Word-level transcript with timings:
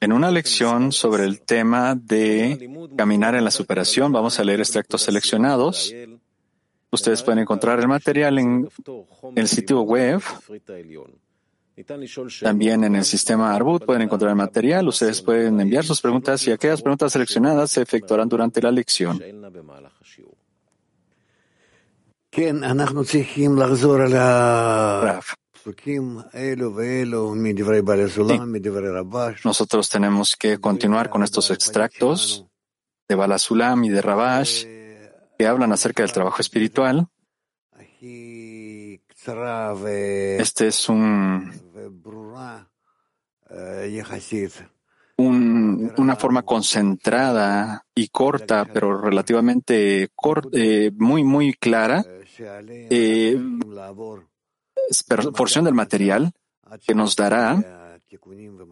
en 0.00 0.12
una 0.12 0.30
lección 0.30 0.92
sobre 0.92 1.24
el 1.24 1.40
tema 1.40 1.94
de 1.94 2.90
caminar 2.96 3.34
en 3.34 3.44
la 3.44 3.50
superación. 3.50 4.12
Vamos 4.12 4.38
a 4.38 4.44
leer 4.44 4.60
extractos 4.60 5.02
seleccionados. 5.02 5.94
Ustedes 6.90 7.22
pueden 7.22 7.40
encontrar 7.40 7.80
el 7.80 7.88
material 7.88 8.38
en 8.38 8.68
el 9.34 9.48
sitio 9.48 9.80
web. 9.80 10.20
También 12.42 12.84
en 12.84 12.96
el 12.96 13.04
sistema 13.04 13.54
Arbut 13.54 13.84
pueden 13.86 14.02
encontrar 14.02 14.30
el 14.30 14.36
material. 14.36 14.86
Ustedes 14.88 15.22
pueden 15.22 15.58
enviar 15.60 15.84
sus 15.84 16.00
preguntas 16.02 16.46
y 16.46 16.52
aquellas 16.52 16.82
preguntas 16.82 17.12
seleccionadas 17.12 17.70
se 17.70 17.80
efectuarán 17.80 18.28
durante 18.28 18.60
la 18.60 18.70
lección. 18.70 19.18
Nosotros 29.44 29.88
tenemos 29.88 30.36
que 30.36 30.58
continuar 30.58 31.08
con 31.08 31.22
estos 31.22 31.50
extractos 31.50 32.46
de 33.08 33.14
Balasulam 33.14 33.84
y 33.84 33.88
de 33.88 34.02
Rabash 34.02 34.64
que 35.38 35.46
hablan 35.46 35.72
acerca 35.72 36.02
del 36.02 36.12
trabajo 36.12 36.42
espiritual. 36.42 37.08
Este 40.38 40.68
es 40.68 40.88
un, 40.90 41.52
una 45.18 46.16
forma 46.16 46.42
concentrada 46.42 47.86
y 47.94 48.08
corta, 48.08 48.66
pero 48.66 49.00
relativamente 49.00 50.10
eh, 50.52 50.90
muy, 50.94 51.24
muy 51.24 51.54
clara, 51.54 52.04
eh, 52.38 53.36
porción 55.36 55.64
del 55.64 55.74
material 55.74 56.32
que 56.86 56.94
nos 56.94 57.16
dará 57.16 57.86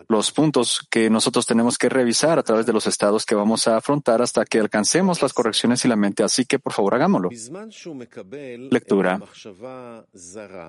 los 0.09 0.33
puntos 0.33 0.87
que 0.91 1.11
nosotros 1.11 1.45
tenemos 1.47 1.77
que 1.77 1.89
revisar 1.89 2.39
a 2.39 2.43
través 2.43 2.67
de 2.67 2.73
los 2.73 2.87
estados 2.87 3.27
que 3.27 3.35
vamos 3.35 3.67
a 3.67 3.77
afrontar 3.77 4.23
hasta 4.23 4.45
que 4.45 4.59
alcancemos 4.59 5.21
las 5.23 5.33
correcciones 5.33 5.85
y 5.85 5.89
la 5.89 5.97
mente. 5.97 6.23
Así 6.23 6.45
que, 6.45 6.59
por 6.59 6.73
favor, 6.73 6.95
hagámoslo. 6.95 7.31
Lectura. 8.71 9.21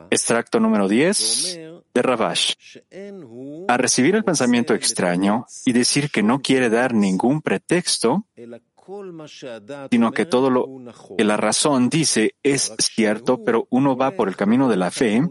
Extracto 0.09 0.59
número 0.59 0.87
10 0.87 1.59
de 1.93 2.01
Ravash. 2.01 2.53
A 3.67 3.77
recibir 3.77 4.15
el 4.15 4.23
pensamiento 4.23 4.73
extraño 4.73 5.45
y 5.65 5.73
decir 5.73 6.09
que 6.09 6.23
no 6.23 6.41
quiere 6.41 6.69
dar 6.69 6.93
ningún 6.93 7.41
pretexto, 7.41 8.25
sino 9.89 10.11
que 10.11 10.25
todo 10.25 10.49
lo 10.49 10.67
que 11.17 11.23
la 11.23 11.37
razón 11.37 11.89
dice 11.89 12.35
es 12.43 12.73
cierto, 12.77 13.43
pero 13.43 13.67
uno 13.69 13.95
va 13.95 14.11
por 14.11 14.27
el 14.27 14.35
camino 14.35 14.69
de 14.69 14.77
la 14.77 14.91
fe, 14.91 15.21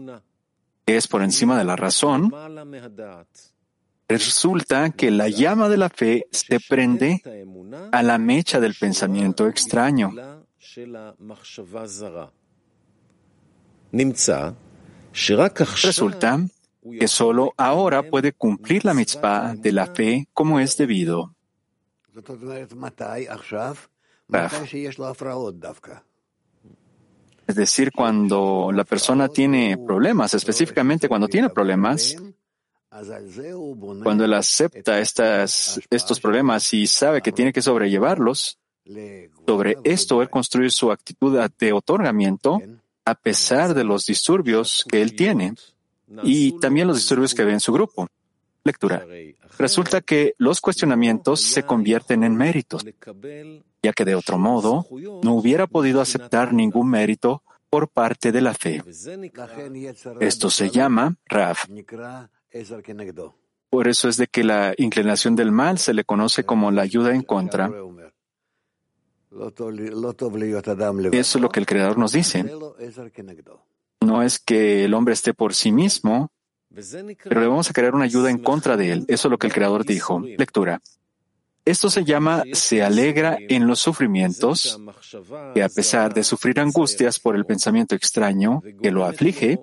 que 0.85 0.97
es 0.97 1.07
por 1.07 1.23
encima 1.23 1.57
de 1.57 1.63
la 1.63 1.75
razón, 1.75 2.33
resulta 4.07 4.91
que 4.91 5.11
la 5.11 5.29
llama 5.29 5.69
de 5.69 5.77
la 5.77 5.89
fe 5.89 6.27
se 6.31 6.59
prende 6.59 7.21
a 7.91 8.03
la 8.03 8.17
mecha 8.17 8.59
del 8.59 8.75
pensamiento 8.75 9.47
extraño. 9.47 10.13
Resulta 15.83 16.45
que 16.99 17.07
solo 17.07 17.53
ahora 17.57 18.03
puede 18.03 18.33
cumplir 18.33 18.85
la 18.85 18.93
mitzvah 18.93 19.55
de 19.55 19.71
la 19.71 19.87
fe 19.87 20.27
como 20.33 20.59
es 20.59 20.77
debido. 20.77 21.34
Es 27.47 27.55
decir, 27.55 27.91
cuando 27.91 28.71
la 28.73 28.83
persona 28.83 29.27
tiene 29.27 29.77
problemas, 29.77 30.33
específicamente 30.33 31.07
cuando 31.07 31.27
tiene 31.27 31.49
problemas, 31.49 32.15
cuando 34.03 34.25
él 34.25 34.33
acepta 34.33 34.99
estas, 34.99 35.79
estos 35.89 36.19
problemas 36.19 36.73
y 36.73 36.87
sabe 36.87 37.21
que 37.21 37.31
tiene 37.31 37.53
que 37.53 37.61
sobrellevarlos, 37.61 38.57
sobre 39.45 39.77
esto 39.83 40.21
él 40.21 40.29
construye 40.29 40.69
su 40.69 40.91
actitud 40.91 41.39
de 41.57 41.73
otorgamiento 41.73 42.61
a 43.03 43.15
pesar 43.15 43.73
de 43.73 43.83
los 43.83 44.05
disturbios 44.05 44.85
que 44.89 45.01
él 45.01 45.15
tiene 45.15 45.53
y 46.23 46.59
también 46.59 46.87
los 46.87 46.97
disturbios 46.97 47.33
que 47.35 47.43
ve 47.43 47.53
en 47.53 47.59
su 47.59 47.73
grupo. 47.73 48.07
Lectura. 48.65 49.05
Resulta 49.59 50.01
que 50.01 50.33
los 50.39 50.59
cuestionamientos 50.59 51.39
se 51.39 51.63
convierten 51.63 52.23
en 52.23 52.35
méritos, 52.35 52.83
ya 53.83 53.93
que 53.93 54.05
de 54.05 54.15
otro 54.15 54.39
modo 54.39 54.87
no 55.23 55.35
hubiera 55.35 55.67
podido 55.67 56.01
aceptar 56.01 56.51
ningún 56.51 56.89
mérito 56.89 57.43
por 57.69 57.87
parte 57.87 58.31
de 58.31 58.41
la 58.41 58.55
fe. 58.55 58.83
Esto 60.19 60.49
se 60.49 60.71
llama 60.71 61.15
Raf. 61.27 61.65
Por 63.69 63.87
eso 63.87 64.09
es 64.09 64.17
de 64.17 64.27
que 64.27 64.43
la 64.43 64.73
inclinación 64.77 65.35
del 65.35 65.51
mal 65.51 65.77
se 65.77 65.93
le 65.93 66.03
conoce 66.03 66.43
como 66.43 66.71
la 66.71 66.81
ayuda 66.81 67.13
en 67.13 67.21
contra. 67.21 67.71
Eso 71.11 71.37
es 71.37 71.41
lo 71.41 71.49
que 71.49 71.59
el 71.59 71.65
Creador 71.67 71.99
nos 71.99 72.13
dice. 72.13 72.45
No 74.01 74.23
es 74.23 74.39
que 74.39 74.85
el 74.85 74.93
hombre 74.93 75.13
esté 75.13 75.33
por 75.33 75.53
sí 75.53 75.71
mismo, 75.71 76.31
pero 77.23 77.41
le 77.41 77.47
vamos 77.47 77.69
a 77.69 77.73
crear 77.73 77.95
una 77.95 78.05
ayuda 78.05 78.29
en 78.29 78.37
contra 78.37 78.77
de 78.77 78.91
él. 78.91 79.05
Eso 79.07 79.27
es 79.27 79.31
lo 79.31 79.37
que 79.37 79.47
el 79.47 79.53
Creador 79.53 79.85
dijo. 79.85 80.19
Lectura. 80.19 80.81
Esto 81.65 81.89
se 81.89 82.05
llama 82.05 82.43
se 82.53 82.83
alegra 82.83 83.39
en 83.39 83.65
los 83.65 83.79
sufrimientos, 83.79 84.79
que 85.55 85.63
a 85.63 85.69
pesar 85.69 86.13
de 86.13 86.23
sufrir 86.23 86.59
angustias 86.59 87.19
por 87.19 87.35
el 87.35 87.43
pensamiento 87.45 87.95
extraño 87.95 88.61
que 88.83 88.91
lo 88.91 89.03
aflige 89.03 89.59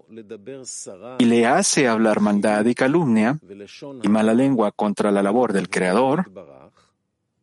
y 1.21 1.25
le 1.25 1.47
hace 1.47 1.87
hablar 1.87 2.19
maldad 2.19 2.65
y 2.67 2.75
calumnia 2.75 3.39
y 4.03 4.09
mala 4.09 4.35
lengua 4.35 4.73
contra 4.73 5.13
la 5.13 5.23
labor 5.23 5.53
del 5.53 5.69
Creador, 5.69 6.29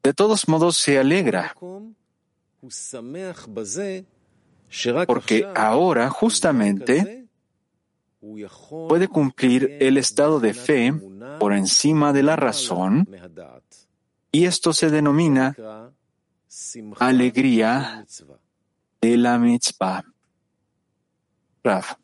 de 0.03 0.13
todos 0.13 0.49
modos 0.49 0.75
se 0.75 0.99
alegra, 0.99 1.55
porque 5.07 5.47
ahora 5.55 6.09
justamente 6.09 7.18
puede 8.87 9.07
cumplir 9.07 9.77
el 9.79 9.97
estado 9.97 10.39
de 10.39 10.53
fe 10.53 10.93
por 11.39 11.53
encima 11.53 12.13
de 12.13 12.23
la 12.23 12.35
razón 12.35 13.07
y 14.31 14.45
esto 14.45 14.73
se 14.73 14.89
denomina 14.89 15.55
alegría 16.99 18.05
de 19.01 19.17
la 19.17 19.39
mitzvah. 19.39 20.03
Raf. 21.63 21.95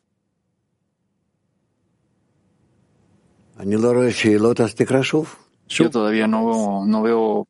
Yo 5.68 5.90
todavía 5.90 6.26
no, 6.26 6.84
no 6.86 7.02
veo 7.02 7.48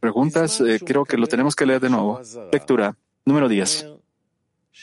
preguntas. 0.00 0.60
Eh, 0.60 0.80
creo 0.84 1.04
que 1.04 1.16
lo 1.16 1.26
tenemos 1.26 1.54
que 1.54 1.66
leer 1.66 1.80
de 1.80 1.90
nuevo. 1.90 2.20
Lectura 2.52 2.96
número 3.24 3.48
10. 3.48 3.97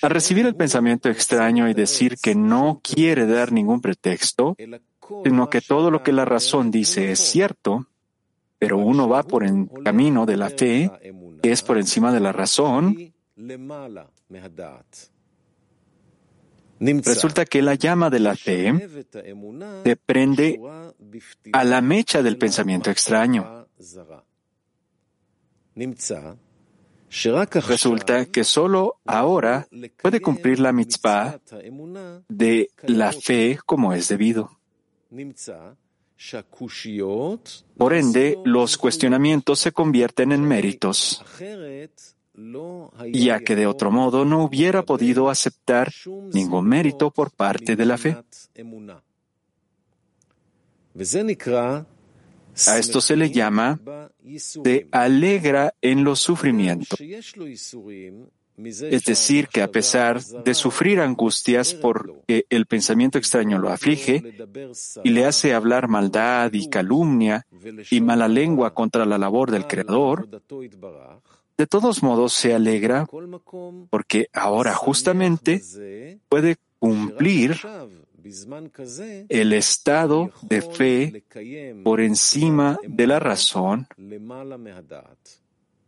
Al 0.01 0.09
recibir 0.09 0.45
el 0.45 0.56
pensamiento 0.56 1.09
extraño 1.09 1.69
y 1.69 1.73
decir 1.73 2.17
que 2.17 2.35
no 2.35 2.81
quiere 2.83 3.25
dar 3.25 3.51
ningún 3.51 3.81
pretexto, 3.81 4.56
sino 5.23 5.50
que 5.50 5.61
todo 5.61 5.91
lo 5.91 6.03
que 6.03 6.11
la 6.11 6.25
razón 6.25 6.72
dice 6.72 7.11
es 7.11 7.19
cierto, 7.19 7.88
pero 8.59 8.78
uno 8.78 9.07
va 9.07 9.23
por 9.23 9.44
el 9.44 9.69
camino 9.84 10.25
de 10.25 10.38
la 10.38 10.50
fe, 10.50 10.91
que 11.41 11.51
es 11.51 11.61
por 11.61 11.78
encima 11.78 12.11
de 12.11 12.19
la 12.19 12.31
razón, 12.31 13.13
Resulta 16.79 17.45
que 17.45 17.61
la 17.61 17.75
llama 17.75 18.09
de 18.09 18.19
la 18.19 18.35
fe 18.35 18.73
se 19.84 19.95
prende 19.95 20.59
a 21.53 21.63
la 21.63 21.81
mecha 21.81 22.22
del 22.22 22.38
pensamiento 22.38 22.91
extraño. 22.91 23.67
Resulta 27.67 28.25
que 28.25 28.43
solo 28.43 28.97
ahora 29.05 29.67
puede 30.01 30.21
cumplir 30.21 30.59
la 30.59 30.73
mitzvah 30.73 31.39
de 32.27 32.69
la 32.84 33.13
fe 33.13 33.57
como 33.66 33.93
es 33.93 34.09
debido. 34.09 34.51
Por 37.78 37.93
ende, 37.93 38.37
los 38.43 38.78
cuestionamientos 38.78 39.59
se 39.59 39.72
convierten 39.72 40.31
en 40.31 40.41
méritos, 40.43 41.23
ya 43.13 43.40
que 43.40 43.55
de 43.55 43.67
otro 43.67 43.91
modo 43.91 44.25
no 44.25 44.43
hubiera 44.43 44.84
podido 44.84 45.29
aceptar 45.29 45.91
ningún 46.34 46.67
mérito 46.67 47.11
por 47.11 47.31
parte 47.31 47.75
de 47.75 47.85
la 47.85 47.97
fe. 47.97 48.17
A 52.67 52.78
esto 52.78 53.02
se 53.02 53.16
le 53.16 53.31
llama 53.31 53.79
se 54.37 54.87
alegra 54.91 55.73
en 55.81 56.03
los 56.03 56.19
sufrimientos. 56.19 56.99
Es 58.57 59.03
decir, 59.03 59.49
que 59.49 59.61
a 59.61 59.69
pesar 59.69 60.23
de 60.23 60.53
sufrir 60.53 61.02
angustias 61.02 61.73
porque 61.73 62.46
el 62.49 62.66
pensamiento 62.66 63.17
extraño 63.17 63.59
lo 63.59 63.69
aflige 63.69 64.23
y 65.03 65.09
le 65.09 65.25
hace 65.25 65.53
hablar 65.53 65.90
maldad 65.90 66.53
y 66.53 66.69
calumnia 66.69 67.46
y 67.91 67.99
mala 67.99 68.29
lengua 68.29 68.73
contra 68.73 69.05
la 69.05 69.17
labor 69.17 69.52
del 69.52 69.67
Creador, 69.67 70.29
de 71.57 71.67
todos 71.67 72.02
modos 72.02 72.34
se 72.34 72.53
alegra 72.53 73.05
porque 73.90 74.29
ahora 74.34 74.73
justamente 74.73 75.61
puede 76.29 76.55
cumplir 76.79 77.57
el 79.29 79.53
estado 79.53 80.31
de 80.41 80.61
fe 80.61 81.23
por 81.83 82.01
encima 82.01 82.79
de 82.83 83.07
la 83.07 83.19
razón 83.19 83.87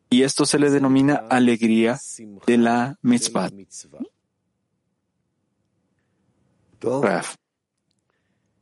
y 0.10 0.24
esto 0.24 0.46
se 0.46 0.60
le 0.60 0.70
denomina 0.70 1.26
alegría 1.30 1.98
de 2.46 2.58
la 2.58 2.98
mitzvah. 3.02 3.50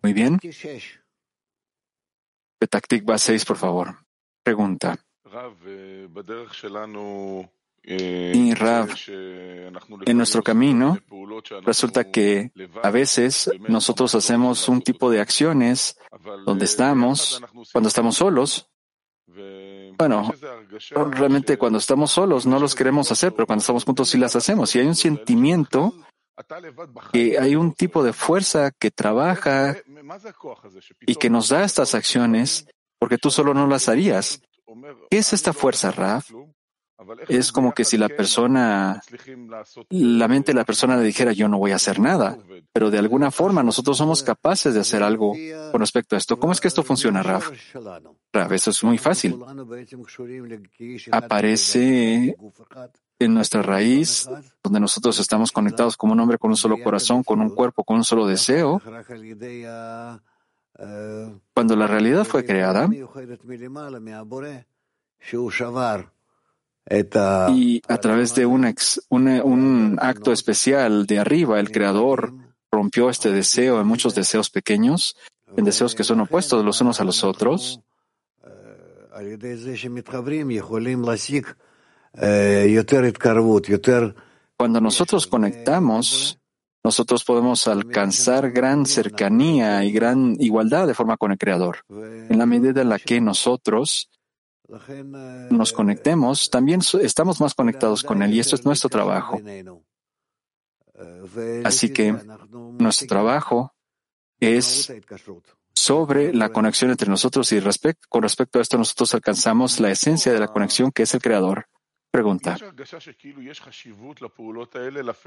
Muy 0.02 0.14
bien. 0.14 0.40
Petactic 2.58 3.10
va 3.10 3.18
6, 3.18 3.46
por 3.46 3.58
favor. 3.58 3.98
Pregunta. 4.44 4.98
Y 7.88 8.54
Rav, 8.56 8.90
en 9.08 10.18
nuestro 10.18 10.42
camino, 10.42 10.98
resulta 11.64 12.10
que 12.10 12.52
a 12.82 12.90
veces 12.90 13.50
nosotros 13.68 14.16
hacemos 14.16 14.68
un 14.68 14.82
tipo 14.82 15.12
de 15.12 15.20
acciones 15.20 15.98
donde 16.46 16.66
estamos, 16.66 17.42
cuando 17.72 17.88
estamos 17.88 18.16
solos. 18.16 18.70
Bueno, 19.98 20.34
realmente 21.12 21.58
cuando 21.58 21.78
estamos 21.78 22.12
solos 22.12 22.46
no 22.46 22.60
los 22.60 22.74
queremos 22.74 23.12
hacer, 23.12 23.34
pero 23.34 23.46
cuando 23.46 23.62
estamos 23.62 23.86
juntos 23.86 24.10
sí 24.10 24.18
las 24.18 24.36
hacemos. 24.36 24.76
Y 24.76 24.80
hay 24.80 24.88
un 24.88 24.96
sentimiento 24.96 25.94
que 27.14 27.38
hay 27.40 27.56
un 27.56 27.74
tipo 27.74 28.04
de 28.04 28.14
fuerza 28.14 28.72
que 28.72 28.92
trabaja 28.92 29.78
y 31.02 31.16
que 31.16 31.30
nos 31.30 31.50
da 31.50 31.64
estas 31.64 31.96
acciones 31.96 32.68
porque 32.98 33.18
tú 33.18 33.30
solo 33.30 33.54
no 33.54 33.68
las 33.68 33.90
harías. 33.90 34.42
¿Qué 35.10 35.18
es 35.20 35.34
esta 35.34 35.54
fuerza, 35.54 35.92
Raf? 35.92 36.32
Es 37.28 37.52
como 37.52 37.74
que 37.74 37.84
si 37.84 37.98
la 37.98 38.08
persona, 38.08 39.02
la 39.90 40.28
mente 40.28 40.52
de 40.52 40.56
la 40.56 40.64
persona 40.64 40.96
le 40.96 41.04
dijera 41.04 41.34
yo 41.34 41.50
no 41.50 41.58
voy 41.58 41.72
a 41.72 41.76
hacer 41.76 42.00
nada, 42.00 42.38
pero 42.72 42.90
de 42.90 42.98
alguna 42.98 43.32
forma 43.32 43.64
nosotros 43.64 43.98
somos 43.98 44.24
capaces 44.24 44.74
de 44.74 44.80
hacer 44.80 45.04
algo 45.04 45.34
con 45.72 45.82
respecto 45.82 46.16
a 46.16 46.18
esto. 46.18 46.40
¿Cómo 46.40 46.54
es 46.54 46.62
que 46.62 46.70
esto 46.70 46.84
funciona, 46.84 47.22
Raf? 47.22 47.52
Raf, 48.32 48.52
eso 48.52 48.70
es 48.70 48.84
muy 48.84 48.98
fácil. 48.98 49.38
Aparece 51.12 52.38
en 53.20 53.34
nuestra 53.34 53.62
raíz, 53.62 54.30
donde 54.64 54.80
nosotros 54.80 55.20
estamos 55.20 55.52
conectados 55.52 55.98
como 55.98 56.14
un 56.14 56.20
hombre 56.20 56.38
con 56.38 56.52
un 56.52 56.58
solo 56.58 56.82
corazón, 56.82 57.24
con 57.24 57.42
un 57.42 57.50
cuerpo, 57.50 57.84
con 57.84 57.98
un 57.98 58.04
solo 58.04 58.26
deseo. 58.26 58.82
Cuando 61.54 61.76
la 61.76 61.88
realidad 61.88 62.26
fue 62.26 62.46
creada, 62.46 62.90
y 66.88 67.82
a 67.88 67.98
través 67.98 68.36
de 68.36 68.46
un, 68.46 68.72
un, 69.10 69.98
acto 70.00 70.32
especial 70.32 71.06
de 71.08 71.20
arriba, 71.20 71.60
el 71.60 71.72
Creador 71.72 72.34
rompió 72.72 73.10
este 73.10 73.32
deseo 73.32 73.82
en 73.82 73.88
muchos 73.88 74.14
deseos 74.14 74.50
pequeños, 74.50 75.16
en 75.56 75.66
deseos 75.66 75.96
que 75.96 76.04
son 76.04 76.20
opuestos 76.20 76.64
los 76.64 76.82
unos 76.82 77.02
a 77.02 77.04
los 77.04 77.24
otros. 77.24 77.82
Cuando 84.58 84.80
nosotros 84.80 85.28
conectamos, 85.28 86.40
nosotros 86.84 87.24
podemos 87.24 87.68
alcanzar 87.68 88.52
gran 88.52 88.86
cercanía 88.86 89.84
y 89.84 89.92
gran 89.92 90.36
igualdad 90.40 90.86
de 90.86 90.94
forma 90.94 91.18
con 91.18 91.32
el 91.32 91.38
Creador. 91.40 91.80
En 91.90 92.38
la 92.38 92.46
medida 92.46 92.84
en 92.84 92.90
la 92.90 93.00
que 93.00 93.20
nosotros 93.20 94.10
nos 95.50 95.74
conectemos, 95.74 96.50
también 96.50 96.82
estamos 97.02 97.40
más 97.40 97.54
conectados 97.54 98.04
con 98.04 98.22
Él 98.22 98.34
y 98.34 98.40
esto 98.40 98.56
es 98.56 98.66
nuestro 98.66 98.90
trabajo. 98.90 99.40
Así 101.64 101.92
que 101.92 102.16
nuestro 102.80 103.08
trabajo 103.08 103.74
es 104.40 104.92
sobre 105.74 106.34
la 106.34 106.50
conexión 106.50 106.92
entre 106.92 107.10
nosotros 107.10 107.52
y 107.52 107.60
con 108.10 108.24
respecto 108.24 108.60
a 108.60 108.62
esto 108.62 108.78
nosotros 108.78 109.14
alcanzamos 109.14 109.80
la 109.80 109.92
esencia 109.92 110.32
de 110.32 110.40
la 110.40 110.48
conexión 110.48 110.92
que 110.92 111.04
es 111.04 111.14
el 111.14 111.22
Creador. 111.22 111.68
Pregunta. 112.16 112.56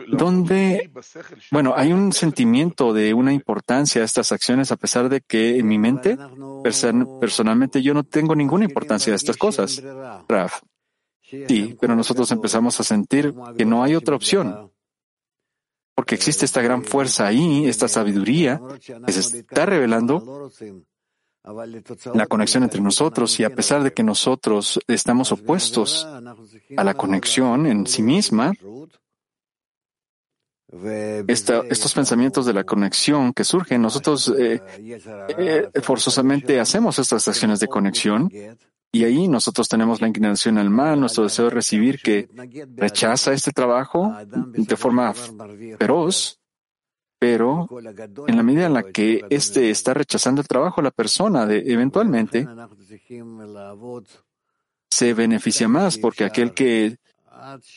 ¿Dónde, 0.09 0.91
bueno, 1.51 1.75
hay 1.77 1.93
un 1.93 2.13
sentimiento 2.15 2.95
de 2.95 3.13
una 3.13 3.31
importancia 3.35 4.01
a 4.01 4.07
estas 4.07 4.33
acciones 4.33 4.73
a 4.73 4.77
pesar 4.79 5.11
de 5.11 5.21
que 5.21 5.59
en 5.59 5.69
mi 5.69 5.77
mente, 5.77 6.17
personalmente, 7.21 7.83
yo 7.83 7.93
no 7.93 8.05
tengo 8.05 8.35
ninguna 8.35 8.65
importancia 8.65 9.13
a 9.13 9.17
estas 9.17 9.37
cosas? 9.37 9.83
Raf. 10.27 10.63
Sí, 11.21 11.77
pero 11.79 11.95
nosotros 11.95 12.31
empezamos 12.31 12.81
a 12.81 12.85
sentir 12.85 13.35
que 13.59 13.67
no 13.67 13.83
hay 13.83 13.95
otra 13.95 14.17
opción. 14.17 14.73
Porque 15.95 16.15
existe 16.15 16.47
esta 16.47 16.63
gran 16.63 16.85
fuerza 16.85 17.27
ahí, 17.27 17.67
esta 17.67 17.87
sabiduría 17.87 18.63
que 19.05 19.13
se 19.13 19.41
está 19.41 19.67
revelando 19.67 20.51
la 22.15 22.27
conexión 22.27 22.63
entre 22.63 22.81
nosotros 22.81 23.39
y 23.41 23.45
a 23.45 23.55
pesar 23.55 23.83
de 23.83 23.93
que 23.93 24.03
nosotros 24.03 24.81
estamos 24.87 25.33
opuestos 25.33 26.07
a 26.77 26.85
la 26.85 26.95
conexión 26.95 27.67
en 27.67 27.87
sí 27.87 28.03
misma, 28.03 28.53
estos 31.27 31.95
pensamientos 31.95 32.45
de 32.45 32.53
la 32.53 32.65
conexión 32.65 33.33
que 33.33 33.45
surgen, 33.45 33.81
nosotros 33.81 34.33
eh, 34.39 34.61
eh, 35.39 35.71
forzosamente 35.83 36.61
hacemos 36.61 36.99
estas 36.99 37.27
acciones 37.27 37.61
de 37.61 37.69
conexión 37.69 38.31
y 38.93 39.05
ahí 39.05 39.29
nosotros 39.29 39.69
tenemos 39.69 40.01
la 40.01 40.09
inclinación 40.09 40.59
al 40.59 40.71
mal, 40.71 41.01
nuestro 41.01 41.25
deseo 41.25 41.47
de 41.47 41.51
recibir 41.53 42.01
que 42.01 42.29
rechaza 42.77 43.33
este 43.33 43.53
trabajo 43.53 44.15
de 44.27 44.77
forma 44.77 45.15
feroz 45.79 46.39
pero 47.19 47.69
en 48.29 48.37
la 48.37 48.43
medida 48.43 48.67
en 48.67 48.75
la 48.75 48.85
que 48.85 49.25
éste 49.29 49.71
está 49.71 49.93
rechazando 49.93 50.41
el 50.41 50.47
trabajo, 50.47 50.83
la 50.83 50.91
persona 50.91 51.47
de, 51.47 51.65
eventualmente 51.67 52.47
se 54.91 55.15
beneficia 55.15 55.69
más 55.69 55.99
porque 55.99 56.25
aquel 56.25 56.53
que 56.53 56.99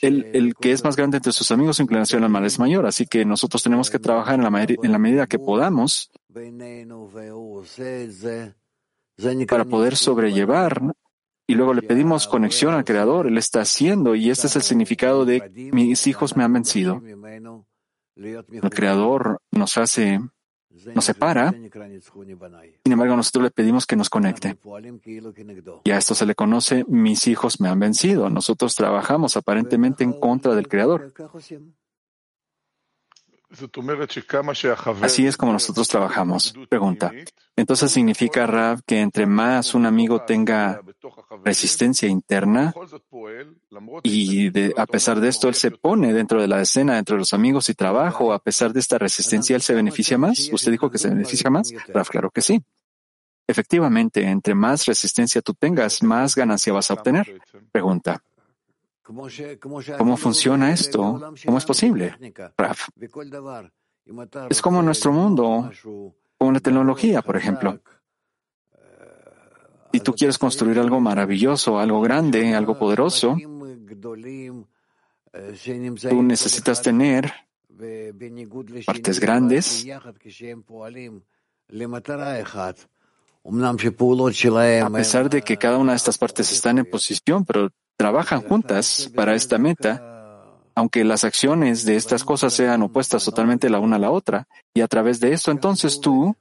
el, 0.02 0.54
que 0.60 0.72
es 0.72 0.84
más 0.84 0.96
grande 0.96 1.18
entre 1.18 1.32
sus 1.32 1.52
amigos, 1.52 1.78
su 1.78 1.84
inclinación 1.84 2.24
al 2.24 2.30
mal 2.30 2.46
es 2.46 2.60
mayor. 2.60 2.86
Así 2.86 3.06
que 3.06 3.26
nosotros 3.26 3.64
tenemos 3.64 3.90
que 3.90 4.00
trabajar 4.00 4.36
en 4.36 4.44
la, 4.44 4.64
en 4.68 4.92
la 4.92 4.98
medida 4.98 5.28
que 5.28 5.40
podamos 5.40 6.12
para 9.48 9.66
poder 9.66 9.96
sobrellevar 9.96 10.82
y 11.48 11.56
luego 11.56 11.74
le 11.74 11.82
pedimos 11.82 12.28
conexión 12.28 12.74
al 12.74 12.86
Creador. 12.86 13.28
Él 13.28 13.38
está 13.38 13.62
haciendo 13.62 14.16
y 14.16 14.30
este 14.30 14.48
es 14.48 14.56
el 14.56 14.62
significado 14.62 15.26
de 15.26 15.70
mis 15.74 16.08
hijos 16.08 16.36
me 16.36 16.44
han 16.44 16.54
vencido. 16.54 17.02
El 18.16 18.70
Creador 18.70 19.42
nos 19.52 19.78
hace, 19.78 20.20
nos 20.94 21.06
separa. 21.06 21.52
Sin 21.52 22.92
embargo, 22.92 23.16
nosotros 23.16 23.44
le 23.44 23.52
pedimos 23.52 23.86
que 23.86 23.96
nos 23.96 24.10
conecte. 24.10 24.58
Y 25.84 25.92
a 25.92 25.98
esto 25.98 26.16
se 26.16 26.26
le 26.26 26.36
conoce, 26.36 26.86
mis 26.88 27.28
hijos 27.28 27.60
me 27.60 27.70
han 27.70 27.80
vencido. 27.80 28.30
Nosotros 28.30 28.76
trabajamos 28.76 29.38
aparentemente 29.38 30.04
en 30.04 30.14
contra 30.14 30.56
del 30.56 30.68
Creador. 30.68 31.14
Así 35.02 35.28
es 35.28 35.38
como 35.38 35.52
nosotros 35.52 35.88
trabajamos. 35.88 36.54
Pregunta. 36.70 37.12
Entonces 37.56 37.92
significa, 37.92 38.48
Rav, 38.48 38.82
que 38.86 39.02
entre 39.02 39.26
más 39.26 39.76
un 39.76 39.86
amigo 39.86 40.22
tenga 40.22 40.82
resistencia 41.44 42.08
interna 42.08 42.74
y 44.04 44.48
a 44.80 44.86
pesar 44.86 45.20
de 45.20 45.28
esto 45.28 45.48
él 45.50 45.56
se 45.56 45.72
pone 45.72 46.14
dentro 46.14 46.42
de 46.42 46.48
la 46.48 46.62
escena, 46.62 46.96
dentro 46.96 47.16
de 47.16 47.20
los 47.20 47.34
amigos 47.34 47.70
y 47.70 47.74
trabajo, 47.74 48.34
a 48.34 48.40
pesar 48.40 48.72
de 48.74 48.80
esta 48.80 48.98
resistencia 48.98 49.56
él 49.56 49.62
se 49.62 49.76
beneficia 49.76 50.18
más. 50.18 50.50
¿Usted 50.52 50.72
dijo 50.72 50.90
que 50.90 50.98
se 50.98 51.10
beneficia 51.10 51.50
más? 51.50 51.74
Rav, 51.94 52.08
claro 52.08 52.32
que 52.32 52.42
sí. 52.42 52.64
Efectivamente, 53.48 54.24
entre 54.24 54.56
más 54.56 54.86
resistencia 54.86 55.42
tú 55.42 55.54
tengas, 55.54 56.02
más 56.04 56.36
ganancia 56.36 56.72
vas 56.72 56.90
a 56.90 56.94
obtener. 56.94 57.42
Pregunta. 57.72 58.24
¿Cómo 59.04 60.18
funciona 60.18 60.72
esto? 60.72 61.34
¿Cómo 61.46 61.58
es 61.58 61.66
posible? 61.66 62.16
Raf. 62.58 62.90
Es 64.50 64.62
como 64.62 64.82
nuestro 64.82 65.12
mundo, 65.12 65.72
como 66.38 66.52
la 66.52 66.60
tecnología, 66.60 67.22
por 67.22 67.38
ejemplo. 67.38 67.80
Si 69.94 70.00
tú 70.00 70.14
quieres 70.14 70.38
construir 70.38 70.80
algo 70.80 71.00
maravilloso, 71.02 71.80
algo 71.80 72.02
grande, 72.02 72.56
algo 72.56 72.78
poderoso, 72.78 73.36
tú 76.10 76.24
necesitas 76.24 76.82
tener 76.82 77.32
partes 78.86 79.20
grandes 79.20 79.86
a 84.82 84.90
pesar 84.90 85.30
de 85.30 85.42
que 85.42 85.58
cada 85.58 85.78
una 85.78 85.92
de 85.94 85.98
estas 85.98 86.18
partes 86.18 86.52
están 86.52 86.78
en 86.78 86.86
posición, 86.86 87.44
pero 87.44 87.72
trabajan 87.98 88.42
juntas 88.42 89.12
para 89.16 89.36
esta 89.36 89.58
meta, 89.58 90.56
aunque 90.76 91.04
las 91.04 91.24
acciones 91.24 91.86
de 91.86 91.96
estas 91.96 92.24
cosas 92.24 92.54
sean 92.54 92.82
opuestas 92.82 93.24
totalmente 93.26 93.70
la 93.70 93.80
una 93.80 93.98
a 93.98 94.00
la 94.00 94.12
otra. 94.12 94.48
Y 94.74 94.82
a 94.82 94.88
través 94.88 95.20
de 95.20 95.34
esto, 95.34 95.52
entonces 95.52 96.00
tú 96.00 96.36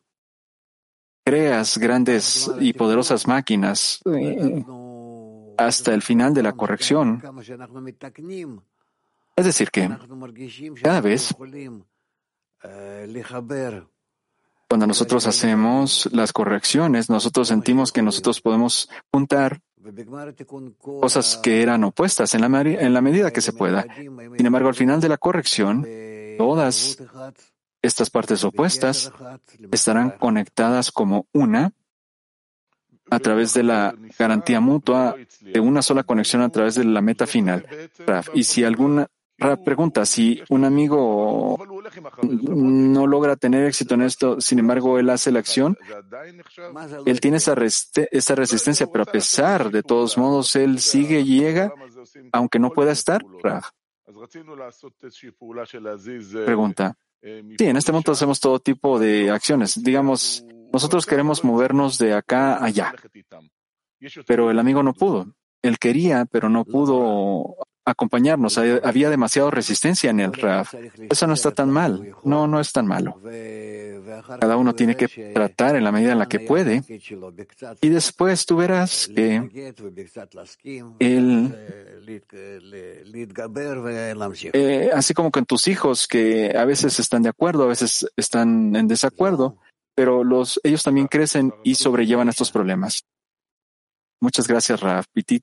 creas 1.25 1.79
grandes 1.79 2.51
y 2.61 2.73
poderosas 2.73 3.27
máquinas. 3.27 4.01
hasta 5.59 5.93
el 5.93 6.01
final 6.01 6.33
de 6.33 6.43
la 6.43 6.53
corrección. 6.53 7.23
Es 9.37 9.45
decir, 9.45 9.71
que 9.71 9.91
cada 10.83 11.01
vez 11.01 11.35
cuando 14.69 14.87
nosotros 14.87 15.27
hacemos 15.27 16.09
las 16.13 16.33
correcciones, 16.33 17.11
nosotros 17.11 17.49
sentimos 17.49 17.91
que 17.91 18.03
nosotros 18.03 18.41
podemos 18.41 18.89
juntar 19.13 19.61
cosas 20.81 21.39
que 21.43 21.63
eran 21.63 21.85
opuestas 21.85 22.35
en 22.35 22.41
la, 22.41 23.01
medida 23.01 23.33
que 23.33 23.41
se 23.41 23.53
pueda. 23.53 23.87
Sin 23.97 24.47
embargo, 24.47 24.69
al 24.69 24.75
final 24.75 25.01
de 25.01 25.09
la 25.09 25.19
corrección, 25.19 25.87
todas 26.39 26.99
estas 27.83 28.11
partes 28.11 28.45
opuestas 28.45 29.13
estarán 29.71 30.11
conectadas 30.11 30.93
como 30.93 31.27
una 31.33 31.73
a 33.11 33.19
través 33.19 33.55
de 33.55 33.63
la 33.65 33.95
garantía 34.19 34.61
mutua 34.61 35.17
de 35.41 35.61
una 35.61 35.83
sola 35.83 36.05
conexión 36.05 36.43
a 36.43 36.49
través 36.51 36.77
de 36.77 36.85
la 36.85 37.01
meta 37.01 37.27
final. 37.27 37.67
Y 38.35 38.45
si 38.45 38.65
alguna 38.65 39.09
pregunta, 39.65 40.05
si 40.07 40.43
un 40.49 40.65
amigo 40.65 41.59
no 42.23 43.07
logra 43.07 43.37
tener 43.37 43.67
éxito 43.67 43.95
en 43.95 44.03
esto, 44.03 44.41
sin 44.41 44.59
embargo, 44.59 44.99
él 44.99 45.11
hace 45.11 45.33
la 45.33 45.41
acción, 45.41 45.77
él 47.07 47.21
tiene 47.21 47.39
esa, 47.39 47.55
resistencia, 47.55 48.87
pero 48.87 49.05
a 49.05 49.13
pesar 49.13 49.71
de 49.71 49.83
todos 49.83 50.19
modos, 50.19 50.55
él 50.57 50.81
sigue 50.81 51.21
y 51.21 51.41
llega, 51.41 51.73
aunque 52.33 52.59
no 52.59 52.71
pueda 52.71 52.93
estar. 52.93 53.23
Pregunta. 56.45 56.97
Sí, 57.23 57.67
en 57.67 57.77
este 57.77 57.93
momento 57.93 58.13
hacemos 58.13 58.41
todo 58.41 58.61
tipo 58.61 58.99
de 58.99 59.31
acciones. 59.31 59.83
Digamos, 59.83 60.45
nosotros 60.73 61.05
queremos 61.05 61.45
movernos 61.45 61.99
de 61.99 62.15
acá 62.15 62.55
a 62.55 62.65
allá, 62.65 62.95
pero 64.27 64.51
el 64.51 64.59
amigo 64.59 64.83
no 64.83 64.95
pudo. 64.95 65.35
Él 65.63 65.79
quería, 65.79 66.25
pero 66.25 66.49
no 66.49 66.65
pudo 66.65 67.57
acompañarnos. 67.91 68.59
Había 68.59 69.11
demasiada 69.11 69.51
resistencia 69.51 70.11
en 70.11 70.21
el 70.21 70.33
RAF. 70.33 70.75
Eso 71.11 71.27
no 71.27 71.35
está 71.35 71.51
tan 71.51 71.71
mal. 71.71 72.15
No, 72.25 72.47
no 72.47 72.61
es 72.61 72.73
tan 72.73 72.87
malo. 72.87 73.21
Cada 74.41 74.57
uno 74.57 74.75
tiene 74.75 74.97
que 74.97 75.09
tratar 75.33 75.77
en 75.77 75.85
la 75.85 75.93
medida 75.93 76.13
en 76.13 76.19
la 76.19 76.29
que 76.29 76.41
puede. 76.41 76.83
Y 77.81 77.89
después 77.89 78.47
tú 78.47 78.57
verás 78.57 79.09
que 79.15 79.37
él, 80.99 81.55
eh, 84.53 84.91
así 84.95 85.15
como 85.15 85.31
con 85.31 85.47
tus 85.47 85.69
hijos, 85.69 86.07
que 86.07 86.57
a 86.57 86.65
veces 86.65 86.99
están 86.99 87.23
de 87.23 87.29
acuerdo, 87.29 87.65
a 87.65 87.69
veces 87.69 88.07
están 88.17 88.75
en 88.77 88.89
desacuerdo, 88.89 89.59
pero 89.95 90.25
los, 90.25 90.61
ellos 90.63 90.83
también 90.83 91.07
crecen 91.07 91.55
y 91.63 91.75
sobrellevan 91.75 92.29
estos 92.29 92.51
problemas. 92.51 93.05
Muchas 94.21 94.47
gracias, 94.47 94.81
Raf. 94.81 95.07
Petit 95.13 95.43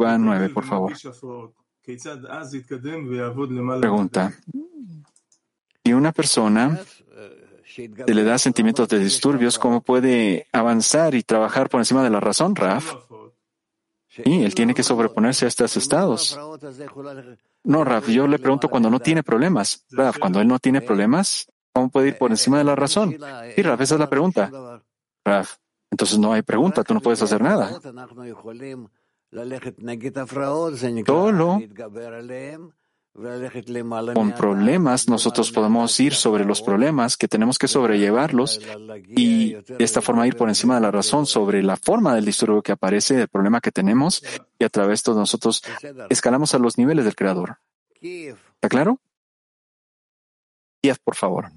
va 0.00 0.18
9, 0.18 0.48
por 0.50 0.64
favor. 0.64 0.92
Pregunta. 3.80 4.32
Si 5.84 5.92
una 5.92 6.12
persona 6.12 6.80
se 7.74 8.14
le 8.14 8.24
da 8.24 8.38
sentimientos 8.38 8.88
de 8.88 8.98
disturbios, 8.98 9.58
¿cómo 9.58 9.80
puede 9.80 10.46
avanzar 10.52 11.14
y 11.14 11.22
trabajar 11.22 11.68
por 11.68 11.80
encima 11.80 12.04
de 12.04 12.10
la 12.10 12.20
razón, 12.20 12.54
Raf? 12.54 12.94
Sí, 14.08 14.42
él 14.44 14.54
tiene 14.54 14.74
que 14.74 14.82
sobreponerse 14.82 15.46
a 15.46 15.48
estos 15.48 15.76
estados. 15.76 16.38
No, 17.64 17.82
Raf, 17.82 18.08
yo 18.08 18.26
le 18.26 18.38
pregunto 18.38 18.68
cuando 18.68 18.90
no 18.90 19.00
tiene 19.00 19.22
problemas. 19.22 19.86
Raf, 19.90 20.18
cuando 20.18 20.40
él 20.40 20.48
no 20.48 20.58
tiene 20.58 20.82
problemas, 20.82 21.50
¿cómo 21.72 21.88
puede 21.88 22.08
ir 22.08 22.18
por 22.18 22.30
encima 22.30 22.58
de 22.58 22.64
la 22.64 22.76
razón? 22.76 23.16
Sí, 23.56 23.62
Raf, 23.62 23.80
esa 23.80 23.94
es 23.94 24.00
la 24.00 24.10
pregunta. 24.10 24.50
Raf, 25.24 25.56
entonces 25.90 26.18
no 26.18 26.32
hay 26.32 26.42
pregunta, 26.42 26.84
tú 26.84 26.92
no 26.94 27.00
puedes 27.00 27.22
hacer 27.22 27.40
nada. 27.40 27.80
Solo 31.06 31.60
con 34.14 34.32
problemas 34.32 35.06
nosotros 35.08 35.52
podemos 35.52 36.00
ir 36.00 36.14
sobre 36.14 36.46
los 36.46 36.62
problemas 36.62 37.18
que 37.18 37.28
tenemos 37.28 37.58
que 37.58 37.68
sobrellevarlos 37.68 38.58
y 39.08 39.52
de 39.52 39.84
esta 39.84 40.00
forma 40.00 40.26
ir 40.26 40.34
por 40.34 40.48
encima 40.48 40.76
de 40.76 40.80
la 40.80 40.90
razón 40.90 41.26
sobre 41.26 41.62
la 41.62 41.76
forma 41.76 42.14
del 42.14 42.24
disturbio 42.24 42.62
que 42.62 42.72
aparece, 42.72 43.20
el 43.20 43.28
problema 43.28 43.60
que 43.60 43.70
tenemos 43.70 44.22
y 44.58 44.64
a 44.64 44.70
través 44.70 45.02
de 45.02 45.12
nosotros 45.12 45.62
escalamos 46.08 46.54
a 46.54 46.58
los 46.58 46.78
niveles 46.78 47.04
del 47.04 47.14
creador. 47.14 47.58
¿Está 48.00 48.68
claro? 48.70 48.98
Kiev, 50.80 50.98
por 51.04 51.14
favor. 51.14 51.52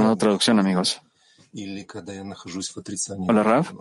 Una 0.00 0.16
traducción, 0.16 0.58
amigos. 0.58 1.00
Hola, 3.28 3.42
Raf. 3.42 3.72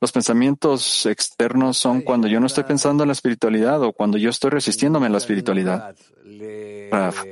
Los 0.00 0.12
pensamientos 0.12 1.06
externos 1.06 1.78
son 1.78 2.02
cuando 2.02 2.28
yo 2.28 2.38
no 2.40 2.46
estoy 2.46 2.64
pensando 2.64 3.02
en 3.02 3.08
la 3.08 3.12
espiritualidad 3.12 3.82
o 3.82 3.92
cuando 3.92 4.18
yo 4.18 4.30
estoy 4.30 4.50
resistiéndome 4.50 5.06
en 5.06 5.12
la 5.12 5.18
espiritualidad. 5.18 5.96
Raf. 6.90 7.24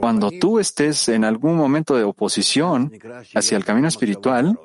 Cuando 0.00 0.30
tú 0.30 0.58
estés 0.58 1.08
en 1.08 1.24
algún 1.24 1.56
momento 1.56 1.96
de 1.96 2.04
oposición 2.04 2.92
hacia 3.34 3.56
el 3.56 3.64
camino 3.64 3.88
espiritual, 3.88 4.58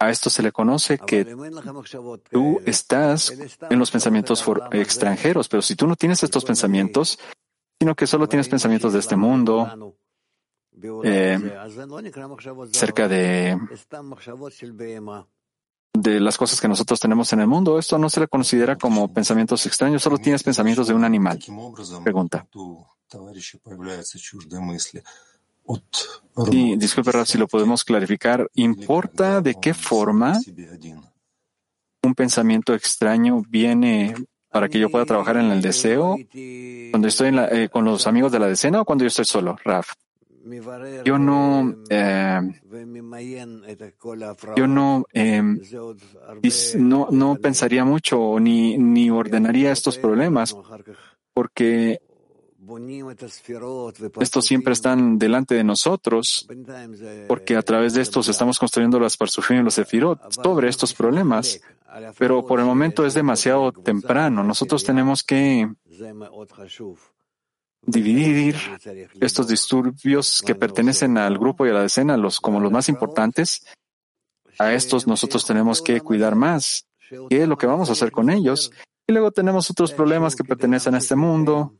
a 0.00 0.10
esto 0.10 0.30
se 0.30 0.42
le 0.42 0.50
conoce 0.50 0.98
que 0.98 1.26
tú 2.30 2.60
estás 2.64 3.32
en 3.68 3.78
los 3.78 3.90
pensamientos 3.90 4.42
extranjeros, 4.72 5.46
pero 5.46 5.60
si 5.60 5.76
tú 5.76 5.86
no 5.86 5.94
tienes 5.94 6.22
estos 6.22 6.42
pensamientos, 6.42 7.18
sino 7.78 7.94
que 7.94 8.06
solo 8.06 8.26
tienes 8.26 8.48
pensamientos 8.48 8.94
de 8.94 8.98
este 8.98 9.14
mundo, 9.14 9.94
eh, 11.04 11.38
cerca 12.72 13.08
de, 13.08 13.58
de 15.92 16.20
las 16.20 16.38
cosas 16.38 16.58
que 16.58 16.68
nosotros 16.68 16.98
tenemos 16.98 17.30
en 17.34 17.40
el 17.40 17.46
mundo, 17.46 17.78
esto 17.78 17.98
no 17.98 18.08
se 18.08 18.20
le 18.20 18.28
considera 18.28 18.76
como 18.76 19.12
pensamientos 19.12 19.66
extraños, 19.66 20.02
solo 20.02 20.16
tienes 20.16 20.42
pensamientos 20.42 20.88
de 20.88 20.94
un 20.94 21.04
animal. 21.04 21.38
Pregunta. 22.02 22.46
Y 26.50 26.76
disculpe, 26.76 27.12
si 27.26 27.38
lo 27.38 27.48
podemos 27.48 27.84
clarificar, 27.84 28.48
¿importa 28.54 29.40
de 29.40 29.56
qué 29.60 29.74
forma 29.74 30.38
un 32.02 32.14
pensamiento 32.14 32.74
extraño 32.74 33.42
viene 33.48 34.14
para 34.48 34.68
que 34.68 34.78
yo 34.78 34.90
pueda 34.90 35.04
trabajar 35.04 35.36
en 35.36 35.50
el 35.50 35.60
deseo 35.60 36.16
cuando 36.90 37.08
estoy 37.08 37.32
eh, 37.52 37.68
con 37.70 37.84
los 37.84 38.06
amigos 38.06 38.32
de 38.32 38.38
la 38.38 38.48
decena 38.48 38.80
o 38.80 38.84
cuando 38.84 39.04
yo 39.04 39.08
estoy 39.08 39.24
solo, 39.24 39.56
Raf? 39.64 39.92
Yo 41.04 41.18
no, 41.18 41.76
eh, 41.90 42.40
yo 44.56 44.66
no, 44.66 45.04
eh, 45.12 45.42
no, 46.78 47.08
no 47.10 47.36
pensaría 47.36 47.84
mucho 47.84 48.40
ni, 48.40 48.78
ni 48.78 49.10
ordenaría 49.10 49.70
estos 49.70 49.98
problemas 49.98 50.56
porque 51.34 52.00
estos 54.20 54.44
siempre 54.44 54.72
están 54.72 55.18
delante 55.18 55.54
de 55.54 55.64
nosotros, 55.64 56.46
porque 57.28 57.56
a 57.56 57.62
través 57.62 57.94
de 57.94 58.02
estos 58.02 58.28
estamos 58.28 58.58
construyendo 58.58 59.00
las 59.00 59.16
parsufim 59.16 59.60
y 59.60 59.62
los 59.62 59.74
sefirot 59.74 60.32
sobre 60.32 60.68
estos 60.68 60.94
problemas. 60.94 61.60
Pero 62.18 62.46
por 62.46 62.60
el 62.60 62.66
momento 62.66 63.04
es 63.04 63.14
demasiado 63.14 63.72
temprano. 63.72 64.44
Nosotros 64.44 64.84
tenemos 64.84 65.22
que 65.22 65.68
dividir 67.82 68.56
estos 69.20 69.48
disturbios 69.48 70.42
que 70.44 70.54
pertenecen 70.54 71.18
al 71.18 71.38
grupo 71.38 71.66
y 71.66 71.70
a 71.70 71.74
la 71.74 71.82
decena 71.82 72.16
los, 72.16 72.40
como 72.40 72.60
los 72.60 72.70
más 72.70 72.88
importantes. 72.88 73.66
A 74.58 74.72
estos 74.74 75.06
nosotros 75.06 75.44
tenemos 75.44 75.80
que 75.80 76.00
cuidar 76.00 76.36
más. 76.36 76.86
¿Qué 77.28 77.42
es 77.42 77.48
lo 77.48 77.56
que 77.56 77.66
vamos 77.66 77.88
a 77.88 77.92
hacer 77.92 78.12
con 78.12 78.30
ellos? 78.30 78.70
Y 79.06 79.12
luego 79.12 79.32
tenemos 79.32 79.68
otros 79.70 79.92
problemas 79.92 80.36
que 80.36 80.44
pertenecen 80.44 80.94
a 80.94 80.98
este 80.98 81.16
mundo, 81.16 81.74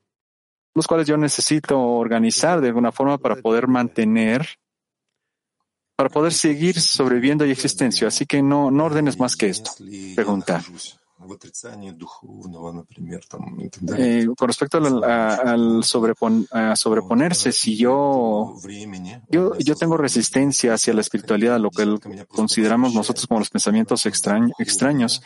los 0.74 0.86
cuales 0.86 1.06
yo 1.06 1.16
necesito 1.16 1.80
organizar 1.80 2.60
de 2.60 2.68
alguna 2.68 2.92
forma 2.92 3.18
para 3.18 3.36
poder 3.36 3.66
mantener, 3.66 4.46
para 5.96 6.08
poder 6.08 6.32
seguir 6.32 6.80
sobreviviendo 6.80 7.44
y 7.44 7.50
existencia. 7.50 8.08
Así 8.08 8.26
que 8.26 8.42
no, 8.42 8.70
no 8.70 8.84
ordenes 8.84 9.18
más 9.18 9.36
que 9.36 9.48
esto. 9.48 9.70
Pregunta. 10.14 10.62
Eh, 13.98 14.26
con 14.36 14.48
respecto 14.48 14.78
al, 14.78 15.84
sobreponerse, 15.84 17.52
si 17.52 17.76
yo, 17.76 18.54
yo, 19.28 19.58
yo 19.58 19.74
tengo 19.76 19.98
resistencia 19.98 20.72
hacia 20.72 20.94
la 20.94 21.02
espiritualidad, 21.02 21.60
lo 21.60 21.70
que 21.70 21.98
consideramos 22.26 22.94
nosotros 22.94 23.26
como 23.26 23.40
los 23.40 23.50
pensamientos 23.50 24.06
extraños, 24.06 25.20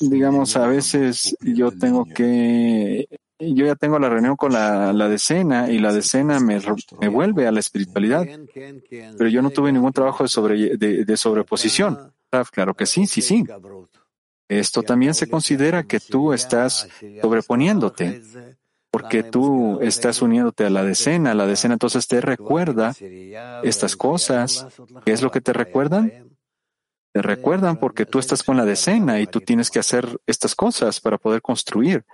digamos, 0.00 0.56
a 0.56 0.66
veces 0.66 1.34
yo 1.40 1.70
tengo 1.70 2.04
que 2.04 3.08
yo 3.52 3.66
ya 3.66 3.74
tengo 3.74 3.98
la 3.98 4.08
reunión 4.08 4.36
con 4.36 4.52
la, 4.52 4.92
decena 5.08 5.70
y 5.70 5.78
la 5.78 5.92
decena 5.92 6.40
me, 6.40 6.60
me, 7.00 7.08
vuelve 7.08 7.46
a 7.46 7.52
la 7.52 7.60
espiritualidad, 7.60 8.26
pero 9.18 9.28
yo 9.28 9.42
no 9.42 9.50
tuve 9.50 9.72
ningún 9.72 9.92
trabajo 9.92 10.24
de, 10.24 10.28
sobre, 10.28 10.76
de, 10.76 11.16
sobreposición. 11.16 12.12
Claro 12.52 12.74
que 12.74 12.86
sí, 12.86 13.06
sí, 13.06 13.22
sí. 13.22 13.44
Esto 14.48 14.82
también 14.82 15.14
se 15.14 15.28
considera 15.28 15.84
que 15.84 16.00
tú 16.00 16.32
estás 16.32 16.88
sobreponiéndote. 17.20 18.22
porque 18.90 19.24
tú 19.24 19.80
estás 19.80 20.22
uniéndote 20.22 20.64
a 20.64 20.70
la 20.70 20.84
decena. 20.84 21.34
La 21.34 21.46
decena 21.46 21.74
entonces 21.74 22.06
te 22.06 22.20
recuerda 22.20 22.94
estas 23.62 23.96
cosas. 23.96 24.66
¿Qué 25.04 25.12
es 25.12 25.22
lo 25.22 25.30
que 25.30 25.40
te 25.40 25.52
recuerdan? 25.52 26.34
Te 27.12 27.22
recuerdan 27.22 27.76
porque 27.76 28.06
tú 28.06 28.18
estás 28.18 28.42
con 28.42 28.56
la 28.56 28.64
decena 28.64 29.20
y 29.20 29.28
tú 29.28 29.40
tienes 29.40 29.70
que 29.70 29.78
hacer 29.78 30.20
estas 30.26 30.54
cosas 30.56 31.00
para 31.00 31.16
poder 31.16 31.42
construir. 31.42 32.04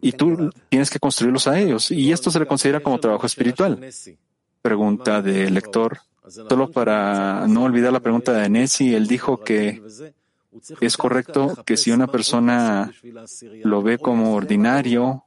Y 0.00 0.12
tú 0.12 0.50
tienes 0.68 0.90
que 0.90 0.98
construirlos 0.98 1.46
a 1.46 1.58
ellos. 1.58 1.90
Y 1.90 2.12
esto 2.12 2.30
se 2.30 2.40
le 2.40 2.46
considera 2.46 2.80
como 2.80 2.98
trabajo 2.98 3.26
espiritual. 3.26 3.80
Pregunta 4.62 5.22
del 5.22 5.54
lector. 5.54 6.00
Solo 6.28 6.70
para 6.70 7.46
no 7.46 7.62
olvidar 7.64 7.92
la 7.92 8.00
pregunta 8.00 8.32
de 8.32 8.48
Nessie, 8.48 8.96
él 8.96 9.06
dijo 9.06 9.38
que 9.44 9.80
es 10.80 10.96
correcto 10.96 11.54
que 11.64 11.76
si 11.76 11.92
una 11.92 12.08
persona 12.08 12.92
lo 13.62 13.82
ve 13.82 13.98
como 13.98 14.34
ordinario 14.34 15.24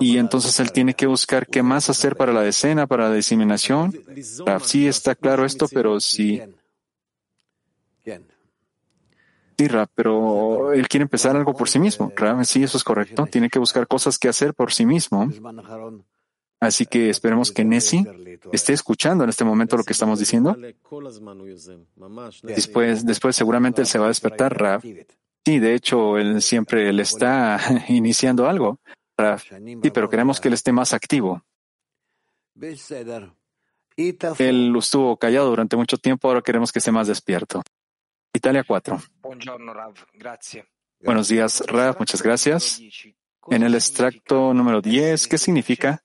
y 0.00 0.18
entonces 0.18 0.58
él 0.60 0.72
tiene 0.72 0.94
que 0.94 1.06
buscar 1.06 1.46
qué 1.46 1.62
más 1.62 1.90
hacer 1.90 2.16
para 2.16 2.32
la 2.32 2.42
decena, 2.42 2.86
para 2.86 3.08
la 3.08 3.14
diseminación. 3.14 3.92
Sí 4.64 4.86
está 4.86 5.14
claro 5.14 5.44
esto, 5.44 5.66
pero 5.68 6.00
sí. 6.00 6.40
Pero 9.94 10.72
él 10.72 10.88
quiere 10.88 11.02
empezar 11.02 11.36
algo 11.36 11.54
por 11.54 11.68
sí 11.68 11.78
mismo. 11.78 12.12
sí, 12.44 12.62
eso 12.62 12.76
es 12.76 12.84
correcto. 12.84 13.26
Tiene 13.26 13.48
que 13.48 13.58
buscar 13.58 13.86
cosas 13.86 14.18
que 14.18 14.28
hacer 14.28 14.54
por 14.54 14.72
sí 14.72 14.86
mismo. 14.86 15.30
Así 16.60 16.86
que 16.86 17.10
esperemos 17.10 17.50
que 17.50 17.64
Nessie 17.64 18.04
esté 18.52 18.72
escuchando 18.72 19.24
en 19.24 19.30
este 19.30 19.44
momento 19.44 19.76
lo 19.76 19.82
que 19.82 19.92
estamos 19.92 20.20
diciendo. 20.20 20.56
Después, 22.42 23.04
después 23.04 23.34
seguramente 23.34 23.80
él 23.80 23.86
se 23.86 23.98
va 23.98 24.04
a 24.04 24.08
despertar, 24.08 24.56
Rav. 24.56 24.82
Sí, 25.44 25.58
de 25.58 25.74
hecho, 25.74 26.18
él 26.18 26.40
siempre 26.40 26.92
le 26.92 27.02
está 27.02 27.58
iniciando 27.88 28.48
algo, 28.48 28.78
Sí, 29.82 29.90
pero 29.92 30.08
queremos 30.08 30.40
que 30.40 30.48
él 30.48 30.54
esté 30.54 30.72
más 30.72 30.94
activo. 30.94 31.42
Él 34.38 34.74
estuvo 34.76 35.16
callado 35.16 35.50
durante 35.50 35.76
mucho 35.76 35.98
tiempo, 35.98 36.28
ahora 36.28 36.42
queremos 36.42 36.72
que 36.72 36.78
esté 36.78 36.92
más 36.92 37.08
despierto. 37.08 37.62
Italia 38.32 38.64
4. 38.64 38.98
Buenos 41.00 41.28
días, 41.28 41.62
Rav, 41.66 41.96
muchas 41.98 42.22
gracias. 42.22 42.80
En 43.48 43.62
el 43.62 43.74
extracto 43.74 44.54
número 44.54 44.80
10, 44.80 45.28
¿qué 45.28 45.38
significa? 45.38 46.02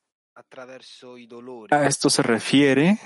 A 1.70 1.86
esto 1.88 2.10
se 2.10 2.24
refiere 2.24 3.00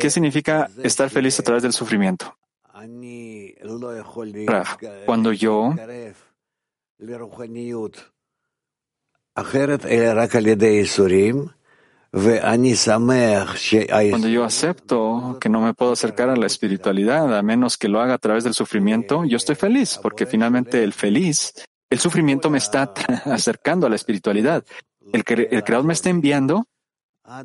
¿Qué 0.00 0.10
significa 0.10 0.70
estar 0.82 1.10
feliz 1.10 1.38
a 1.40 1.42
través 1.42 1.62
del 1.64 1.72
sufrimiento? 1.72 2.36
cuando 5.06 5.32
yo 5.32 5.74
cuando 14.10 14.28
yo 14.28 14.44
acepto 14.44 15.38
que 15.40 15.48
no 15.48 15.60
me 15.60 15.74
puedo 15.74 15.92
acercar 15.92 16.30
a 16.30 16.36
la 16.36 16.46
espiritualidad 16.46 17.36
a 17.36 17.42
menos 17.42 17.76
que 17.76 17.88
lo 17.88 18.00
haga 18.00 18.14
a 18.14 18.18
través 18.18 18.44
del 18.44 18.54
sufrimiento, 18.54 19.24
yo 19.24 19.36
estoy 19.36 19.56
feliz, 19.56 19.98
porque 20.00 20.24
finalmente 20.24 20.82
el 20.84 20.92
feliz 20.92 21.52
el 21.90 22.00
sufrimiento 22.00 22.50
me 22.50 22.58
está 22.58 22.92
acercando 23.26 23.86
a 23.86 23.90
la 23.90 23.96
espiritualidad. 23.96 24.64
El, 25.12 25.24
Creador 25.24 25.84
me 25.84 25.92
está 25.92 26.10
enviando 26.10 26.66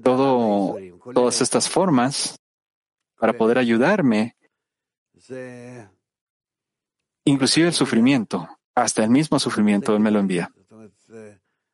todo, 0.04 0.78
todas 1.14 1.42
estas 1.42 1.70
formas 1.70 2.40
para 3.18 3.34
poder 3.34 3.58
ayudarme, 3.58 4.36
inclusive 7.26 7.68
el 7.68 7.74
sufrimiento, 7.74 8.48
hasta 8.74 9.04
el 9.04 9.10
mismo 9.10 9.40
sufrimiento 9.40 9.96
Él 9.96 10.00
me 10.00 10.12
lo 10.12 10.20
envía. 10.20 10.52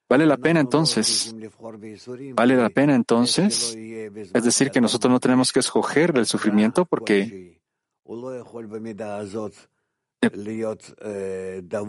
¿Vale 0.07 0.25
la 0.25 0.37
pena 0.37 0.59
entonces? 0.59 1.35
¿Vale 2.35 2.55
la 2.55 2.69
pena 2.69 2.95
entonces? 2.95 3.75
Es 3.75 4.43
decir, 4.43 4.69
que 4.71 4.81
nosotros 4.81 5.11
no 5.11 5.19
tenemos 5.19 5.51
que 5.51 5.59
escoger 5.59 6.15
el 6.17 6.25
sufrimiento 6.25 6.85
porque 6.85 7.59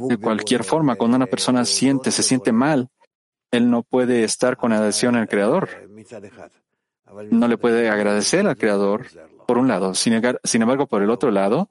de 0.09 0.19
cualquier 0.21 0.65
forma, 0.65 0.97
cuando 0.97 1.17
una 1.17 1.27
persona 1.27 1.65
siente, 1.65 2.11
se 2.11 2.23
siente 2.23 2.53
mal, 2.53 2.89
él 3.51 3.71
no 3.71 3.83
puede 3.83 4.25
estar 4.25 4.57
con 4.57 4.73
adhesión 4.73 5.15
al 5.17 5.29
Creador. 5.29 5.69
No 7.31 7.49
le 7.49 7.59
puede 7.59 7.89
agradecer 7.89 8.47
al 8.47 8.57
Creador, 8.57 9.07
por 9.47 9.59
un 9.59 9.69
lado. 9.69 9.95
Sin, 9.95 10.15
embargo, 10.15 10.87
por 10.87 11.03
el 11.03 11.11
otro 11.11 11.31
lado, 11.31 11.71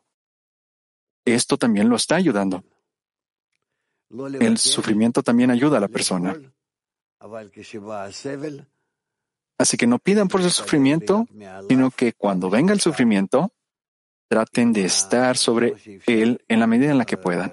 esto 1.25 1.57
también 1.57 1.89
lo 1.89 1.95
está 1.95 2.15
ayudando. 2.15 2.63
El 4.09 4.57
sufrimiento 4.57 5.23
también 5.23 5.51
ayuda 5.51 5.77
a 5.77 5.81
la 5.81 5.87
persona. 5.87 6.35
Así 9.57 9.77
que 9.77 9.87
no 9.87 9.99
pidan 9.99 10.27
por 10.27 10.41
el 10.41 10.51
sufrimiento, 10.51 11.25
sino 11.67 11.91
que 11.91 12.13
cuando 12.13 12.49
venga 12.49 12.73
el 12.73 12.81
sufrimiento, 12.81 13.51
traten 14.27 14.73
de 14.73 14.85
estar 14.85 15.37
sobre 15.37 15.75
él 16.07 16.43
en 16.47 16.59
la 16.59 16.67
medida 16.67 16.91
en 16.91 16.97
la 16.97 17.05
que 17.05 17.17
puedan. 17.17 17.51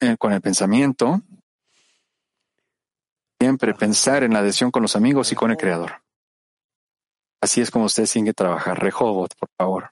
Eh, 0.00 0.16
con, 0.18 0.32
el 0.32 0.40
pensamiento, 0.40 1.22
siempre 3.40 3.74
pensar 3.74 4.22
en 4.24 4.32
la 4.32 4.40
adhesión 4.40 4.70
con 4.70 4.82
los 4.82 4.96
amigos 4.96 5.32
y 5.32 5.34
con 5.36 5.50
el 5.50 5.56
Creador. 5.56 6.02
Así 7.40 7.60
es 7.60 7.70
como 7.70 7.86
usted 7.86 8.06
tiene 8.06 8.30
que 8.30 8.34
trabajar. 8.34 8.78
Rehobot, 8.78 9.34
por 9.36 9.48
favor. 9.56 9.90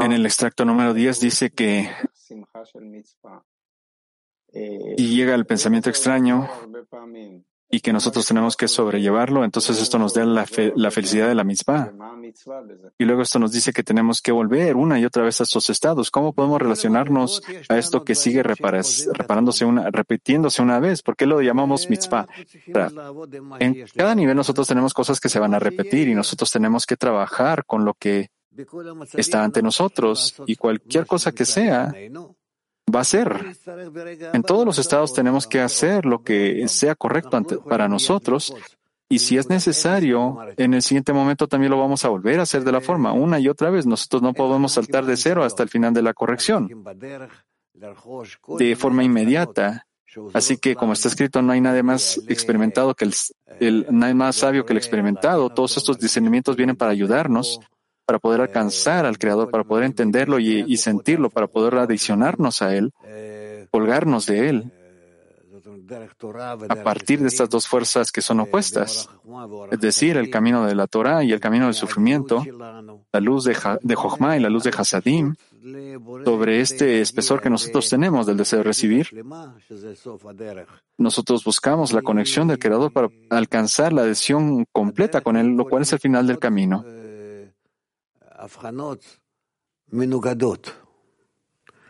En 0.00 0.12
el 0.12 0.26
extracto 0.26 0.64
número 0.64 0.94
10 0.94 1.20
dice 1.20 1.50
que 1.50 1.88
y 4.96 5.16
llega 5.16 5.34
el 5.34 5.46
pensamiento 5.46 5.88
extraño 5.88 6.48
y 7.74 7.80
que 7.80 7.90
nosotros 7.90 8.26
tenemos 8.26 8.54
que 8.54 8.68
sobrellevarlo, 8.68 9.44
entonces 9.44 9.80
esto 9.80 9.98
nos 9.98 10.12
da 10.12 10.26
la, 10.26 10.44
felicidad 10.44 11.26
de 11.26 11.34
la 11.34 11.42
mitzvah. 11.42 11.90
Y 12.98 13.04
luego 13.06 13.22
esto 13.22 13.38
nos 13.38 13.50
dice 13.50 13.72
que 13.72 13.82
tenemos 13.82 14.20
que 14.20 14.30
volver 14.30 14.76
una 14.76 15.00
y 15.00 15.06
otra 15.06 15.22
vez 15.22 15.40
a 15.40 15.44
estos 15.44 15.70
estados. 15.70 16.10
¿Cómo 16.10 16.34
podemos 16.34 16.60
relacionarnos 16.60 17.42
a 17.70 17.78
esto 17.78 18.04
que 18.04 18.14
sigue 18.14 18.42
reparándose 18.42 19.64
una, 19.64 19.90
repitiéndose 19.90 20.60
una 20.60 20.80
vez? 20.80 21.00
¿Por 21.00 21.16
qué 21.16 21.24
lo 21.24 21.40
llamamos 21.40 21.88
mitzvah? 21.88 22.28
En 23.58 23.86
cada 23.96 24.14
nivel 24.14 24.36
nosotros 24.36 24.68
tenemos 24.68 24.92
cosas 24.92 25.18
que 25.18 25.30
se 25.30 25.38
van 25.38 25.54
a 25.54 25.58
repetir 25.58 26.08
y 26.08 26.14
nosotros 26.14 26.50
tenemos 26.50 26.84
que 26.84 26.98
trabajar 26.98 27.64
con 27.64 27.86
lo 27.86 27.94
que 27.94 28.28
está 29.14 29.44
ante 29.44 29.62
nosotros 29.62 30.34
y 30.46 30.56
cualquier 30.56 31.06
cosa 31.06 31.32
que 31.32 31.46
sea 31.46 31.90
va 32.94 33.00
a 33.00 33.04
ser. 33.04 33.56
En 34.32 34.42
todos 34.42 34.64
los 34.64 34.78
estados 34.78 35.12
tenemos 35.12 35.46
que 35.46 35.60
hacer 35.60 36.04
lo 36.06 36.22
que 36.22 36.66
sea 36.68 36.94
correcto 36.94 37.42
para 37.64 37.88
nosotros 37.88 38.54
y 39.12 39.18
si 39.18 39.36
es 39.36 39.50
necesario, 39.50 40.38
en 40.56 40.72
el 40.72 40.80
siguiente 40.80 41.12
momento 41.12 41.46
también 41.46 41.70
lo 41.70 41.78
vamos 41.78 42.02
a 42.06 42.08
volver 42.08 42.40
a 42.40 42.44
hacer 42.44 42.64
de 42.64 42.72
la 42.72 42.80
forma 42.80 43.12
una 43.12 43.38
y 43.38 43.46
otra 43.46 43.68
vez. 43.68 43.84
Nosotros 43.84 44.22
no 44.22 44.32
podemos 44.32 44.72
saltar 44.72 45.04
de 45.04 45.18
cero 45.18 45.44
hasta 45.44 45.62
el 45.62 45.68
final 45.68 45.92
de 45.92 46.00
la 46.00 46.14
corrección 46.14 46.82
de 48.58 48.74
forma 48.74 49.04
inmediata. 49.04 49.86
Así 50.32 50.56
que, 50.56 50.74
como 50.76 50.94
está 50.94 51.08
escrito, 51.08 51.42
no 51.42 51.52
hay 51.52 51.60
nadie 51.60 51.82
más 51.82 52.22
experimentado 52.26 52.94
que 52.94 53.04
el, 53.04 53.14
el 53.60 54.14
más 54.14 54.36
sabio 54.36 54.64
que 54.64 54.72
el 54.72 54.78
experimentado. 54.78 55.50
Todos 55.50 55.76
estos 55.76 55.98
discernimientos 55.98 56.56
vienen 56.56 56.76
para 56.76 56.92
ayudarnos 56.92 57.60
para 58.12 58.20
poder 58.20 58.40
alcanzar 58.42 59.06
al 59.06 59.16
Creador, 59.16 59.50
para 59.50 59.64
poder 59.64 59.84
entenderlo 59.84 60.38
y, 60.38 60.76
sentirlo, 60.76 61.30
para 61.30 61.46
poder 61.46 61.76
adicionarnos 61.76 62.60
a 62.60 62.76
Él, 62.76 62.92
colgarnos 63.70 64.26
de 64.26 64.50
Él, 64.50 64.72
a 66.68 66.76
partir 66.84 67.20
de 67.20 67.28
estas 67.28 67.48
dos 67.48 67.66
fuerzas 67.66 68.12
que 68.12 68.20
son 68.20 68.40
opuestas, 68.40 69.08
es 69.70 69.80
decir, 69.80 70.18
el 70.18 70.28
camino 70.28 70.66
de 70.66 70.74
la 70.74 70.86
Torah 70.88 71.24
y 71.24 71.32
el 71.32 71.40
camino 71.40 71.64
del 71.64 71.74
sufrimiento, 71.74 72.44
la 73.10 73.20
luz 73.20 73.44
de, 73.44 73.56
de 73.80 73.96
y 74.36 74.40
la 74.40 74.50
luz 74.50 74.64
de 74.64 74.74
Hasadim, 74.76 75.34
sobre 76.22 76.60
este 76.60 77.00
espesor 77.00 77.40
que 77.40 77.48
nosotros 77.48 77.88
tenemos 77.88 78.26
del 78.26 78.36
deseo 78.36 78.58
de 78.58 78.64
recibir, 78.64 79.08
nosotros 80.98 81.44
buscamos 81.44 81.94
la 81.94 82.02
conexión 82.02 82.48
del 82.48 82.58
Creador 82.58 82.92
para 82.92 83.08
alcanzar 83.30 83.94
la 83.94 84.02
adhesión 84.02 84.66
completa 84.70 85.22
con 85.22 85.38
Él, 85.38 85.56
lo 85.56 85.64
cual 85.66 85.80
es 85.80 85.92
el 85.94 85.98
final 85.98 86.26
del 86.26 86.38
camino. 86.38 86.84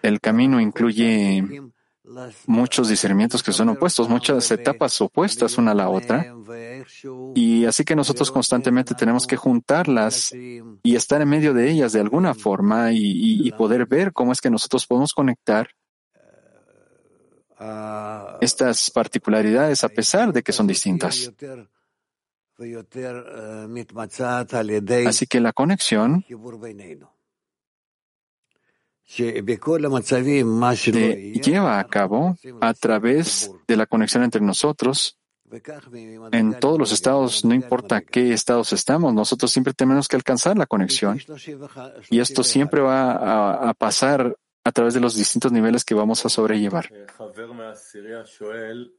El 0.02 0.20
camino 0.20 0.60
incluye 0.60 1.42
muchos 2.46 2.88
discernimientos 2.88 3.42
que 3.42 3.52
son 3.52 3.70
opuestos, 3.70 4.08
muchas 4.08 4.50
etapas 4.50 5.00
opuestas 5.00 5.56
una 5.56 5.70
a 5.70 5.74
la 5.74 5.88
otra. 5.88 6.34
Y 7.34 7.64
así 7.64 7.84
que 7.84 7.94
nosotros 7.94 8.30
constantemente 8.30 8.94
tenemos 8.94 9.26
que 9.26 9.36
juntarlas 9.36 10.32
y 10.32 10.96
estar 10.96 11.22
en 11.22 11.28
medio 11.28 11.54
de 11.54 11.70
ellas 11.70 11.92
de 11.92 12.00
alguna 12.00 12.34
forma 12.34 12.92
y, 12.92 13.50
poder 13.52 13.86
ver 13.86 14.12
cómo 14.12 14.32
es 14.32 14.40
que 14.40 14.50
nosotros 14.50 14.86
podemos 14.86 15.12
conectar 15.12 15.68
estas 18.40 18.90
particularidades 18.90 19.84
a 19.84 19.88
pesar 19.88 20.32
de 20.32 20.42
que 20.42 20.52
son 20.52 20.66
distintas. 20.66 21.30
Así 25.06 25.26
que 25.26 25.40
la 25.40 25.52
conexión 25.52 26.24
se 29.04 29.42
lleva 31.42 31.78
a 31.78 31.84
cabo 31.84 32.36
a 32.60 32.74
través 32.74 33.50
de 33.68 33.76
la 33.76 33.86
conexión 33.86 34.22
entre 34.22 34.40
nosotros. 34.40 35.18
En 36.32 36.58
todos 36.58 36.78
los 36.78 36.92
estados, 36.92 37.44
no 37.44 37.54
importa 37.54 38.00
qué 38.00 38.32
estados 38.32 38.72
estamos, 38.72 39.12
nosotros 39.12 39.50
siempre 39.50 39.74
tenemos 39.74 40.08
que 40.08 40.16
alcanzar 40.16 40.56
la 40.56 40.64
conexión. 40.64 41.20
Y 42.08 42.20
esto 42.20 42.42
siempre 42.42 42.80
va 42.80 43.68
a, 43.68 43.74
pasar 43.74 44.34
a 44.64 44.72
través 44.72 44.94
de 44.94 45.00
los 45.00 45.14
distintos 45.14 45.52
niveles 45.52 45.84
que 45.84 45.94
vamos 45.94 46.24
a 46.24 46.30
sobrellevar. 46.30 46.88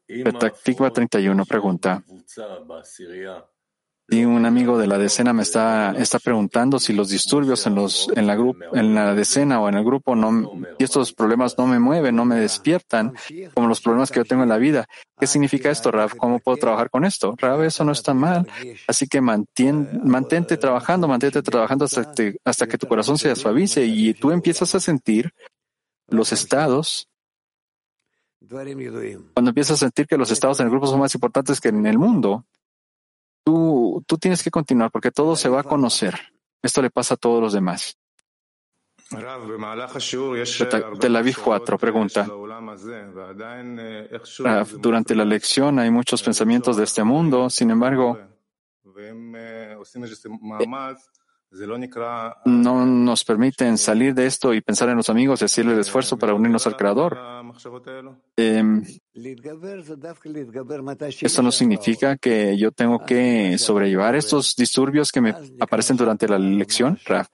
Petaktikva 0.08 0.92
31 0.92 1.46
pregunta. 1.46 2.04
Y 4.10 4.26
un 4.26 4.46
amigo 4.46 4.78
de 4.78 4.86
la 4.86 4.98
decena 4.98 5.32
me 5.32 5.44
está, 5.44 5.96
preguntando 6.22 6.78
si 6.78 6.92
los 6.92 7.10
disturbios 7.10 7.66
en, 7.66 7.76
los, 7.76 8.10
en, 8.16 8.28
la 8.28 8.38
en 8.74 8.94
la 8.94 9.16
decena 9.16 9.62
o 9.62 9.70
en 9.70 9.76
el 9.76 9.86
grupo 9.86 10.14
no, 10.14 10.52
y 10.78 10.84
estos 10.84 11.14
problemas 11.14 11.58
no 11.58 11.68
me 11.68 11.80
mueven, 11.80 12.16
no 12.16 12.26
me 12.26 12.36
despiertan, 12.36 13.14
como 13.54 13.68
los 13.68 13.80
problemas 13.80 14.12
que 14.12 14.20
yo 14.20 14.26
tengo 14.26 14.44
en 14.44 14.50
la 14.50 14.58
vida. 14.58 14.86
¿Qué 15.18 15.26
significa 15.26 15.72
esto, 15.72 15.90
Rav? 15.90 16.18
¿Cómo 16.18 16.40
puedo 16.40 16.58
trabajar 16.58 16.90
con 16.90 17.06
esto? 17.06 17.34
Rav, 17.38 17.64
eso 17.64 17.86
no 17.86 17.94
está 17.94 18.14
mal. 18.14 18.46
Así 18.88 19.08
que 19.08 19.22
mantente 19.22 20.58
trabajando, 20.58 21.08
mantente 21.08 21.42
trabajando 21.42 21.86
hasta, 21.86 22.14
hasta 22.44 22.68
que 22.68 22.78
tu 22.78 22.88
corazón 22.88 23.18
se 23.18 23.34
suavice 23.36 23.86
y 23.86 24.14
tú 24.14 24.32
empiezas 24.32 24.76
a 24.76 24.82
sentir 24.82 25.34
los 26.08 26.34
estados 26.34 27.08
cuando 29.34 29.50
empiezas 29.50 29.78
a 29.78 29.86
sentir 29.86 30.06
que 30.06 30.18
los 30.18 30.30
estados 30.30 30.60
en 30.60 30.66
el 30.66 30.70
grupo 30.70 30.86
son 30.86 31.00
más 31.00 31.16
importantes 31.16 31.62
que 31.62 31.70
en 31.70 31.86
el 31.86 31.98
mundo, 31.98 32.46
Tú, 33.44 33.83
tú 34.06 34.18
tienes 34.18 34.44
que 34.44 34.52
continuar 34.52 34.92
porque 34.92 35.12
todo 35.12 35.36
se 35.36 35.50
va 35.50 35.62
a 35.62 35.64
conocer. 35.64 36.20
Esto 36.62 36.82
le 36.82 36.90
pasa 36.90 37.16
a 37.16 37.18
todos 37.18 37.42
los 37.42 37.54
demás. 37.54 37.98
Tel 41.00 41.16
Aviv 41.16 41.38
4 41.44 41.78
pregunta. 41.78 42.28
Durante 44.80 45.16
la 45.16 45.26
lección 45.26 45.80
hay 45.80 45.92
muchos 45.92 46.24
pensamientos 46.24 46.78
de 46.78 46.86
este 46.86 47.04
mundo, 47.04 47.50
sin 47.50 47.70
embargo, 47.72 48.18
no 52.46 52.86
nos 52.86 53.24
permiten 53.24 53.78
salir 53.78 54.14
de 54.14 54.26
esto 54.26 54.54
y 54.54 54.62
pensar 54.62 54.90
en 54.90 54.98
los 54.98 55.10
amigos 55.10 55.42
y 55.42 55.46
hacerle 55.46 55.74
el 55.74 55.80
esfuerzo 55.80 56.18
para 56.18 56.34
unirnos 56.34 56.66
al 56.66 56.76
Creador. 56.76 57.18
Eh, 58.38 58.64
esto 61.22 61.42
no 61.44 61.52
significa 61.52 62.18
que 62.18 62.58
yo 62.58 62.72
tengo 62.72 63.06
que 63.06 63.58
sobrellevar 63.58 64.16
estos 64.16 64.56
disturbios 64.56 65.12
que 65.12 65.22
me 65.22 65.36
aparecen 65.60 65.96
durante 65.96 66.28
la 66.28 66.40
lección, 66.40 66.98
Raf. 67.06 67.28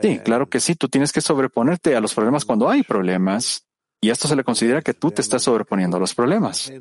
Sí, 0.00 0.18
claro 0.20 0.48
que 0.48 0.60
sí, 0.60 0.74
tú 0.74 0.88
tienes 0.88 1.12
que 1.12 1.20
sobreponerte 1.20 1.94
a 1.94 2.00
los 2.00 2.14
problemas 2.14 2.44
cuando 2.44 2.68
hay 2.68 2.82
problemas. 2.82 3.66
Y 4.00 4.10
esto 4.10 4.28
se 4.28 4.36
le 4.36 4.44
considera 4.44 4.82
que 4.82 4.94
tú 4.94 5.10
te 5.10 5.20
estás 5.20 5.42
sobreponiendo 5.42 5.96
a 5.96 6.00
los 6.00 6.14
problemas. 6.14 6.72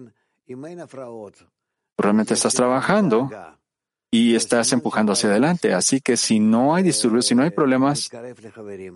Realmente 1.97 2.33
estás 2.33 2.53
trabajando 2.53 3.29
y 4.15 4.33
estás 4.33 4.71
empujando 4.71 5.11
hacia 5.11 5.29
adelante. 5.29 5.73
Así 5.73 5.99
que 5.99 6.15
si 6.15 6.39
no 6.39 6.73
hay 6.73 6.83
disturbios, 6.83 7.25
si 7.25 7.35
no 7.35 7.43
hay 7.43 7.49
problemas, 7.49 8.09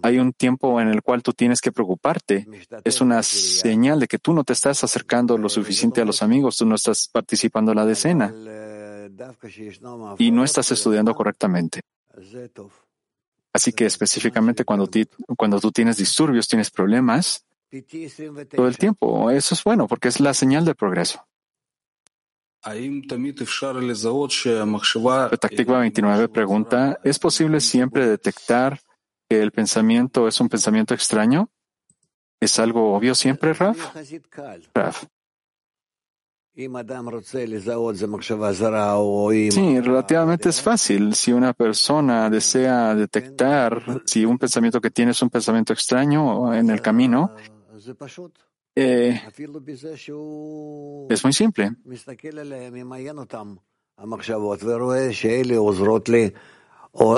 hay 0.02 0.18
un 0.18 0.32
tiempo 0.32 0.80
en 0.80 0.88
el 0.88 1.02
cual 1.02 1.22
tú 1.22 1.34
tienes 1.34 1.60
que 1.60 1.74
preocuparte. 1.74 2.48
Es 2.86 3.02
una 3.02 3.22
señal 3.22 4.00
de 4.00 4.08
que 4.08 4.18
tú 4.18 4.34
no 4.34 4.46
te 4.46 4.54
estás 4.54 4.82
acercando 4.82 5.38
lo 5.38 5.50
suficiente 5.50 6.02
a 6.02 6.06
los 6.06 6.22
amigos, 6.22 6.56
tú 6.56 6.66
no 6.66 6.76
estás 6.76 7.10
participando 7.12 7.74
en 7.74 7.78
la 7.78 7.86
decena 7.86 8.34
y 10.18 10.32
no 10.32 10.46
estás 10.46 10.72
estudiando 10.72 11.14
correctamente. 11.14 11.82
Así 13.52 13.74
que 13.74 13.88
específicamente 13.88 14.64
cuando, 14.64 14.90
cuando 15.36 15.60
tú 15.60 15.72
tienes 15.74 15.98
disturbios, 15.98 16.48
tienes 16.48 16.72
problemas, 16.72 17.44
todo 18.56 18.68
el 18.70 18.78
tiempo, 18.78 19.30
eso 19.32 19.54
es 19.54 19.64
bueno 19.66 19.86
porque 19.88 20.08
es 20.08 20.22
la 20.22 20.34
señal 20.34 20.64
del 20.64 20.76
progreso. 20.76 21.26
Táctica 25.30 25.78
29 25.80 26.28
pregunta, 26.30 27.00
¿es 27.04 27.18
posible 27.20 27.62
siempre 27.62 28.08
detectar 28.08 28.80
que 29.30 29.42
el 29.42 29.52
pensamiento 29.52 30.28
es 30.28 30.40
un 30.42 30.50
pensamiento 30.50 30.94
extraño? 30.94 31.50
¿Es 32.42 32.60
algo 32.60 32.96
obvio 32.96 33.16
siempre, 33.16 33.54
Raf? 33.54 33.96
Raf. 34.74 35.06
Sí, 39.52 39.80
relativamente 39.80 40.50
es 40.50 40.62
fácil. 40.62 41.16
Si 41.16 41.32
una 41.32 41.54
persona 41.54 42.30
desea 42.30 42.94
detectar 42.96 44.02
si 44.06 44.26
un 44.26 44.38
pensamiento 44.38 44.82
que 44.82 44.92
tiene 44.92 45.12
es 45.12 45.22
un 45.22 45.30
pensamiento 45.30 45.72
extraño 45.72 46.54
en 46.54 46.70
el 46.70 46.82
camino, 46.82 47.34
eh, 48.76 49.22
es 51.10 51.24
muy 51.24 51.34
simple. 51.34 51.72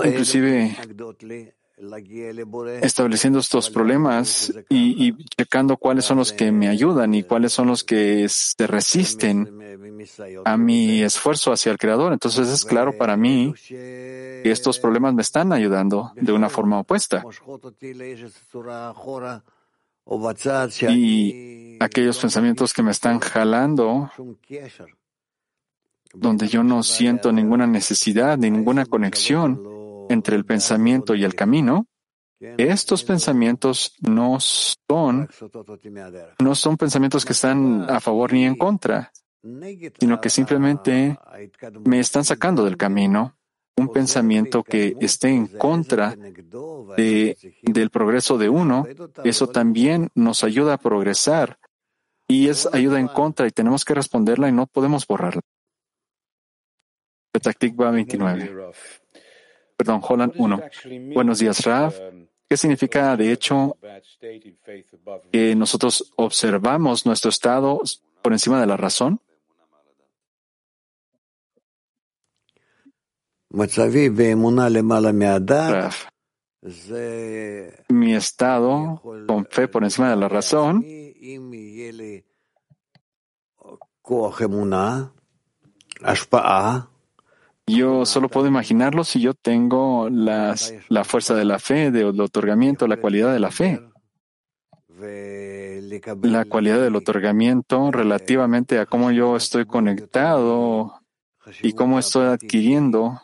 Inclusive 0.04 0.76
estableciendo 2.82 3.40
estos 3.40 3.70
problemas 3.70 4.54
y, 4.70 5.08
y, 5.08 5.26
checando 5.26 5.78
cuáles 5.78 6.06
son 6.06 6.18
los 6.18 6.32
que 6.32 6.52
me 6.52 6.68
ayudan 6.68 7.14
y 7.14 7.24
cuáles 7.24 7.54
son 7.54 7.68
los 7.68 7.84
que 7.84 8.28
se 8.30 8.68
resisten 8.68 9.50
a 10.46 10.58
mi 10.58 11.02
esfuerzo 11.02 11.52
hacia 11.52 11.72
el 11.72 11.78
Creador. 11.78 12.14
Entonces 12.14 12.48
es 12.50 12.66
claro 12.66 12.98
para 12.98 13.18
mí 13.18 13.54
que 13.68 14.42
estos 14.46 14.80
problemas 14.80 15.14
me 15.14 15.22
están 15.22 15.54
ayudando 15.54 16.12
de 16.16 16.32
una 16.32 16.50
forma 16.50 16.80
opuesta 16.80 17.24
y 20.90 21.78
aquellos 21.80 22.20
pensamientos 22.20 22.74
que 22.74 22.84
me 22.84 22.92
están 22.92 23.20
jalando, 23.20 24.12
donde 26.14 26.48
yo 26.48 26.64
no 26.64 26.84
siento 26.84 27.32
ninguna 27.32 27.68
necesidad 27.68 28.38
ni 28.38 28.52
ninguna 28.52 28.86
conexión 28.86 29.62
entre 30.10 30.36
el 30.36 30.46
pensamiento 30.46 31.16
y 31.16 31.24
el 31.24 31.36
camino, 31.36 31.88
estos 32.58 33.04
pensamientos 33.04 33.96
no 34.02 34.38
son, 34.40 35.30
no 36.40 36.56
son 36.56 36.78
pensamientos 36.78 37.24
que 37.24 37.34
están 37.34 37.90
a 37.90 38.00
favor 38.00 38.34
ni 38.34 38.46
en 38.46 38.56
contra, 38.56 39.12
sino 40.00 40.20
que 40.20 40.30
simplemente 40.30 41.18
me 41.86 42.00
están 42.00 42.26
sacando 42.26 42.66
del 42.66 42.78
camino 42.78 43.38
un 43.78 43.90
pensamiento 43.90 44.64
que 44.64 44.96
esté 45.00 45.30
en 45.30 45.48
contra 45.48 46.16
de, 46.98 47.38
del 47.64 47.90
progreso 47.90 48.38
de 48.38 48.50
uno, 48.50 48.86
eso 49.24 49.48
también 49.48 50.10
nos 50.14 50.44
ayuda 50.44 50.74
a 50.74 50.78
progresar 50.78 51.58
y 52.28 52.48
es 52.48 52.68
ayuda 52.72 53.00
en 53.00 53.08
contra 53.08 53.48
y 53.48 53.52
tenemos 53.52 53.84
que 53.84 53.94
responderla 53.94 54.50
y 54.50 54.52
no 54.52 54.68
podemos 54.68 55.06
borrarla. 55.08 55.42
Petaktikva 57.32 57.92
29. 57.92 58.72
Perdón, 59.78 60.02
Holland 60.08 60.34
1. 60.36 60.62
Buenos 61.14 61.40
días, 61.40 61.66
Raf. 61.66 61.98
¿Qué 62.48 62.58
significa, 62.58 63.16
de 63.16 63.32
hecho, 63.32 63.78
que 65.32 65.56
nosotros 65.56 66.12
observamos 66.18 67.06
nuestro 67.06 67.30
estado 67.30 67.82
por 68.22 68.34
encima 68.34 68.60
de 68.60 68.68
la 68.68 68.78
razón? 68.78 69.22
Mi 77.90 78.16
estado 78.16 79.02
con 79.28 79.46
fe 79.46 79.68
por 79.68 79.84
encima 79.84 80.10
de 80.10 80.16
la 80.16 80.30
razón. 80.30 80.86
Yo 87.68 88.06
solo 88.06 88.30
puedo 88.30 88.48
imaginarlo 88.48 89.04
si 89.04 89.20
yo 89.20 89.34
tengo 89.34 90.10
las, 90.10 90.74
la 90.88 91.04
fuerza 91.04 91.36
de 91.36 91.46
la 91.46 91.60
fe, 91.60 91.92
del 91.92 92.20
otorgamiento, 92.22 92.88
la 92.88 92.98
cualidad 92.98 93.34
de 93.34 93.40
la 93.40 93.52
fe. 93.52 93.82
La 96.24 96.46
cualidad 96.46 96.82
del 96.82 96.96
otorgamiento 96.96 97.92
relativamente 97.92 98.80
a 98.80 98.86
cómo 98.86 99.12
yo 99.12 99.36
estoy 99.36 99.66
conectado 99.66 101.02
y 101.62 101.74
cómo 101.74 102.00
estoy 102.00 102.28
adquiriendo 102.28 103.20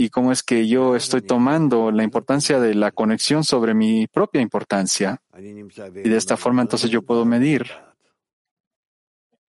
y 0.00 0.10
cómo 0.10 0.30
es 0.30 0.44
que 0.44 0.68
yo 0.68 0.94
estoy 0.94 1.22
tomando 1.22 1.90
la 1.90 2.04
importancia 2.04 2.60
de 2.60 2.74
la 2.74 2.92
conexión 2.92 3.42
sobre 3.42 3.74
mi 3.74 4.06
propia 4.06 4.40
importancia. 4.40 5.20
Y 5.36 6.08
de 6.08 6.16
esta 6.16 6.36
forma 6.36 6.62
entonces 6.62 6.88
yo 6.88 7.02
puedo 7.02 7.24
medir 7.24 7.66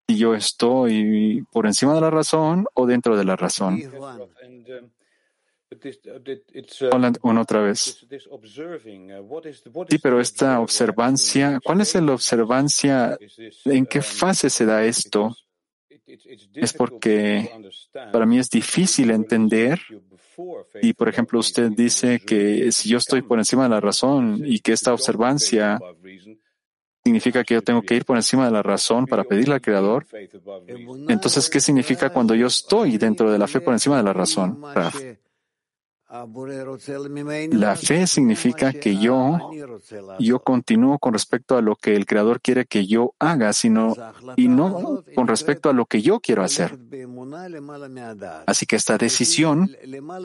si 0.09 0.17
yo 0.17 0.35
estoy 0.35 1.45
por 1.53 1.67
encima 1.67 1.95
de 1.95 2.01
la 2.01 2.11
razón 2.11 2.67
o 2.73 2.87
dentro 2.87 3.15
de 3.15 3.25
la 3.27 3.37
razón. 3.37 3.79
Hola, 6.93 7.13
una 7.21 7.43
otra 7.43 7.61
vez. 7.61 8.07
Sí, 9.91 9.99
pero 10.03 10.19
esta 10.19 10.61
observancia, 10.61 11.61
¿cuál 11.63 11.83
es 11.83 11.95
la 11.95 12.15
observancia? 12.15 13.19
¿En 13.67 13.85
qué 13.85 14.01
fase 14.01 14.49
se 14.49 14.65
da 14.65 14.83
esto? 14.83 15.37
Es 16.55 16.73
porque 16.73 17.51
para 17.93 18.25
mí 18.25 18.39
es 18.39 18.49
difícil 18.49 19.11
entender 19.11 19.79
y, 20.83 20.93
por 20.93 21.09
ejemplo, 21.09 21.39
usted 21.39 21.71
dice 21.71 22.21
que 22.21 22.71
si 22.73 22.89
yo 22.89 22.99
estoy 22.99 23.23
por 23.23 23.39
encima 23.39 23.65
de 23.65 23.71
la 23.71 23.81
razón 23.81 24.43
y 24.45 24.61
que 24.61 24.73
esta 24.73 24.93
observancia 24.93 25.79
significa 27.05 27.45
que 27.45 27.55
yo 27.55 27.63
tengo 27.63 27.83
que 27.83 27.95
ir 27.95 28.05
por 28.05 28.17
encima 28.17 28.45
de 28.45 28.53
la 28.53 28.63
razón 28.63 29.07
para 29.07 29.25
pedirle 29.25 29.55
al 29.55 29.61
Creador, 29.61 30.07
entonces, 31.09 31.49
¿qué 31.49 31.61
significa 31.61 32.11
cuando 32.11 32.35
yo 32.35 32.47
estoy 32.47 32.99
dentro 32.99 33.31
de 33.31 33.39
la 33.39 33.47
fe 33.47 33.61
por 33.61 33.73
encima 33.73 33.97
de 33.97 34.03
la 34.03 34.13
razón? 34.13 34.61
La 37.51 37.77
fe 37.77 38.07
significa 38.07 38.73
que 38.73 38.97
yo, 38.97 39.51
yo 40.19 40.41
continúo 40.41 40.99
con 40.99 41.13
respecto 41.13 41.57
a 41.57 41.63
lo 41.63 41.77
que 41.77 41.95
el 41.95 42.07
Creador 42.07 42.41
quiere 42.41 42.65
que 42.65 42.87
yo 42.87 43.15
haga, 43.19 43.53
sino, 43.53 43.95
y 44.37 44.49
no 44.49 45.05
con 45.15 45.29
respecto 45.29 45.69
a 45.69 45.75
lo 45.75 45.85
que 45.85 46.01
yo 46.01 46.21
quiero 46.21 46.43
hacer. 46.43 46.79
Así 48.47 48.65
que 48.65 48.77
esta 48.77 48.97
decisión 48.97 49.69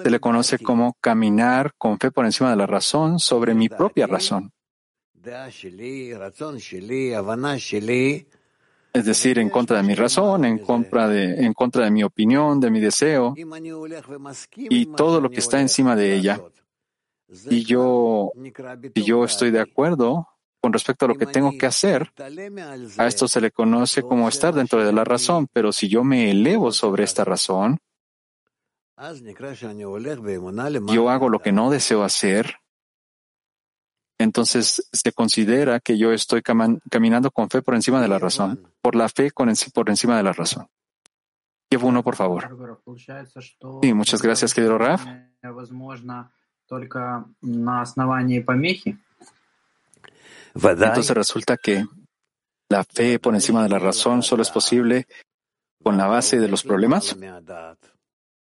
se 0.04 0.10
le 0.10 0.19
conoce 0.19 0.58
como 0.60 0.96
caminar 1.02 1.74
con 1.78 2.00
fe 2.00 2.12
por 2.12 2.26
encima 2.26 2.50
de 2.52 2.56
la 2.56 2.67
razón 2.67 3.19
sobre 3.19 3.54
mi 3.54 3.67
propia 3.67 4.08
razón 4.08 4.54
es 8.93 9.06
decir, 9.06 9.39
en 9.39 9.49
contra 9.49 9.77
de 9.77 9.84
mi 9.84 9.95
razón, 9.95 10.45
en 10.45 10.60
contra 10.60 11.08
de, 11.08 11.43
en 11.43 11.53
contra 11.53 11.86
de 11.86 11.91
mi 11.91 12.03
opinión, 12.03 12.60
de 12.60 12.69
mi 12.69 12.79
deseo 12.79 13.34
y 14.56 14.86
todo 14.86 15.19
lo 15.19 15.32
que 15.32 15.39
está 15.39 15.60
encima 15.60 15.95
de 15.95 16.15
ella. 16.15 16.39
Y 17.49 17.63
yo, 17.63 18.32
y 18.93 19.01
yo 19.01 19.25
estoy 19.25 19.49
de 19.49 19.62
acuerdo 19.62 20.27
con 20.62 20.71
respecto 20.71 21.06
a 21.06 21.08
lo 21.08 21.15
que 21.15 21.25
tengo 21.25 21.58
que 21.58 21.65
hacer, 21.65 22.13
a 22.97 23.08
esto 23.08 23.27
se 23.27 23.41
le 23.41 23.51
conoce 23.51 24.03
como 24.03 24.29
estar 24.29 24.53
dentro 24.53 24.86
de 24.86 24.93
la 24.93 25.03
razón, 25.03 25.47
pero 25.51 25.73
si 25.73 25.89
yo 25.89 26.03
me 26.03 26.29
elevo 26.32 26.71
sobre 26.71 27.03
esta 27.03 27.25
razón, 27.25 27.79
yo 30.88 31.10
hago 31.10 31.29
lo 31.29 31.39
que 31.39 31.51
no 31.51 31.69
deseo 31.69 32.03
hacer, 32.03 32.60
entonces 34.17 34.88
se 34.91 35.12
considera 35.12 35.80
que 35.80 35.97
yo 35.97 36.12
estoy 36.12 36.41
caminando 36.41 37.32
con 37.32 37.49
fe 37.49 37.62
por 37.62 37.76
encima 37.76 38.02
de 38.02 38.08
la 38.08 38.19
razón, 38.19 38.67
por 38.82 38.95
la 38.95 39.10
fe 39.10 39.32
por 39.32 39.89
encima 39.89 40.17
de 40.17 40.23
la 40.23 40.34
razón. 40.34 40.67
Llevo 41.69 41.88
uno, 41.88 42.04
por 42.04 42.15
favor. 42.15 42.56
Sí, 43.82 43.93
muchas 43.93 44.21
gracias, 44.21 44.54
querido 44.54 44.78
Raf. 44.78 45.06
Entonces 50.56 51.15
resulta 51.15 51.58
que 51.58 51.86
la 52.69 52.84
fe 52.84 53.19
por 53.19 53.34
encima 53.34 53.63
de 53.63 53.69
la 53.69 53.80
razón 53.80 54.21
solo 54.23 54.43
es 54.43 54.52
posible 54.52 55.08
con 55.82 55.97
la 55.97 56.08
base 56.08 56.39
de 56.39 56.47
los 56.47 56.63
problemas. 56.63 57.17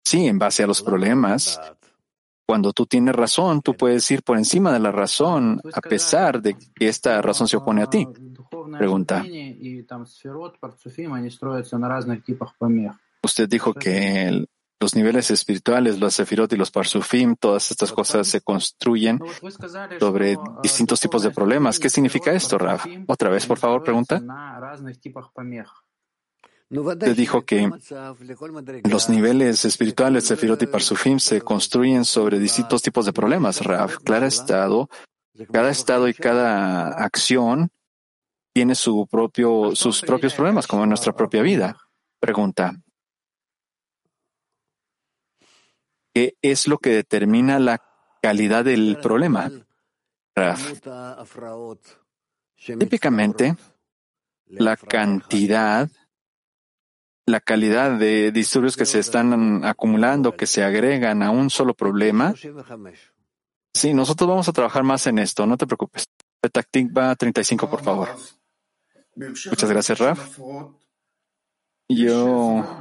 Sí, 0.04 0.28
en 0.28 0.38
base 0.38 0.64
a 0.64 0.68
los 0.68 0.82
problemas 0.82 1.60
cuando 2.52 2.74
tú 2.74 2.86
tienes 2.86 3.16
razón, 3.16 3.62
tú 3.62 3.78
puedes 3.78 4.12
ir 4.12 4.24
por 4.24 4.38
encima 4.38 4.74
de 4.74 4.80
la 4.80 4.92
razón 4.92 5.62
a 5.74 5.80
pesar 5.80 6.42
de 6.42 6.58
que 6.76 6.90
esta 6.90 7.22
razón 7.22 7.48
se 7.48 7.56
opone 7.56 7.82
a 7.82 7.90
ti. 7.90 8.06
Pregunta. 8.78 9.24
Usted 13.24 13.48
dijo 13.48 13.74
que 13.74 14.46
los 14.82 14.96
niveles 14.98 15.32
espirituales, 15.32 15.98
los 15.98 16.14
sefirot 16.14 16.52
y 16.52 16.58
los 16.58 16.72
parsufim, 16.72 17.38
todas 17.38 17.72
estas 17.72 17.94
cosas 17.94 18.28
se 18.28 18.42
construyen 18.42 19.18
sobre 19.98 20.36
distintos 20.62 21.00
tipos 21.00 21.24
de 21.24 21.32
problemas. 21.32 21.80
¿Qué 21.80 21.90
significa 21.90 22.34
esto, 22.34 22.58
Rav? 22.58 22.82
Otra 23.08 23.30
vez, 23.30 23.46
por 23.46 23.60
favor, 23.60 23.82
pregunta. 23.82 24.22
Te 27.00 27.14
dijo 27.14 27.42
que 27.42 27.70
los 28.90 29.10
niveles 29.10 29.66
espirituales 29.66 30.30
de 30.30 30.38
Firot 30.38 30.62
y 30.62 30.68
Parsufim 30.68 31.20
se 31.20 31.42
construyen 31.42 32.06
sobre 32.06 32.40
distintos 32.40 32.82
tipos 32.82 33.06
de 33.06 33.12
problemas. 33.12 33.62
Rav, 33.62 34.02
cada 34.06 34.26
estado, 34.26 34.90
cada 35.52 35.70
estado 35.70 36.08
y 36.08 36.14
cada 36.14 36.88
acción 37.04 37.72
tiene 38.54 38.76
su 38.76 39.06
propio, 39.08 39.76
sus 39.76 40.02
propios 40.02 40.34
problemas, 40.34 40.66
como 40.66 40.84
en 40.84 40.90
nuestra 40.90 41.12
propia 41.14 41.42
vida. 41.42 41.76
Pregunta. 42.22 42.74
¿Qué 46.14 46.36
es 46.42 46.70
lo 46.70 46.78
que 46.78 46.92
determina 46.92 47.60
la 47.60 47.82
calidad 48.22 48.64
del 48.64 48.98
problema? 49.02 49.52
Rav. 50.36 50.58
Típicamente, 52.56 53.58
la 54.46 54.78
cantidad 54.78 55.90
la 57.26 57.40
calidad 57.40 57.98
de 57.98 58.32
disturbios 58.32 58.76
que 58.76 58.86
se 58.86 59.00
están 59.00 59.64
acumulando, 59.64 60.36
que 60.36 60.48
se 60.48 60.64
agregan 60.64 61.24
a 61.24 61.32
un 61.32 61.50
solo 61.50 61.74
problema. 61.74 62.34
Sí, 63.74 63.94
nosotros 63.94 64.30
vamos 64.30 64.50
a 64.50 64.54
trabajar 64.54 64.84
más 64.84 65.08
en 65.08 65.20
esto, 65.20 65.46
no 65.46 65.58
te 65.58 65.66
preocupes. 65.68 66.08
va 66.44 67.16
35, 67.16 67.70
por 67.70 67.84
favor. 67.84 68.10
Muchas 69.16 69.70
gracias, 69.70 70.00
Raf. 70.00 70.40
Yo, 71.90 72.80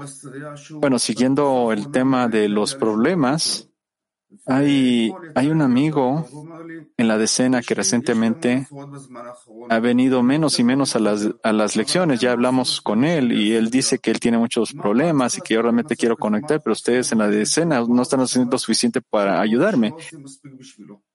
bueno, 0.72 0.98
siguiendo 0.98 1.72
el 1.72 1.90
tema 1.90 2.28
de 2.28 2.48
los 2.48 2.76
problemas, 2.76 3.69
hay, 4.46 5.12
un 5.50 5.62
amigo 5.62 6.26
en 6.96 7.08
la 7.08 7.18
decena 7.18 7.62
que 7.62 7.74
recientemente 7.74 8.66
ha 9.68 9.78
venido 9.80 10.22
menos 10.22 10.58
y 10.58 10.64
menos 10.64 10.96
a 10.96 10.98
las, 10.98 11.28
a 11.42 11.52
las 11.52 11.76
lecciones. 11.76 12.20
Ya 12.20 12.32
hablamos 12.32 12.80
con 12.80 13.04
él 13.04 13.32
y 13.32 13.52
él 13.54 13.70
dice 13.70 13.98
que 13.98 14.10
él 14.10 14.20
tiene 14.20 14.38
muchos 14.38 14.72
problemas 14.72 15.36
y 15.38 15.40
que 15.40 15.54
yo 15.54 15.62
realmente 15.62 15.96
quiero 15.96 16.16
conectar, 16.16 16.62
pero 16.62 16.72
ustedes 16.72 17.12
en 17.12 17.18
la 17.18 17.28
decena 17.28 17.84
no 17.86 18.02
están 18.02 18.20
haciendo 18.20 18.58
suficiente 18.58 19.00
para 19.00 19.40
ayudarme. 19.40 19.94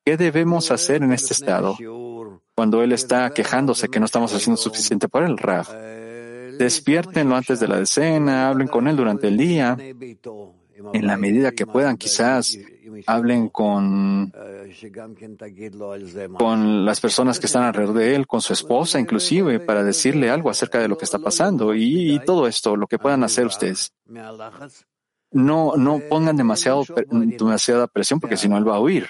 ¿Qué 0.04 0.18
debemos 0.18 0.72
hacer 0.72 1.04
en 1.04 1.14
este 1.14 1.34
estado? 1.34 1.78
Cuando 2.54 2.84
él 2.84 2.92
está 2.92 3.30
quejándose 3.32 3.90
que 3.90 4.00
no 4.00 4.06
estamos 4.06 4.34
haciendo 4.34 4.58
suficiente 4.58 5.08
por 5.08 5.24
él, 5.24 5.38
Raf. 5.38 5.72
Despiértenlo 6.58 7.36
antes 7.36 7.60
de 7.60 7.68
la 7.68 7.80
decena, 7.80 8.48
hablen 8.48 8.68
con 8.68 8.88
él 8.88 8.96
durante 8.96 9.28
el 9.28 9.36
día 9.36 9.78
en 10.94 11.08
la 11.08 11.18
medida 11.18 11.52
que 11.52 11.66
puedan, 11.66 11.98
quizás 11.98 12.58
hablen 13.06 13.50
con, 13.50 14.32
con 16.38 16.86
las 16.86 17.00
personas 17.00 17.40
que 17.40 17.46
están 17.46 17.64
alrededor 17.64 17.96
de 17.96 18.16
él, 18.16 18.28
con 18.28 18.42
su 18.42 18.54
esposa 18.54 19.00
inclusive, 19.00 19.60
para 19.60 19.84
decirle 19.84 20.30
algo 20.30 20.50
acerca 20.50 20.80
de 20.80 20.88
lo 20.88 20.98
que 20.98 21.06
está 21.06 21.20
pasando 21.20 21.74
y, 21.74 22.20
todo 22.26 22.48
esto, 22.48 22.76
lo 22.76 22.88
que 22.88 23.00
puedan 23.00 23.24
hacer 23.24 23.46
ustedes. 23.46 23.94
No, 25.32 25.76
no 25.76 26.00
pongan 26.10 26.38
demasiado, 26.38 26.84
demasiada 27.10 27.88
presión 27.88 28.20
porque 28.20 28.38
si 28.38 28.48
no 28.48 28.58
él 28.58 28.68
va 28.68 28.76
a 28.76 28.80
huir. 28.80 29.08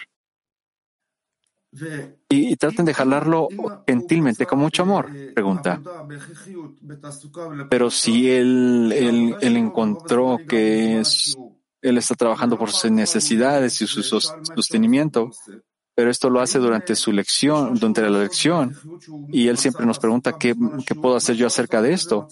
Y, 2.29 2.55
traten 2.55 2.85
de 2.85 2.93
jalarlo 2.93 3.49
gentilmente, 3.85 4.45
con 4.45 4.59
mucho 4.59 4.83
amor, 4.83 5.09
pregunta. 5.33 5.81
Pero 7.69 7.91
si 7.91 8.31
él, 8.31 8.93
él, 8.95 9.35
él 9.41 9.57
encontró 9.57 10.39
que 10.47 10.99
es, 10.99 11.37
él 11.85 11.97
está 11.97 12.15
trabajando 12.15 12.57
por 12.57 12.71
sus 12.71 12.89
necesidades 12.89 13.79
y 13.81 13.87
su 13.87 14.01
sostenimiento, 14.01 15.31
pero 15.95 16.09
esto 16.09 16.29
lo 16.29 16.41
hace 16.41 16.57
durante 16.57 16.95
su 16.95 17.11
lección, 17.11 17.75
durante 17.75 18.01
la 18.01 18.09
lección. 18.09 18.75
Y 19.29 19.47
él 19.47 19.57
siempre 19.57 19.85
nos 19.85 19.99
pregunta, 19.99 20.37
¿qué, 20.37 20.55
puedo 20.99 21.15
hacer 21.15 21.35
yo 21.35 21.45
acerca 21.45 21.81
de 21.81 21.93
esto? 21.93 22.27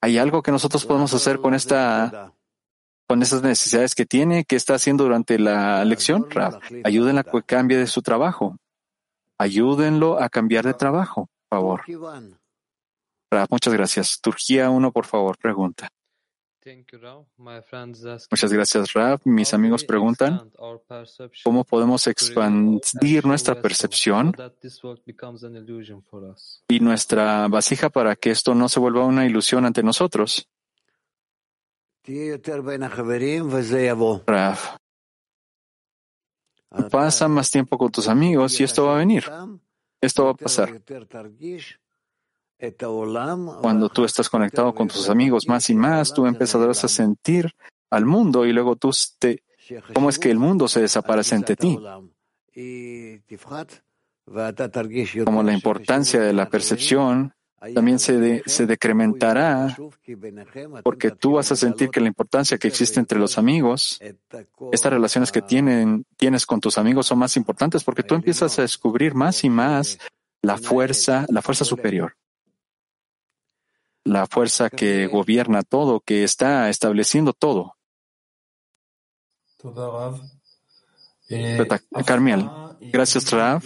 ¿Hay 0.00 0.16
algo 0.16 0.42
que 0.42 0.52
nosotros 0.52 0.86
podemos 0.86 1.12
hacer 1.12 1.40
con 1.40 1.54
esta 1.54 2.32
con 3.06 3.20
esas 3.20 3.42
necesidades 3.42 3.94
que 3.94 4.06
tiene, 4.06 4.44
que 4.44 4.56
está 4.56 4.74
haciendo 4.74 5.04
durante 5.04 5.38
la 5.38 5.84
lección? 5.84 6.26
ayúdenla 6.84 7.20
a 7.20 7.24
que 7.24 7.42
cambie 7.42 7.76
de 7.76 7.86
su 7.86 8.00
trabajo. 8.00 8.56
Ayúdenlo 9.38 10.22
a 10.22 10.28
cambiar 10.28 10.64
de 10.64 10.74
trabajo, 10.74 11.28
por 11.48 11.58
favor. 11.58 11.82
muchas 13.50 13.74
gracias. 13.74 14.20
Turquía 14.22 14.70
uno, 14.70 14.92
por 14.92 15.04
favor, 15.04 15.36
pregunta. 15.36 15.90
Muchas 18.30 18.52
gracias, 18.52 18.92
Rav. 18.94 19.20
Mis 19.24 19.52
amigos 19.52 19.84
preguntan 19.84 20.50
cómo 21.44 21.64
podemos 21.64 22.06
expandir 22.06 23.26
nuestra 23.26 23.60
percepción 23.60 24.34
y 26.68 26.80
nuestra 26.80 27.48
vasija 27.48 27.90
para 27.90 28.16
que 28.16 28.30
esto 28.30 28.54
no 28.54 28.68
se 28.68 28.80
vuelva 28.80 29.04
una 29.04 29.26
ilusión 29.26 29.66
ante 29.66 29.82
nosotros. 29.82 30.48
Rav, 34.26 34.58
pasa 36.90 37.28
más 37.28 37.50
tiempo 37.50 37.76
con 37.76 37.90
tus 37.90 38.08
amigos 38.08 38.58
y 38.60 38.64
esto 38.64 38.86
va 38.86 38.94
a 38.94 38.98
venir. 38.98 39.24
Esto 40.00 40.24
va 40.24 40.30
a 40.30 40.34
pasar. 40.34 40.82
Cuando 43.60 43.88
tú 43.88 44.04
estás 44.04 44.28
conectado 44.28 44.74
con 44.74 44.88
tus 44.88 45.08
amigos 45.10 45.46
más 45.48 45.68
y 45.70 45.74
más, 45.74 46.14
tú 46.14 46.26
empezarás 46.26 46.84
a 46.84 46.88
sentir 46.88 47.54
al 47.90 48.06
mundo 48.06 48.46
y 48.46 48.52
luego 48.52 48.76
tú 48.76 48.90
te 49.18 49.42
cómo 49.92 50.08
es 50.08 50.18
que 50.18 50.30
el 50.30 50.38
mundo 50.38 50.68
se 50.68 50.80
desaparece 50.80 51.34
ante 51.34 51.56
ti, 51.56 51.78
como 55.24 55.42
la 55.42 55.52
importancia 55.52 56.20
de 56.20 56.32
la 56.32 56.48
percepción 56.48 57.34
también 57.72 57.98
se, 57.98 58.42
se 58.44 58.66
decrementará 58.66 59.74
porque 60.82 61.10
tú 61.10 61.32
vas 61.32 61.50
a 61.50 61.56
sentir 61.56 61.88
que 61.88 62.00
la 62.00 62.08
importancia 62.08 62.58
que 62.58 62.68
existe 62.68 63.00
entre 63.00 63.18
los 63.18 63.38
amigos, 63.38 64.00
estas 64.70 64.92
relaciones 64.92 65.32
que 65.32 65.40
tienen, 65.40 66.04
tienes 66.16 66.44
con 66.44 66.60
tus 66.60 66.76
amigos 66.76 67.06
son 67.06 67.18
más 67.18 67.36
importantes 67.36 67.82
porque 67.82 68.02
tú 68.02 68.14
empiezas 68.14 68.58
a 68.58 68.62
descubrir 68.62 69.14
más 69.14 69.44
y 69.44 69.50
más 69.50 69.98
la 70.42 70.58
fuerza, 70.58 71.24
la 71.30 71.40
fuerza 71.40 71.64
superior, 71.64 72.16
la 74.04 74.26
fuerza 74.26 74.70
que 74.70 75.06
gobierna 75.06 75.62
todo, 75.62 76.00
que 76.00 76.24
está 76.24 76.68
estableciendo 76.68 77.32
todo. 77.32 77.76
Carmiel, 82.06 82.50
gracias 82.80 83.30
Rav. 83.32 83.62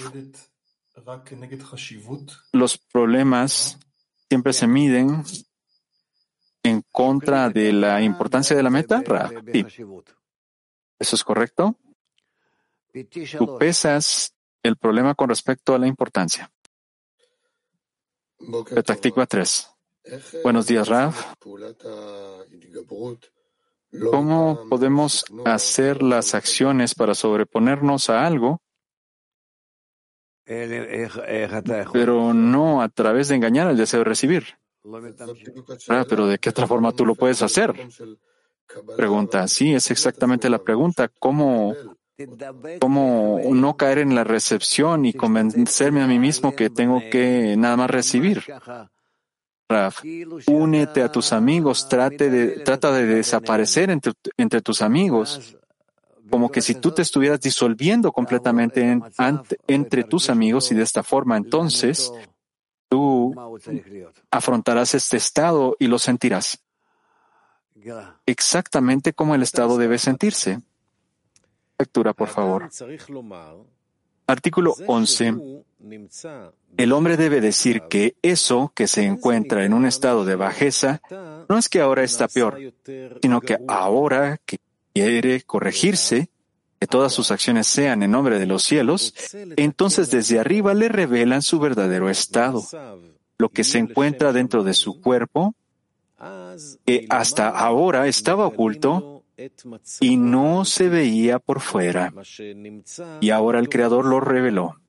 Los 2.53 2.79
problemas 2.79 3.79
siempre 4.29 4.53
se 4.53 4.67
miden 4.67 5.25
en 6.63 6.83
contra 6.93 7.49
de 7.51 7.73
la 7.73 8.03
importancia 8.03 8.57
de 8.57 8.63
la 8.63 8.71
meta? 8.71 9.03
¿Eso 10.99 11.17
es 11.17 11.25
correcto? 11.25 11.77
Tú 13.39 13.59
pesas 13.59 14.35
el 14.63 14.77
problema 14.77 15.15
con 15.15 15.29
respecto 15.29 15.75
a 15.75 15.79
la 15.79 15.87
importancia. 15.87 16.51
Petacticua 18.75 19.27
3. 19.27 19.78
Buenos 20.43 20.67
días, 20.67 20.89
Rav. 20.89 21.15
¿Cómo 24.11 24.67
podemos 24.69 25.25
hacer 25.45 26.03
las 26.03 26.35
acciones 26.35 26.95
para 26.95 27.15
sobreponernos 27.15 28.11
a 28.11 28.27
algo 28.27 28.61
pero 31.93 32.33
no 32.33 32.81
a 32.81 32.89
través 32.89 33.29
de 33.29 33.35
engañar 33.35 33.67
al 33.69 33.77
deseo 33.77 34.01
de 34.01 34.05
recibir. 34.05 34.45
Ah, 35.89 36.07
pero 36.09 36.27
¿de 36.27 36.39
qué 36.39 36.49
otra 36.49 36.67
forma 36.67 36.93
tú 36.93 37.05
lo 37.05 37.15
puedes 37.15 37.43
hacer? 37.43 37.75
Pregunta, 38.97 39.47
sí, 39.47 39.75
es 39.75 39.91
exactamente 39.91 40.49
la 40.49 40.59
pregunta. 40.59 41.09
¿Cómo, 41.19 41.75
cómo 42.81 43.41
no 43.51 43.77
caer 43.77 43.99
en 43.99 44.15
la 44.15 44.25
recepción 44.25 45.05
y 45.05 45.13
convencerme 45.13 46.01
a 46.01 46.07
mí 46.07 46.19
mismo 46.19 46.57
que 46.57 46.71
tengo 46.71 47.01
que 47.11 47.55
nada 47.59 47.77
más 47.77 47.91
recibir? 47.91 48.43
Raf, 49.69 50.03
únete 50.47 51.03
a 51.03 51.13
tus 51.13 51.33
amigos, 51.33 51.89
trate 51.89 52.31
de, 52.31 52.61
trata 52.61 52.91
de 52.93 53.05
desaparecer 53.05 53.91
entre, 53.91 54.13
entre 54.37 54.63
tus 54.63 54.81
amigos 54.83 55.57
como 56.31 56.51
que 56.51 56.61
si 56.61 56.75
tú 56.75 56.93
te 56.93 57.03
estuvieras 57.03 57.41
disolviendo 57.41 58.13
completamente 58.13 59.01
entre 59.67 60.05
tus 60.05 60.29
amigos 60.29 60.71
y 60.71 60.75
de 60.75 60.83
esta 60.83 61.03
forma 61.03 61.39
entonces 61.39 62.13
tú 62.89 63.35
afrontarás 64.31 64.95
este 64.95 65.17
estado 65.17 65.75
y 65.79 65.87
lo 65.87 65.99
sentirás 65.99 66.63
exactamente 68.27 69.13
como 69.13 69.35
el 69.35 69.43
estado 69.43 69.79
debe 69.79 69.99
sentirse. 69.99 70.61
Lectura, 71.79 72.13
por 72.13 72.29
favor. 72.29 72.69
Artículo 74.29 74.75
11. 74.87 75.35
El 76.77 76.93
hombre 76.93 77.17
debe 77.17 77.41
decir 77.41 77.83
que 77.89 78.15
eso 78.21 78.73
que 78.75 78.87
se 78.87 79.05
encuentra 79.05 79.65
en 79.65 79.73
un 79.73 79.87
estado 79.87 80.27
de 80.27 80.37
bajeza 80.37 81.01
no 81.49 81.57
es 81.57 81.71
que 81.71 81.81
ahora 81.81 82.05
está 82.05 82.29
peor, 82.29 82.59
sino 83.23 83.41
que 83.41 83.57
ahora 83.67 84.39
que 84.45 84.59
quiere 84.93 85.41
corregirse, 85.43 86.29
que 86.79 86.87
todas 86.87 87.13
sus 87.13 87.31
acciones 87.31 87.67
sean 87.67 88.03
en 88.03 88.11
nombre 88.11 88.39
de 88.39 88.45
los 88.45 88.65
cielos, 88.65 89.15
entonces 89.57 90.11
desde 90.11 90.39
arriba 90.39 90.75
le 90.75 90.91
revelan 90.91 91.41
su 91.41 91.59
verdadero 91.59 92.11
estado, 92.11 92.63
lo 93.39 93.49
que 93.49 93.65
se 93.65 93.79
encuentra 93.79 94.33
dentro 94.33 94.63
de 94.63 94.75
su 94.75 95.01
cuerpo, 95.01 95.55
que 96.85 97.07
hasta 97.09 97.49
ahora 97.49 98.09
estaba 98.09 98.47
oculto 98.47 99.18
y 100.01 100.17
no 100.17 100.65
se 100.65 100.89
veía 100.89 101.39
por 101.39 101.61
fuera. 101.61 102.13
Y 103.21 103.31
ahora 103.31 103.59
el 103.59 103.69
Creador 103.69 104.05
lo 104.05 104.21
reveló. 104.21 104.81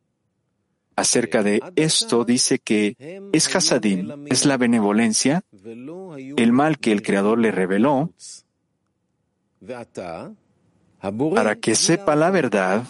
Acerca 0.95 1.43
de 1.43 1.62
esto 1.75 2.25
dice 2.25 2.59
que 2.59 2.97
es 3.31 3.55
Hasadim, 3.55 4.27
es 4.27 4.45
la 4.45 4.57
benevolencia, 4.57 5.43
el 5.63 6.51
mal 6.51 6.77
que 6.77 6.91
el 6.91 7.01
Creador 7.01 7.39
le 7.39 7.51
reveló, 7.51 8.12
para 11.35 11.55
que 11.55 11.75
sepa 11.75 12.15
la 12.15 12.31
verdad 12.31 12.83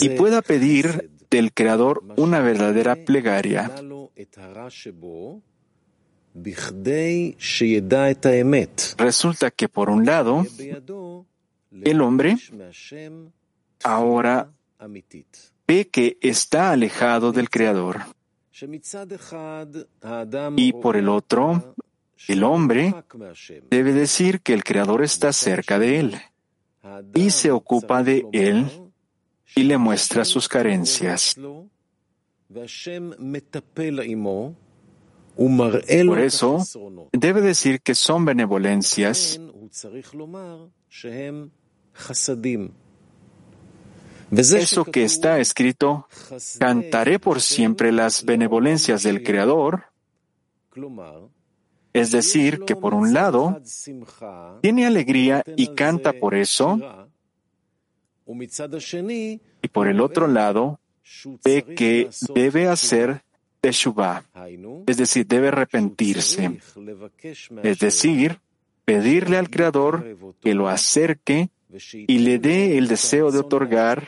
y 0.00 0.08
pueda 0.10 0.40
pedir 0.40 1.10
del 1.30 1.52
Creador 1.52 2.02
una 2.16 2.40
verdadera 2.40 2.96
plegaria. 2.96 3.70
Resulta 8.98 9.50
que 9.50 9.68
por 9.68 9.90
un 9.90 10.06
lado, 10.06 10.46
el 11.82 12.00
hombre 12.00 12.36
ahora 13.82 14.50
ve 15.66 15.88
que 15.88 16.18
está 16.20 16.72
alejado 16.72 17.32
del 17.32 17.50
Creador. 17.50 18.00
Y 20.56 20.72
por 20.72 20.96
el 20.96 21.08
otro, 21.08 21.74
el 22.28 22.44
hombre 22.44 22.94
debe 23.70 23.92
decir 23.92 24.40
que 24.40 24.52
el 24.52 24.62
Creador 24.64 25.02
está 25.02 25.32
cerca 25.32 25.78
de 25.78 26.00
él. 26.00 26.20
Y 27.14 27.30
se 27.30 27.50
ocupa 27.50 28.02
de 28.02 28.26
él 28.32 28.68
y 29.56 29.62
le 29.64 29.78
muestra 29.78 30.24
sus 30.24 30.48
carencias. 30.48 31.36
Por 35.36 36.18
eso, 36.18 36.58
debe 37.12 37.40
decir 37.40 37.80
que 37.80 37.94
son 37.94 38.24
benevolencias 38.24 39.40
eso 44.52 44.84
que 44.84 45.04
está 45.04 45.40
escrito, 45.40 46.06
cantaré 46.58 47.18
por 47.18 47.40
siempre 47.40 47.90
las 47.90 48.24
benevolencias 48.24 49.02
del 49.02 49.22
Creador, 49.22 49.84
es 51.92 52.12
decir, 52.12 52.60
que 52.64 52.76
por 52.76 52.94
un 52.94 53.12
lado, 53.12 53.60
tiene 54.60 54.86
alegría 54.86 55.42
y 55.56 55.68
canta 55.74 56.12
por 56.12 56.34
eso, 56.34 56.78
y 59.62 59.68
por 59.68 59.88
el 59.88 60.00
otro 60.00 60.28
lado, 60.28 60.78
ve 61.44 61.64
que 61.64 62.10
debe 62.32 62.68
hacer 62.68 63.24
teshuvah, 63.60 64.24
es 64.86 64.96
decir, 64.96 65.26
debe 65.26 65.48
arrepentirse, 65.48 66.60
es 67.62 67.78
decir, 67.78 68.40
pedirle 68.84 69.36
al 69.36 69.50
Creador 69.50 70.16
que 70.40 70.54
lo 70.54 70.68
acerque 70.68 71.50
y 71.92 72.18
le 72.18 72.38
dé 72.38 72.78
el 72.78 72.88
deseo 72.88 73.30
de 73.30 73.38
otorgar, 73.38 74.04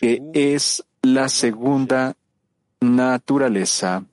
que 0.00 0.22
es 0.32 0.84
la 1.02 1.28
segunda 1.28 2.16
naturaleza. 2.80 4.04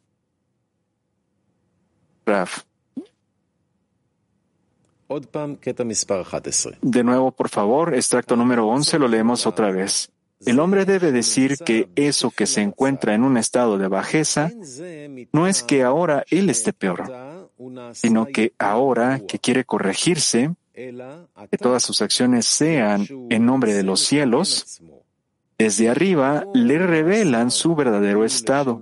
De 6.82 7.04
nuevo, 7.04 7.32
por 7.32 7.49
favor, 7.49 7.93
extracto 7.93 8.36
número 8.36 8.67
11, 8.67 8.97
lo 8.97 9.08
leemos 9.08 9.45
otra 9.45 9.71
vez. 9.71 10.12
El 10.43 10.60
hombre 10.60 10.86
debe 10.86 11.12
decir 11.12 11.58
que 11.58 11.89
eso 11.95 12.32
que 12.32 12.45
se 12.45 12.62
encuentra 12.62 13.13
en 13.13 13.24
un 13.24 13.38
estado 13.38 13.78
de 13.78 13.88
bajeza 13.88 14.52
no 15.32 15.48
es 15.48 15.63
que 15.63 15.84
ahora 15.84 16.26
él 16.30 16.50
esté 16.50 16.74
peor, 16.74 17.50
sino 17.93 18.26
que 18.26 18.54
ahora 18.60 19.21
que 19.26 19.39
quiere 19.39 19.63
corregirse, 19.63 20.54
que 20.74 21.58
todas 21.60 21.84
sus 21.84 22.02
acciones 22.02 22.45
sean 22.45 23.08
en 23.30 23.45
nombre 23.45 23.74
de 23.74 23.84
los 23.84 24.02
cielos, 24.02 24.82
desde 25.58 25.89
arriba 25.89 26.45
le 26.54 26.80
revelan 26.80 27.50
su 27.50 27.76
verdadero 27.76 28.26
estado. 28.26 28.82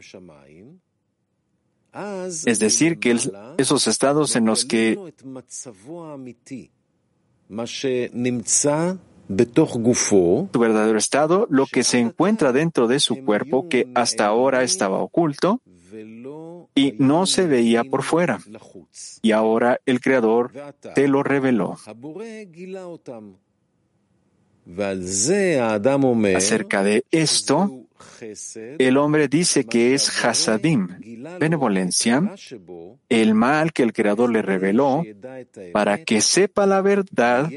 Es 2.46 2.58
decir, 2.60 3.00
que 3.00 3.16
esos 3.58 3.88
estados 3.88 4.36
en 4.36 4.46
los 4.46 4.66
que 4.66 4.98
su 10.52 10.60
verdadero 10.60 10.98
estado, 10.98 11.48
lo 11.50 11.66
que 11.66 11.84
se 11.84 12.00
encuentra 12.00 12.52
dentro 12.52 12.88
de 12.88 13.00
su 13.00 13.24
cuerpo 13.24 13.68
que 13.70 13.88
hasta 13.96 14.26
ahora 14.26 14.64
estaba 14.64 15.00
oculto 15.00 15.62
y 16.76 16.96
no 16.98 17.26
se 17.26 17.48
veía 17.48 17.84
por 17.84 18.04
fuera. 18.04 18.40
Y 19.22 19.32
ahora 19.32 19.80
el 19.86 20.02
Creador 20.02 20.52
te 20.96 21.08
lo 21.08 21.24
reveló. 21.24 21.78
Acerca 26.36 26.84
de 26.84 27.06
esto, 27.12 27.84
el 28.80 28.98
hombre 28.98 29.28
dice 29.28 29.66
que 29.66 29.94
es 29.94 30.24
hasadim, 30.24 30.88
benevolencia, 31.40 32.34
el 33.10 33.34
mal 33.34 33.74
que 33.74 33.84
el 33.84 33.94
Creador 33.94 34.32
le 34.32 34.42
reveló 34.42 35.04
para 35.74 36.04
que 36.04 36.22
sepa 36.22 36.66
la 36.66 36.82
verdad 36.82 37.50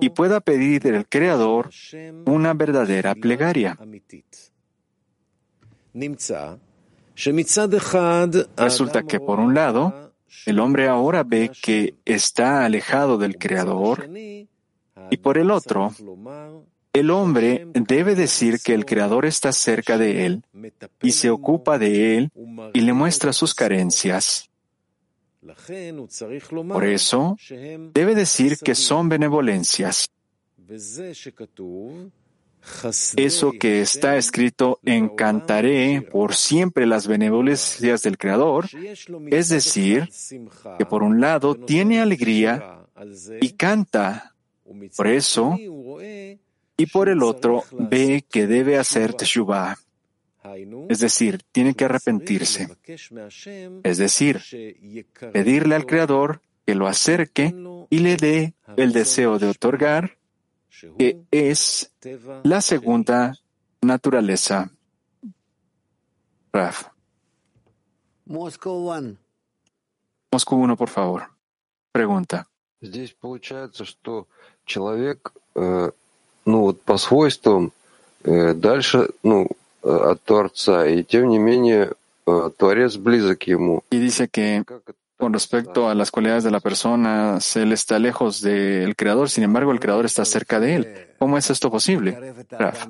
y 0.00 0.10
pueda 0.10 0.40
pedir 0.40 0.82
del 0.82 1.06
Creador 1.06 1.70
una 2.26 2.54
verdadera 2.54 3.14
plegaria. 3.14 3.78
Resulta 8.56 9.02
que 9.02 9.20
por 9.20 9.38
un 9.38 9.54
lado, 9.54 10.12
el 10.46 10.58
hombre 10.58 10.88
ahora 10.88 11.22
ve 11.22 11.50
que 11.62 11.94
está 12.04 12.64
alejado 12.64 13.18
del 13.18 13.36
Creador 13.36 14.08
y 15.10 15.16
por 15.18 15.38
el 15.38 15.50
otro, 15.50 15.92
el 16.92 17.10
hombre 17.10 17.66
debe 17.72 18.14
decir 18.14 18.60
que 18.60 18.74
el 18.74 18.84
Creador 18.84 19.24
está 19.24 19.52
cerca 19.52 19.96
de 19.96 20.26
él 20.26 20.44
y 21.02 21.12
se 21.12 21.30
ocupa 21.30 21.78
de 21.78 22.16
él 22.16 22.30
y 22.74 22.80
le 22.80 22.92
muestra 22.92 23.32
sus 23.32 23.54
carencias. 23.54 24.50
Por 26.68 26.84
eso, 26.84 27.36
debe 27.92 28.14
decir 28.14 28.58
que 28.58 28.74
son 28.74 29.08
benevolencias. 29.08 30.10
Eso 33.16 33.52
que 33.52 33.80
está 33.80 34.16
escrito 34.16 34.78
encantaré 34.84 36.00
por 36.02 36.34
siempre 36.34 36.86
las 36.86 37.08
benevolencias 37.08 38.02
del 38.02 38.18
Creador, 38.18 38.66
es 39.30 39.48
decir, 39.48 40.08
que 40.78 40.86
por 40.86 41.02
un 41.02 41.20
lado 41.20 41.56
tiene 41.56 42.00
alegría 42.00 42.86
y 43.40 43.50
canta 43.54 44.31
por 44.95 45.07
eso, 45.07 45.57
y 46.77 46.85
por 46.87 47.09
el 47.09 47.23
otro 47.23 47.63
ve 47.71 48.25
que 48.29 48.47
debe 48.47 48.77
hacer 48.77 49.13
teshuvah, 49.13 49.77
es 50.89 50.99
decir, 50.99 51.41
tiene 51.51 51.73
que 51.73 51.85
arrepentirse, 51.85 52.67
es 53.83 53.97
decir, 53.97 54.41
pedirle 55.33 55.75
al 55.75 55.85
Creador 55.85 56.41
que 56.65 56.75
lo 56.75 56.87
acerque 56.87 57.53
y 57.89 57.99
le 57.99 58.17
dé 58.17 58.53
el 58.75 58.93
deseo 58.93 59.39
de 59.39 59.47
otorgar, 59.47 60.17
que 60.97 61.21
es 61.31 61.91
la 62.43 62.61
segunda 62.61 63.33
naturaleza. 63.81 64.71
Raf. 66.51 66.87
Moscú 68.25 68.71
1. 68.71 69.17
Moscú 70.31 70.55
1, 70.55 70.75
por 70.75 70.89
favor. 70.89 71.29
Pregunta. 71.91 72.47
Здесь 72.79 73.13
получается, 73.13 73.85
что 73.85 74.27
Человек, 74.64 75.32
э, 75.54 75.90
ну 76.44 76.60
вот 76.60 76.82
по 76.82 76.96
свойствам 76.98 77.72
э, 78.24 78.54
дальше, 78.54 79.10
ну, 79.22 79.48
э, 79.82 79.88
от 79.88 80.22
Творца, 80.22 80.86
и 80.86 81.02
тем 81.02 81.28
не 81.28 81.38
менее 81.38 81.92
Творец 82.56 82.96
близок 82.96 83.42
ему. 83.48 83.82
Y 83.90 83.98
dice 83.98 84.28
que 84.28 84.64
con 85.22 85.32
respecto 85.32 85.88
a 85.88 85.94
las 85.94 86.10
cualidades 86.10 86.44
de 86.44 86.50
la 86.50 86.60
persona, 86.60 87.38
él 87.54 87.72
está 87.72 87.98
lejos 87.98 88.40
del 88.42 88.96
Creador, 88.96 89.30
sin 89.30 89.44
embargo 89.44 89.72
el 89.72 89.80
Creador 89.80 90.04
está 90.04 90.24
cerca 90.24 90.58
de 90.58 90.74
él. 90.74 91.06
¿Cómo 91.18 91.38
es 91.38 91.50
esto 91.50 91.70
posible? 91.70 92.34
Raf. 92.50 92.86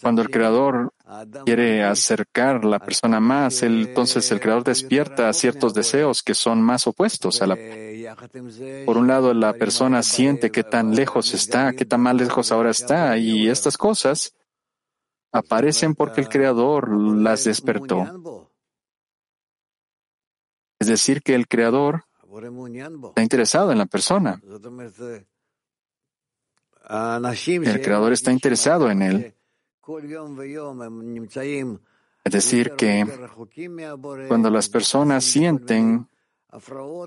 cuando 0.00 0.22
el 0.22 0.30
Creador 0.30 0.93
quiere 1.44 1.84
acercar 1.84 2.64
la 2.64 2.78
persona 2.78 3.20
más, 3.20 3.62
entonces 3.62 4.30
el 4.32 4.40
Creador 4.40 4.64
despierta 4.64 5.32
ciertos 5.32 5.74
deseos 5.74 6.22
que 6.22 6.34
son 6.34 6.62
más 6.62 6.86
opuestos 6.86 7.42
a 7.42 7.46
la. 7.46 7.56
Por 8.86 8.96
un 8.96 9.06
lado, 9.06 9.34
la 9.34 9.52
persona 9.52 10.02
siente 10.02 10.50
qué 10.50 10.64
tan 10.64 10.94
lejos 10.94 11.34
está, 11.34 11.72
qué 11.74 11.84
tan 11.84 12.00
más 12.00 12.14
lejos 12.14 12.52
ahora 12.52 12.70
está, 12.70 13.18
y 13.18 13.48
estas 13.48 13.76
cosas 13.76 14.34
aparecen 15.32 15.94
porque 15.94 16.22
el 16.22 16.28
Creador 16.28 16.90
las 16.90 17.44
despertó. 17.44 18.50
Es 20.78 20.88
decir, 20.88 21.22
que 21.22 21.34
el 21.34 21.46
Creador 21.48 22.04
está 23.08 23.22
interesado 23.22 23.72
en 23.72 23.78
la 23.78 23.86
persona. 23.86 24.40
El 26.88 27.80
Creador 27.82 28.12
está 28.12 28.32
interesado 28.32 28.90
en 28.90 29.02
él. 29.02 29.34
Es 32.24 32.32
decir, 32.32 32.72
que 32.72 33.06
cuando 34.28 34.50
las 34.50 34.68
personas 34.68 35.24
sienten 35.24 36.08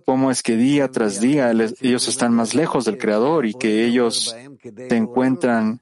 cómo 0.05 0.29
es 0.29 0.43
que 0.43 0.55
día 0.55 0.89
tras 0.89 1.19
día 1.19 1.51
ellos 1.51 2.07
están 2.07 2.33
más 2.33 2.53
lejos 2.53 2.85
del 2.85 2.97
Creador 2.97 3.45
y 3.45 3.53
que 3.53 3.85
ellos 3.85 4.35
se 4.61 4.95
encuentran 4.95 5.81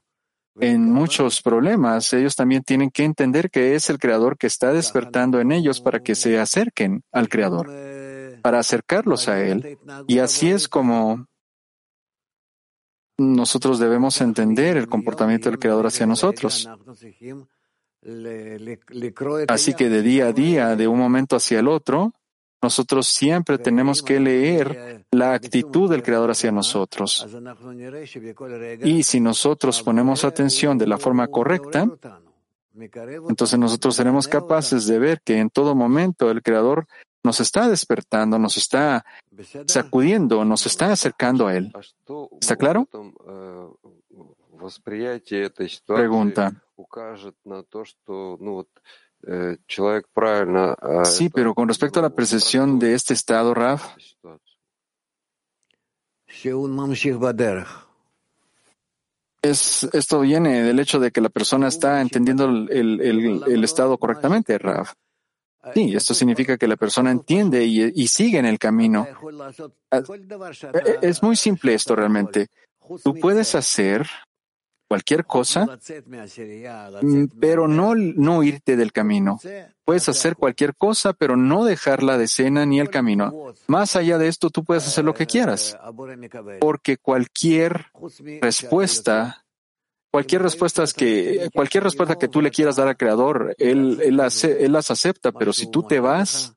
en 0.58 0.90
muchos 0.90 1.42
problemas, 1.42 2.14
ellos 2.14 2.36
también 2.36 2.64
tienen 2.64 2.90
que 2.90 3.04
entender 3.04 3.50
que 3.50 3.76
es 3.76 3.90
el 3.90 4.00
Creador 4.00 4.38
que 4.38 4.48
está 4.48 4.72
despertando 4.72 5.42
en 5.42 5.52
ellos 5.52 5.82
para 5.82 6.00
que 6.02 6.16
se 6.16 6.40
acerquen 6.40 7.04
al 7.12 7.28
Creador, 7.28 7.70
para 8.42 8.60
acercarlos 8.60 9.28
a 9.28 9.42
Él. 9.42 9.78
Y 10.08 10.20
así 10.20 10.50
es 10.50 10.70
como 10.70 11.28
nosotros 13.18 13.80
debemos 13.80 14.20
entender 14.22 14.78
el 14.78 14.88
comportamiento 14.88 15.50
del 15.50 15.60
Creador 15.60 15.88
hacia 15.88 16.06
nosotros. 16.06 16.70
Así 19.48 19.74
que 19.74 19.90
de 19.90 20.02
día 20.02 20.28
a 20.28 20.34
día, 20.34 20.76
de 20.76 20.88
un 20.88 21.00
momento 21.00 21.36
hacia 21.36 21.60
el 21.60 21.68
otro, 21.68 22.14
nosotros 22.62 23.08
siempre 23.08 23.58
tenemos 23.58 24.02
que 24.02 24.20
leer 24.20 25.06
la 25.12 25.34
actitud 25.34 25.90
del 25.90 26.04
Creador 26.04 26.32
hacia 26.32 26.52
nosotros. 26.52 27.28
Y 28.84 29.04
si 29.04 29.20
nosotros 29.20 29.82
ponemos 29.84 30.24
atención 30.24 30.78
de 30.78 30.88
la 30.88 30.98
forma 30.98 31.28
correcta, 31.28 31.88
entonces 33.30 33.58
nosotros 33.58 33.96
seremos 33.96 34.28
capaces 34.28 34.86
de 34.86 35.00
ver 35.00 35.22
que 35.24 35.38
en 35.38 35.50
todo 35.50 35.76
momento 35.76 36.30
el 36.30 36.42
Creador 36.42 36.88
nos 37.26 37.40
está 37.42 37.68
despertando, 37.68 38.40
nos 38.40 38.56
está 38.56 39.04
sacudiendo, 39.66 40.46
nos 40.46 40.66
está 40.66 40.92
acercando 40.92 41.48
a 41.48 41.56
Él. 41.56 41.74
¿Está 42.40 42.56
claro? 42.56 42.88
Pregunta. 45.98 46.54
Sí, 51.06 51.30
pero 51.30 51.54
con 51.54 51.68
respecto 51.68 52.00
a 52.00 52.04
la 52.04 52.12
percepción 52.12 52.80
de 52.80 52.94
este 52.94 53.14
estado, 53.14 53.54
Raf, 53.54 53.96
es, 59.42 59.88
esto 59.94 60.20
viene 60.22 60.64
del 60.64 60.80
hecho 60.80 61.00
de 61.00 61.12
que 61.12 61.22
la 61.22 61.30
persona 61.30 61.68
está 61.68 62.02
entendiendo 62.02 62.46
el, 62.46 63.02
el 63.48 63.64
estado 63.64 63.98
correctamente, 63.98 64.58
Raf. 64.58 64.94
Sí, 65.74 65.96
esto 65.96 66.14
significa 66.14 66.58
que 66.58 66.68
la 66.68 66.76
persona 66.76 67.12
entiende 67.12 67.64
y, 67.64 68.08
sigue 68.08 68.40
en 68.40 68.46
el 68.46 68.60
camino. 68.60 69.08
Ah, 69.92 70.02
es 71.02 71.24
muy 71.24 71.36
simple 71.36 71.74
esto 71.74 71.96
realmente. 71.96 72.48
Tú 73.04 73.16
puedes 73.16 73.56
hacer 73.56 74.08
cualquier 74.88 75.26
cosa, 75.26 75.66
mm, 77.02 77.26
pero 77.40 77.68
no, 77.68 77.96
no 77.96 78.44
irte 78.44 78.76
del 78.76 78.92
camino. 78.92 79.40
Puedes 79.84 80.08
hacer 80.10 80.36
cualquier 80.36 80.76
cosa, 80.76 81.14
pero 81.14 81.36
no 81.36 81.66
dejar 81.66 82.04
la 82.04 82.18
decena 82.18 82.66
ni 82.66 82.80
el 82.80 82.90
camino. 82.90 83.54
Más 83.68 83.96
allá 83.96 84.18
de 84.18 84.28
esto, 84.28 84.50
tú 84.50 84.64
puedes 84.64 84.86
hacer 84.88 85.06
lo 85.06 85.14
que 85.14 85.26
quieras, 85.26 85.78
porque 86.60 86.98
cualquier 86.98 87.88
respuesta 88.42 89.45
Cualquier 90.16 90.44
respuesta 90.44 90.86
que, 90.96 91.50
cualquier 91.54 91.84
respuesta 91.84 92.16
que 92.16 92.30
tú 92.30 92.42
le 92.42 92.50
quieras 92.50 92.78
dar 92.78 92.88
al 92.88 92.96
Creador, 92.96 93.54
él, 93.58 94.00
él, 94.02 94.16
las 94.16 94.90
acepta, 94.90 95.34
pero 95.34 95.52
si 95.52 95.70
tú 95.70 95.84
te 95.84 96.00
vas, 96.00 96.56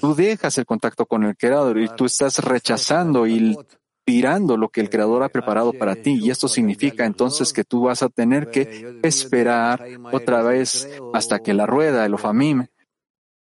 tú 0.00 0.16
dejas 0.16 0.58
el 0.58 0.66
contacto 0.66 1.06
con 1.06 1.22
el 1.22 1.36
Creador 1.36 1.78
y 1.78 1.88
tú 1.94 2.06
estás 2.06 2.40
rechazando 2.40 3.24
y 3.28 3.56
tirando 4.04 4.56
lo 4.56 4.68
que 4.68 4.80
el 4.80 4.90
Creador 4.90 5.22
ha 5.22 5.28
preparado 5.28 5.72
para 5.72 5.94
ti. 5.94 6.18
Y 6.20 6.30
esto 6.30 6.48
significa 6.48 7.04
entonces 7.04 7.52
que 7.52 7.62
tú 7.62 7.82
vas 7.82 8.02
a 8.02 8.08
tener 8.08 8.50
que 8.50 8.98
esperar 9.04 9.86
otra 10.10 10.42
vez 10.42 10.88
hasta 11.14 11.38
que 11.38 11.54
la 11.54 11.66
rueda, 11.66 12.04
el 12.04 12.14
Ofamim, 12.14 12.66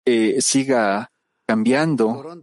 eh, 0.05 0.43
siga 0.43 1.11
cambiando 1.47 2.43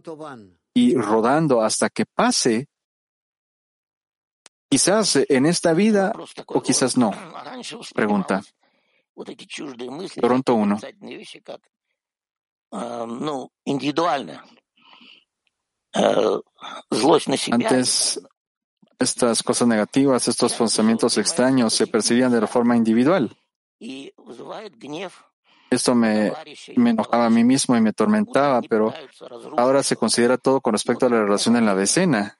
y 0.74 0.96
rodando 0.96 1.62
hasta 1.62 1.90
que 1.90 2.06
pase 2.06 2.66
Quizás 4.68 5.16
en 5.28 5.46
esta 5.46 5.72
vida 5.72 6.12
o 6.46 6.62
quizás 6.62 6.96
no. 6.96 7.12
Pregunta. 7.94 8.42
Toronto 10.20 10.54
1. 10.54 10.78
Antes, 17.52 18.20
estas 18.98 19.42
cosas 19.42 19.68
negativas, 19.68 20.28
estos 20.28 20.52
pensamientos 20.52 21.16
extraños 21.16 21.72
se 21.72 21.86
percibían 21.86 22.32
de 22.32 22.40
la 22.40 22.46
forma 22.46 22.76
individual. 22.76 23.36
Esto 25.70 25.94
me, 25.94 26.32
me 26.76 26.90
enojaba 26.90 27.26
a 27.26 27.30
mí 27.30 27.44
mismo 27.44 27.76
y 27.76 27.80
me 27.80 27.90
atormentaba, 27.90 28.62
pero 28.62 28.92
ahora 29.56 29.82
se 29.82 29.96
considera 29.96 30.38
todo 30.38 30.60
con 30.60 30.74
respecto 30.74 31.06
a 31.06 31.10
la 31.10 31.22
relación 31.22 31.56
en 31.56 31.66
la 31.66 31.74
decena. 31.74 32.38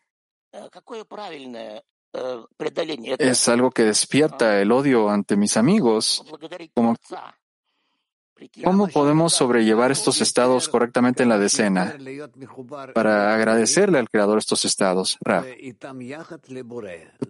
Es 3.19 3.49
algo 3.49 3.71
que 3.71 3.85
despierta 3.85 4.61
el 4.61 4.73
odio 4.73 5.09
ante 5.09 5.37
mis 5.37 5.57
amigos. 5.57 6.25
¿Cómo 8.63 8.89
podemos 8.89 9.33
sobrellevar 9.33 9.91
estos 9.91 10.21
estados 10.21 10.69
correctamente 10.69 11.23
en 11.23 11.31
la 11.31 11.39
decena 11.39 11.97
para 12.95 13.35
agradecerle 13.35 13.99
al 13.99 14.11
Creador 14.11 14.39
estos 14.39 14.65
estados? 14.67 15.19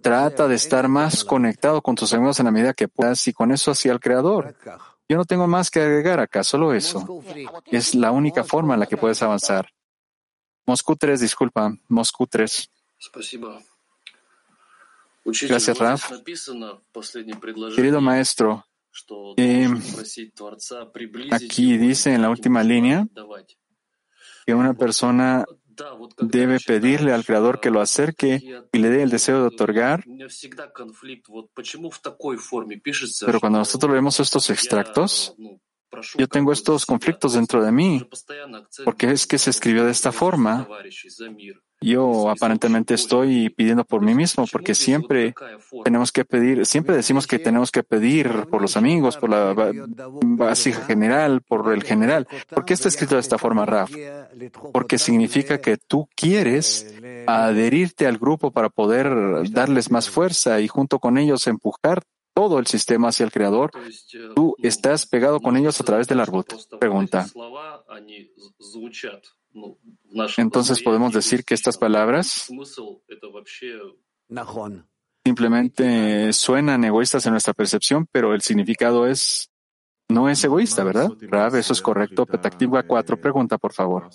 Trata 0.02 0.48
de 0.48 0.54
estar 0.54 0.88
más 0.88 1.24
conectado 1.24 1.80
con 1.80 1.94
tus 1.94 2.12
amigos 2.12 2.40
en 2.40 2.46
la 2.46 2.50
medida 2.50 2.74
que 2.74 2.88
puedas 2.88 3.26
y 3.28 3.32
con 3.32 3.52
eso 3.52 3.70
hacia 3.70 3.92
el 3.92 4.00
Creador. 4.00 4.56
Yo 5.08 5.16
no 5.16 5.24
tengo 5.24 5.46
más 5.46 5.70
que 5.70 5.80
agregar 5.80 6.18
acá, 6.18 6.42
solo 6.42 6.74
eso. 6.74 7.22
Es 7.66 7.94
la 7.94 8.10
única 8.10 8.42
forma 8.42 8.74
en 8.74 8.80
la 8.80 8.86
que 8.86 8.96
puedes 8.96 9.22
avanzar. 9.22 9.68
Moscú 10.66 10.96
3, 10.96 11.20
disculpa, 11.20 11.72
Moscú 11.88 12.26
3. 12.26 12.68
Gracias, 15.48 15.78
Raf. 15.78 16.12
Querido 17.74 18.00
maestro, 18.00 18.64
eh, 19.36 19.68
aquí 21.30 21.76
dice 21.76 22.14
en 22.14 22.22
la 22.22 22.30
última 22.30 22.62
línea 22.62 23.06
que 24.46 24.54
una 24.54 24.74
persona 24.74 25.44
debe 26.18 26.58
pedirle 26.60 27.12
al 27.12 27.24
Creador 27.24 27.60
que 27.60 27.70
lo 27.70 27.80
acerque 27.80 28.40
y 28.72 28.78
le 28.78 28.88
dé 28.88 29.02
el 29.02 29.10
deseo 29.10 29.40
de 29.40 29.46
otorgar. 29.48 30.04
Pero 33.26 33.40
cuando 33.40 33.58
nosotros 33.58 33.92
vemos 33.92 34.20
estos 34.20 34.50
extractos, 34.50 35.34
yo 36.16 36.28
tengo 36.28 36.52
estos 36.52 36.86
conflictos 36.86 37.34
dentro 37.34 37.62
de 37.62 37.72
mí, 37.72 38.08
porque 38.84 39.10
es 39.10 39.26
que 39.26 39.38
se 39.38 39.50
escribió 39.50 39.84
de 39.84 39.92
esta 39.92 40.12
forma. 40.12 40.66
Yo 41.80 42.30
aparentemente 42.30 42.94
estoy 42.94 43.50
pidiendo 43.50 43.84
por 43.84 44.00
mí 44.00 44.14
mismo, 44.14 44.46
porque 44.50 44.74
siempre 44.74 45.34
tenemos 45.84 46.10
que 46.10 46.24
pedir, 46.24 46.64
siempre 46.64 46.96
decimos 46.96 47.26
que 47.26 47.38
tenemos 47.38 47.70
que 47.70 47.82
pedir 47.82 48.46
por 48.50 48.62
los 48.62 48.76
amigos, 48.76 49.16
por 49.16 49.30
la 49.30 49.54
básica 50.24 50.80
general, 50.86 51.42
por 51.42 51.72
el 51.72 51.82
general. 51.82 52.26
¿Por 52.48 52.64
qué 52.64 52.74
está 52.74 52.88
escrito 52.88 53.14
de 53.14 53.20
esta 53.20 53.38
forma, 53.38 53.66
Raf? 53.66 53.90
Porque 54.72 54.98
significa 54.98 55.60
que 55.60 55.76
tú 55.76 56.08
quieres 56.14 56.94
adherirte 57.26 58.06
al 58.06 58.18
grupo 58.18 58.50
para 58.50 58.70
poder 58.70 59.50
darles 59.50 59.90
más 59.90 60.08
fuerza 60.08 60.60
y 60.60 60.68
junto 60.68 60.98
con 60.98 61.18
ellos 61.18 61.46
empujar 61.46 62.02
todo 62.36 62.58
el 62.58 62.66
sistema 62.66 63.08
hacia 63.08 63.24
el 63.24 63.32
Creador, 63.32 63.70
tú 64.34 64.56
estás 64.62 65.06
pegado 65.06 65.40
con 65.40 65.56
ellos 65.56 65.80
a 65.80 65.84
través 65.84 66.06
del 66.06 66.20
arbut. 66.20 66.52
Pregunta. 66.78 67.26
Entonces 70.36 70.82
podemos 70.82 71.12
decir 71.12 71.44
que 71.44 71.54
estas 71.54 71.76
palabras 71.78 72.48
simplemente 75.24 76.32
suenan 76.32 76.84
egoístas 76.84 77.26
en 77.26 77.32
nuestra 77.32 77.52
percepción, 77.54 78.06
pero 78.10 78.34
el 78.34 78.42
significado 78.42 79.06
es 79.06 79.50
no 80.08 80.28
es 80.28 80.44
egoísta, 80.44 80.84
¿verdad? 80.84 81.10
Rab, 81.22 81.56
eso 81.56 81.72
es 81.72 81.82
correcto. 81.82 82.26
Petactiva 82.26 82.84
4 82.84 83.20
pregunta, 83.20 83.58
por 83.58 83.72
favor. 83.72 84.08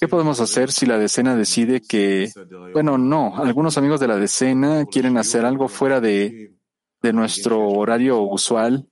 ¿Qué 0.00 0.06
podemos 0.06 0.38
hacer 0.38 0.70
si 0.70 0.86
la 0.86 0.96
decena 0.96 1.34
decide 1.34 1.80
que, 1.80 2.30
bueno, 2.72 2.98
no, 2.98 3.36
algunos 3.36 3.76
amigos 3.78 3.98
de 3.98 4.06
la 4.06 4.16
decena 4.16 4.84
quieren 4.84 5.16
hacer 5.18 5.44
algo 5.44 5.66
fuera 5.66 6.00
de 6.00 6.58
de 7.02 7.12
nuestro 7.12 7.68
horario 7.68 8.20
usual, 8.22 8.88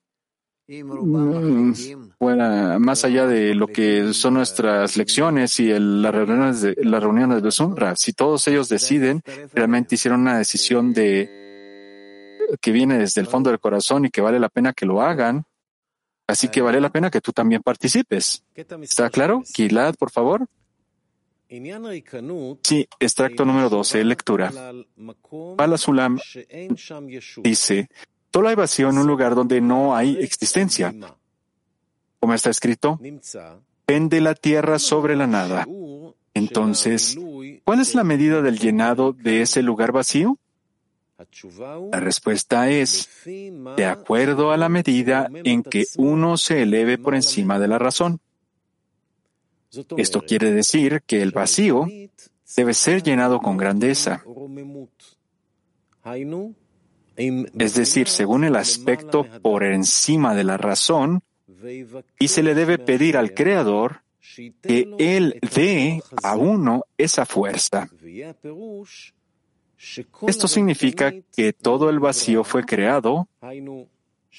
mm, 0.69 1.73
más 2.19 3.05
allá 3.05 3.27
de 3.27 3.55
lo 3.55 3.67
que 3.67 4.13
son 4.15 4.35
nuestras 4.35 4.97
lecciones 4.97 5.61
y 5.61 5.69
las 5.69 6.15
reuniones 6.15 6.63
de 6.63 6.75
las 6.83 7.03
reuniones 7.03 7.43
de 7.43 7.97
si 7.97 8.13
todos 8.13 8.49
ellos 8.49 8.69
deciden, 8.69 9.23
realmente 9.53 9.97
hicieron 9.97 10.21
una 10.21 10.39
decisión 10.39 10.93
de 10.93 11.45
que 12.61 12.73
viene 12.73 12.99
desde 12.99 13.21
el 13.21 13.27
fondo 13.27 13.51
del 13.51 13.61
corazón 13.61 14.05
y 14.07 14.11
que 14.11 14.21
vale 14.21 14.39
la 14.39 14.49
pena 14.49 14.73
que 14.73 14.87
lo 14.87 15.03
hagan, 15.03 15.45
así 16.27 16.49
que 16.49 16.63
vale 16.63 16.81
la 16.81 16.91
pena 16.91 17.11
que 17.11 17.21
tú 17.21 17.33
también 17.33 17.63
participes. 17.63 18.45
¿Está 18.55 19.11
claro? 19.11 19.43
Gilad, 19.55 19.95
por 19.97 20.11
favor. 20.11 20.47
Sí, 22.63 22.89
extracto 22.99 23.45
número 23.45 23.69
12, 23.69 24.05
lectura. 24.05 24.53
Sulam 25.77 26.19
dice, 27.43 27.89
solo 28.33 28.49
hay 28.49 28.55
vacío 28.55 28.89
en 28.89 28.99
un 28.99 29.07
lugar 29.07 29.35
donde 29.35 29.61
no 29.61 29.95
hay 29.95 30.17
existencia. 30.19 30.95
Como 32.27 32.35
está 32.35 32.51
escrito, 32.51 32.99
pende 33.85 34.21
la 34.21 34.35
tierra 34.35 34.81
sobre 34.81 35.15
la 35.15 35.29
nada. 35.29 35.65
Entonces, 36.35 37.17
¿cuál 37.63 37.79
es 37.79 37.95
la 37.95 38.03
medida 38.03 38.43
del 38.43 38.59
llenado 38.59 39.13
de 39.13 39.43
ese 39.43 39.63
lugar 39.63 39.93
vacío? 39.93 40.37
La 41.93 42.01
respuesta 42.01 42.69
es, 42.69 43.09
de 43.25 43.85
acuerdo 43.85 44.51
a 44.51 44.57
la 44.57 44.69
medida 44.69 45.29
en 45.45 45.63
que 45.63 45.85
uno 45.99 46.37
se 46.37 46.63
eleve 46.63 46.99
por 46.99 47.15
encima 47.15 47.61
de 47.61 47.69
la 47.69 47.79
razón. 47.79 48.19
Esto 49.97 50.23
quiere 50.23 50.51
decir 50.51 51.05
que 51.07 51.23
el 51.23 51.31
vacío 51.31 51.87
debe 52.57 52.75
ser 52.75 53.05
llenado 53.05 53.39
con 53.39 53.57
grandeza. 53.57 54.25
Es 57.17 57.75
decir, 57.75 58.09
según 58.09 58.43
el 58.43 58.57
aspecto 58.57 59.25
por 59.43 59.63
encima 59.63 60.35
de 60.35 60.43
la 60.43 60.57
razón, 60.57 61.23
y 62.19 62.29
se 62.29 62.43
le 62.43 62.55
debe 62.55 62.79
pedir 62.79 63.17
al 63.17 63.35
Creador 63.35 64.03
que 64.63 64.89
Él 64.99 65.39
dé 65.55 66.03
a 66.23 66.37
uno 66.37 66.85
esa 66.99 67.25
fuerza. 67.25 67.89
Esto 70.27 70.49
significa 70.49 71.13
que 71.35 71.53
todo 71.53 71.91
el 71.91 72.01
vacío 72.01 72.45
fue 72.45 72.65
creado, 72.65 73.29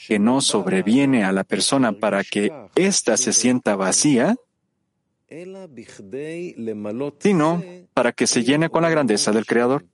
que 0.07 0.19
no 0.19 0.41
sobreviene 0.41 1.23
a 1.23 1.31
la 1.31 1.43
persona 1.43 1.93
para 1.93 2.23
que 2.23 2.51
ésta 2.75 3.17
se 3.17 3.33
sienta 3.33 3.75
vacía, 3.75 4.35
sino 7.19 7.63
para 7.93 8.11
que 8.11 8.27
se 8.27 8.43
llene 8.43 8.69
con 8.69 8.81
la 8.83 8.89
grandeza 8.89 9.31
del 9.31 9.45
Creador. 9.45 9.85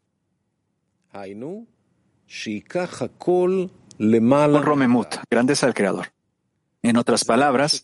Con 3.99 4.63
Romemut, 4.63 5.15
grandeza 5.29 5.67
del 5.67 5.75
Creador. 5.75 6.07
En 6.83 6.97
otras 6.97 7.23
palabras, 7.23 7.81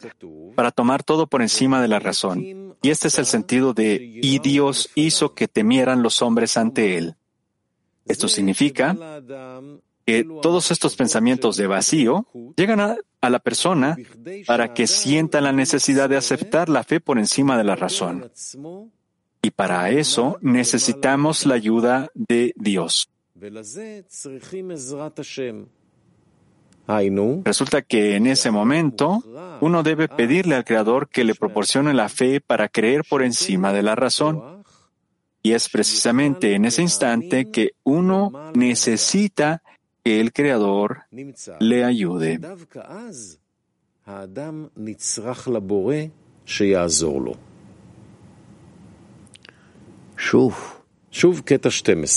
para 0.56 0.72
tomar 0.72 1.04
todo 1.04 1.28
por 1.28 1.42
encima 1.42 1.82
de 1.82 1.88
la 1.88 2.00
razón. 2.00 2.76
Y 2.82 2.90
este 2.90 3.08
es 3.08 3.18
el 3.18 3.26
sentido 3.26 3.74
de 3.74 3.96
y 4.22 4.40
Dios 4.40 4.90
hizo 4.94 5.34
que 5.34 5.48
temieran 5.48 6.04
los 6.04 6.22
hombres 6.22 6.58
ante 6.58 6.98
Él. 6.98 7.16
Esto 8.06 8.28
significa 8.28 8.98
que 10.06 10.26
todos 10.42 10.72
estos 10.72 10.96
pensamientos 10.96 11.56
de 11.56 11.68
vacío 11.68 12.28
llegan 12.58 12.80
a, 12.82 12.98
la 13.30 13.40
persona 13.40 13.98
para 14.48 14.74
que 14.74 14.88
sienta 14.88 15.40
la 15.40 15.52
necesidad 15.52 16.10
de 16.10 16.18
aceptar 16.18 16.68
la 16.68 16.84
fe 16.84 17.00
por 17.00 17.20
encima 17.20 17.58
de 17.58 17.64
la 17.64 17.76
razón. 17.76 18.32
Y 19.42 19.52
para 19.52 19.92
eso 19.92 20.38
necesitamos 20.42 21.46
la 21.46 21.56
ayuda 21.56 22.10
de 22.16 22.54
Dios. 22.58 23.10
Resulta 27.46 27.84
que 27.84 28.16
en 28.16 28.26
ese 28.26 28.50
momento 28.50 29.24
uno 29.62 29.84
debe 29.84 30.08
pedirle 30.08 30.56
al 30.56 30.66
Creador 30.66 31.08
que 31.08 31.24
le 31.24 31.36
proporcione 31.36 31.94
la 31.94 32.10
fe 32.10 32.42
para 32.42 32.68
creer 32.68 33.04
por 33.08 33.22
encima 33.22 33.72
de 33.74 33.84
la 33.84 33.96
razón. 33.96 34.64
Y 35.44 35.54
es 35.54 35.70
precisamente 35.70 36.56
en 36.56 36.66
ese 36.66 36.82
instante 36.82 37.52
que 37.52 37.74
uno 37.84 38.52
necesita 38.56 39.62
que 40.04 40.20
el 40.20 40.34
Creador 40.34 41.04
le 41.60 41.84
ayude. 41.84 42.40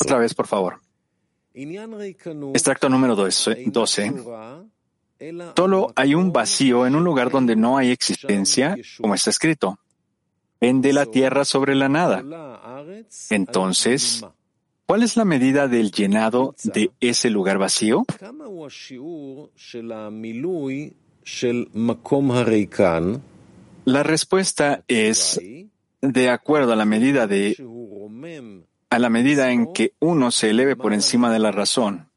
Otra 0.03 0.19
vez, 0.19 0.35
por 0.35 0.47
favor. 0.47 0.82
Extracto 1.55 2.89
número 2.89 3.15
12. 3.15 3.73
Solo 5.57 5.93
hay 5.95 6.15
un 6.15 6.33
vacío 6.33 6.87
en 6.87 6.97
un 6.97 7.05
lugar 7.05 7.31
donde 7.31 7.57
no 7.57 7.77
hay 7.79 7.91
existencia, 7.91 8.77
como 9.01 9.15
está 9.15 9.31
escrito. 9.31 9.79
Vende 10.61 10.93
la 10.93 11.07
tierra 11.07 11.45
sobre 11.45 11.75
la 11.75 11.89
nada. 11.89 12.25
Entonces, 13.31 14.25
¿Cuál 14.93 15.05
es 15.05 15.17
la 15.17 15.25
medida 15.25 15.69
del 15.69 15.91
llenado 15.91 16.55
de 16.65 16.91
ese 17.01 17.31
lugar 17.31 17.57
vacío? 17.57 18.05
La 23.85 24.03
respuesta 24.03 24.85
es 24.89 25.41
de 26.03 26.29
acuerdo 26.29 26.73
a 26.73 26.77
la 26.77 26.85
medida 26.85 27.27
de 27.27 27.57
a 28.93 28.99
la 28.99 29.09
medida 29.09 29.51
en 29.53 29.73
que 29.73 29.95
uno 30.01 30.31
se 30.31 30.51
eleve 30.51 30.77
por 30.77 30.93
encima 30.93 31.33
de 31.33 31.39
la 31.39 31.51
razón. 31.51 32.11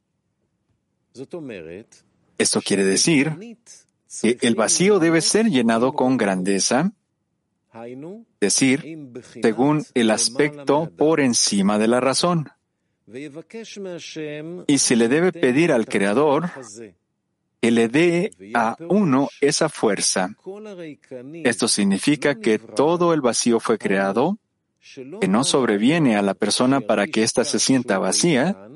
Esto 2.37 2.61
quiere 2.61 2.83
decir 2.83 3.57
que 4.21 4.37
el 4.41 4.55
vacío 4.55 4.99
debe 4.99 5.21
ser 5.21 5.45
llenado 5.45 5.93
con 5.93 6.17
grandeza, 6.17 6.91
es 7.73 8.19
decir, 8.41 9.09
según 9.41 9.85
el 9.93 10.11
aspecto 10.11 10.91
por 10.97 11.21
encima 11.21 11.77
de 11.77 11.87
la 11.87 12.01
razón. 12.01 12.49
Y 14.67 14.77
se 14.77 14.95
le 14.97 15.07
debe 15.07 15.31
pedir 15.31 15.71
al 15.71 15.85
Creador 15.85 16.51
que 17.61 17.71
le 17.71 17.87
dé 17.87 18.31
a 18.53 18.75
uno 18.89 19.29
esa 19.39 19.69
fuerza. 19.69 20.35
Esto 21.45 21.69
significa 21.69 22.35
que 22.35 22.59
todo 22.59 23.13
el 23.13 23.21
vacío 23.21 23.61
fue 23.61 23.77
creado, 23.77 24.39
que 25.19 25.27
no 25.27 25.43
sobreviene 25.43 26.15
a 26.15 26.21
la 26.21 26.35
persona 26.35 26.81
para 26.81 27.07
que 27.07 27.23
ésta 27.23 27.43
se 27.43 27.59
sienta 27.59 27.97
vacía, 27.97 28.69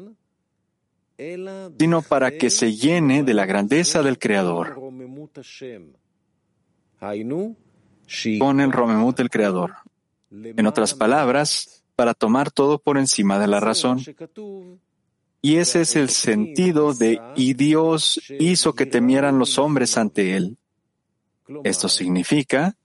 sino 1.77 2.01
para 2.01 2.31
que 2.31 2.49
se 2.49 2.75
llene 2.75 3.23
de 3.23 3.33
la 3.33 3.45
grandeza 3.45 4.01
del 4.01 4.17
Creador. 4.17 4.79
Con 8.39 8.59
el 8.59 8.71
Romemut 8.71 9.17
del 9.17 9.29
Creador. 9.29 9.75
En 10.31 10.65
otras 10.65 10.93
palabras, 10.93 11.83
para 11.95 12.13
tomar 12.13 12.51
todo 12.51 12.79
por 12.79 12.97
encima 12.97 13.37
de 13.39 13.47
la 13.47 13.59
razón. 13.59 13.99
Y 15.41 15.57
ese 15.57 15.81
es 15.81 15.95
el 15.95 16.09
sentido 16.09 16.93
de 16.93 17.21
y 17.35 17.53
Dios 17.53 18.19
hizo 18.39 18.73
que 18.73 18.85
temieran 18.85 19.37
los 19.39 19.57
hombres 19.57 19.97
ante 19.97 20.35
él. 20.35 20.57
Esto 21.63 21.87
significa 21.87 22.75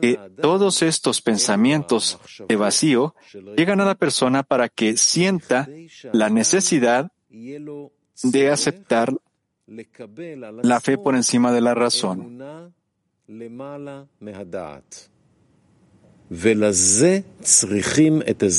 que 0.00 0.18
todos 0.40 0.82
estos 0.82 1.20
pensamientos 1.20 2.18
de 2.48 2.56
vacío 2.56 3.14
llegan 3.56 3.80
a 3.80 3.84
la 3.84 3.94
persona 3.94 4.42
para 4.42 4.68
que 4.68 4.96
sienta 4.96 5.68
la 6.12 6.30
necesidad 6.30 7.10
de 7.30 8.50
aceptar 8.50 9.14
la 10.62 10.80
fe 10.80 10.98
por 10.98 11.14
encima 11.14 11.52
de 11.52 11.60
la 11.60 11.74
razón. 11.74 12.38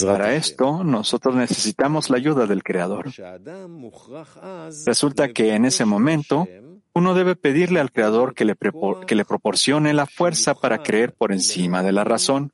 Para 0.05 0.35
esto, 0.35 0.83
nosotros 0.83 1.35
necesitamos 1.35 2.09
la 2.09 2.17
ayuda 2.17 2.45
del 2.45 2.63
Creador. 2.63 3.11
Resulta 4.85 5.33
que 5.33 5.55
en 5.55 5.65
ese 5.65 5.85
momento, 5.85 6.47
uno 6.93 7.13
debe 7.13 7.35
pedirle 7.35 7.79
al 7.79 7.91
Creador 7.91 8.35
que 8.35 8.45
le, 8.45 8.55
que 9.07 9.15
le 9.15 9.25
proporcione 9.25 9.93
la 9.93 10.05
fuerza 10.05 10.53
para 10.53 10.83
creer 10.83 11.13
por 11.13 11.31
encima 11.31 11.81
de 11.83 11.91
la 11.91 12.03
razón. 12.03 12.51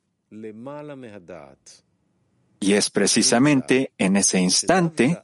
Y 2.60 2.72
es 2.74 2.90
precisamente 2.90 3.92
en 3.98 4.16
ese 4.16 4.40
instante 4.40 5.22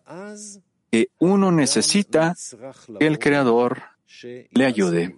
que 0.90 1.08
uno 1.18 1.52
necesita 1.52 2.34
que 2.98 3.06
el 3.06 3.18
Creador 3.18 3.82
le 4.50 4.64
ayude. 4.64 5.16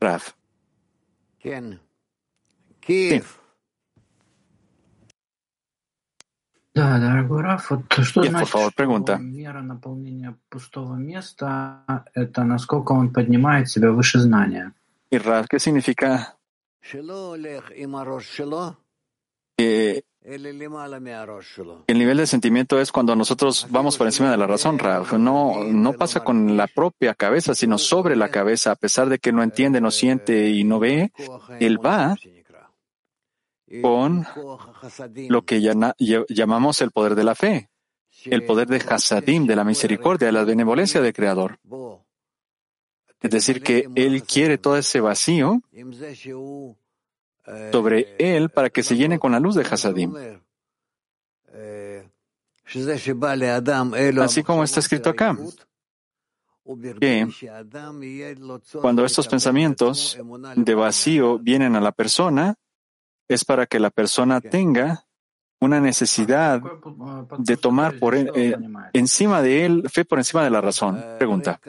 Raf. 0.00 0.32
Sí. 2.86 3.20
Да, 6.78 6.96
мера 9.18 9.62
наполнения— 9.62 10.36
¿qué 15.50 15.58
significa? 15.58 16.36
El 21.86 21.98
nivel 21.98 22.18
de 22.18 22.26
sentimiento 22.26 22.80
es 22.80 22.92
cuando 22.92 23.16
nosotros 23.16 23.66
vamos 23.70 23.96
por 23.96 24.06
encima 24.06 24.30
de 24.30 24.36
la 24.36 24.46
razón, 24.46 24.78
Raf. 24.78 25.14
No, 25.14 25.64
no 25.64 25.94
pasa 25.94 26.22
con 26.22 26.56
la 26.56 26.68
propia 26.68 27.14
cabeza, 27.14 27.56
sino 27.56 27.78
sobre 27.78 28.14
la 28.14 28.28
cabeza. 28.28 28.70
A 28.70 28.76
pesar 28.76 29.08
de 29.08 29.18
que 29.18 29.32
no 29.32 29.42
entiende, 29.42 29.80
no 29.80 29.90
siente 29.90 30.50
y 30.50 30.62
no 30.62 30.78
ve, 30.78 31.10
él 31.58 31.84
va 31.84 32.14
con 33.82 34.26
lo 35.28 35.42
que 35.42 35.60
llamamos 35.60 36.80
el 36.80 36.90
poder 36.90 37.14
de 37.14 37.24
la 37.24 37.34
fe, 37.34 37.70
el 38.24 38.44
poder 38.44 38.68
de 38.68 38.78
Hasadim, 38.78 39.46
de 39.46 39.56
la 39.56 39.64
misericordia, 39.64 40.26
de 40.26 40.32
la 40.32 40.44
benevolencia 40.44 41.00
del 41.00 41.12
Creador. 41.12 41.58
Es 43.20 43.30
decir, 43.30 43.62
que 43.62 43.88
Él 43.94 44.22
quiere 44.22 44.58
todo 44.58 44.76
ese 44.76 45.00
vacío 45.00 45.60
sobre 47.72 48.14
Él 48.18 48.50
para 48.50 48.70
que 48.70 48.82
se 48.82 48.96
llene 48.96 49.18
con 49.18 49.32
la 49.32 49.40
luz 49.40 49.54
de 49.54 49.62
Hasadim. 49.62 50.14
Así 54.20 54.42
como 54.42 54.64
está 54.64 54.80
escrito 54.80 55.10
acá, 55.10 55.36
que 57.00 57.26
cuando 58.80 59.04
estos 59.04 59.26
pensamientos 59.26 60.18
de 60.54 60.74
vacío 60.74 61.38
vienen 61.38 61.74
a 61.76 61.80
la 61.80 61.92
persona, 61.92 62.54
es 63.28 63.44
para 63.44 63.66
que 63.66 63.78
la 63.78 63.90
persona 63.90 64.40
tenga 64.40 65.04
una 65.60 65.80
necesidad 65.80 66.62
de 67.38 67.56
tomar 67.56 67.98
por 67.98 68.14
e-, 68.14 68.30
eh, 68.34 68.56
encima 68.92 69.42
de 69.42 69.64
él, 69.64 69.88
fe 69.90 70.04
por 70.04 70.18
encima 70.18 70.44
de 70.44 70.50
la 70.50 70.60
razón. 70.60 71.02
Pregunta, 71.18 71.60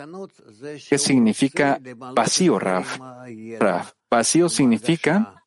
¿qué 0.89 0.97
significa 0.97 1.79
vacío, 2.13 2.59
Raf? 2.59 2.99
Raf 3.59 3.93
vacío 4.09 4.49
significa 4.49 5.45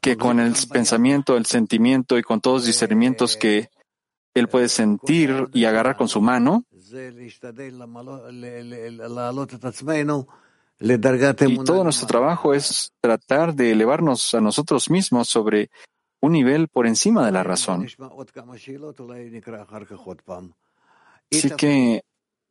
que 0.00 0.16
con 0.16 0.40
el 0.40 0.54
pensamiento, 0.70 1.36
el 1.36 1.46
sentimiento 1.46 2.18
y 2.18 2.22
con 2.22 2.40
todos 2.40 2.58
los 2.58 2.66
discernimientos 2.66 3.36
que 3.36 3.68
él 4.34 4.48
puede 4.48 4.68
sentir 4.68 5.48
y 5.52 5.64
agarrar 5.64 5.96
con 5.96 6.08
su 6.08 6.20
mano, 6.20 6.64
y 10.78 11.64
todo 11.64 11.84
nuestro 11.84 12.06
trabajo 12.06 12.52
es 12.52 12.92
tratar 13.00 13.54
de 13.54 13.72
elevarnos 13.72 14.34
a 14.34 14.40
nosotros 14.40 14.90
mismos 14.90 15.28
sobre 15.28 15.70
un 16.20 16.32
nivel 16.32 16.68
por 16.68 16.86
encima 16.86 17.24
de 17.24 17.32
la 17.32 17.42
razón. 17.42 17.86
Así 21.32 21.50
que 21.56 22.02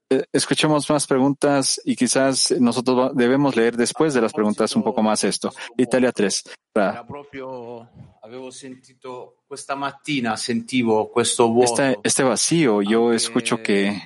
eh, 0.09 0.23
escuchemos 0.31 0.89
más 0.89 1.07
preguntas 1.07 1.81
y 1.83 1.95
quizás 1.95 2.53
nosotros 2.59 3.15
debemos 3.15 3.55
leer 3.55 3.75
después 3.75 4.13
de 4.13 4.21
las 4.21 4.33
preguntas 4.33 4.75
un 4.75 4.83
poco 4.83 5.01
más 5.01 5.23
esto. 5.23 5.51
Italia 5.77 6.11
3. 6.11 6.43
Era 6.75 7.07
proprio, 7.07 7.89
avevo 8.21 8.51
sentito 8.51 9.37
questa 9.49 9.75
mattina, 9.75 10.37
sentivo 10.37 11.11
questo 11.11 11.49
vuoto. 11.49 11.81
Este, 11.81 11.99
este 12.03 12.23
vacío, 12.23 12.81
yo 12.81 13.13
escucho 13.13 13.63
que 13.63 13.99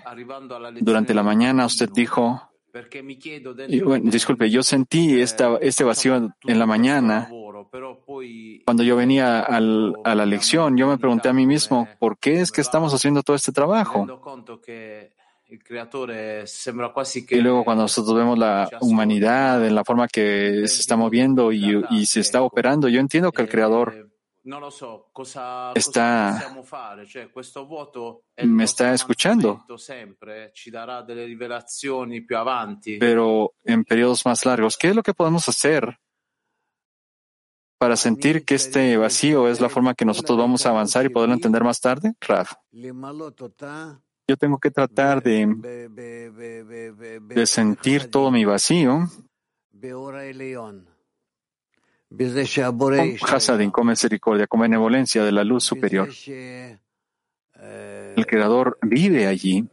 durante 0.80 1.14
la 1.14 1.24
mañana 1.24 1.66
usted 1.66 1.90
dijo, 1.90 2.50
y 3.70 3.80
bueno, 3.82 4.12
disculpe, 4.12 4.50
yo 4.50 4.62
sentí 4.64 5.20
esta, 5.22 5.54
eh, 5.56 5.60
este 5.62 5.84
vacío 5.84 6.16
en 6.16 6.60
la 6.60 6.66
mañana. 6.66 7.28
Cuando 8.66 8.84
yo 8.84 8.96
venía 8.96 9.40
al- 9.42 9.96
a 10.04 10.16
la 10.16 10.26
lección, 10.26 10.78
yo 10.78 10.88
me 10.88 10.98
pregunté 10.98 11.30
a 11.30 11.34
mí 11.34 11.46
mismo, 11.46 11.88
¿por 12.00 12.18
qué 12.18 12.42
es 12.42 12.52
que 12.52 12.62
estamos 12.62 12.94
haciendo 12.94 13.22
todo 13.24 13.36
este 13.36 13.52
trabajo? 13.52 14.06
Y 17.38 17.42
luego 17.42 17.64
cuando 17.64 17.84
nosotros 17.84 18.16
vemos 18.16 18.38
la 18.38 18.70
humanidad 18.82 19.66
en 19.66 19.74
la 19.74 19.84
forma 19.84 20.08
que 20.08 20.68
se 20.68 20.82
está 20.82 20.96
moviendo 20.96 21.52
y, 21.52 21.84
y 21.90 22.06
se 22.06 22.20
está 22.20 22.44
operando, 22.44 22.88
yo 22.88 23.00
entiendo 23.00 23.32
que 23.32 23.42
el 23.42 23.50
Creador 23.50 24.10
Eh, 24.50 24.52
non 24.52 24.62
lo 24.62 24.70
so 24.72 25.10
cosa, 25.12 25.72
Está- 25.74 26.30
cosa 26.32 26.32
possiamo 26.40 26.64
fare, 26.64 27.06
cioè 27.06 27.30
questo 27.30 27.66
vuoto 27.66 28.24
è 28.34 28.42
il 28.44 28.50
me 28.50 28.64
está 28.64 28.92
escuchando. 28.94 29.50
avanzamento 29.50 29.78
sempre, 29.78 30.50
ci 30.54 30.70
darà 30.72 31.02
delle 31.04 31.26
rivelazioni 31.26 32.24
più 32.24 32.36
avanti. 32.36 32.98
pero 32.98 33.54
en 33.64 33.84
periodos 33.84 34.26
más 34.26 34.44
largos, 34.46 34.76
¿qué 34.76 34.90
es 34.90 34.96
lo 34.96 35.04
que 35.04 35.14
podemos 35.14 35.48
hacer 35.48 36.00
para 37.78 37.96
sentir 37.96 38.44
que 38.44 38.56
este 38.56 38.98
vacío 38.98 39.48
es 39.48 39.60
la 39.62 39.70
forma 39.70 39.94
que 39.94 40.04
nosotros 40.04 40.38
vamos 40.38 40.66
a 40.66 40.70
avanzar 40.70 41.06
y 41.06 41.10
poderlo 41.10 41.36
entender 41.36 41.64
más 41.64 41.80
tarde? 41.80 42.14
Raf, 42.20 42.54
yo 44.28 44.38
tengo 44.38 44.58
que 44.60 44.72
tratar 44.72 45.22
de, 45.24 45.46
de 47.22 47.46
sentir 47.46 48.10
todo 48.12 48.32
mi 48.32 48.46
vacío 48.46 49.08
con 53.20 53.36
hasadim, 53.36 53.72
con 53.72 53.88
misericordia, 53.88 54.48
con 54.48 54.62
benevolencia 54.62 55.24
de 55.24 55.32
la 55.32 55.44
luz 55.44 55.64
superior. 55.64 56.10
El 58.16 58.26
Creador 58.26 58.78
vive 58.82 59.28
allí. 59.28 59.68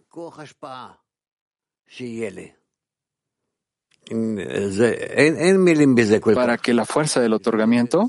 Para 6.40 6.58
que 6.58 6.74
la 6.74 6.84
fuerza 6.84 7.20
del 7.20 7.32
otorgamiento, 7.32 8.06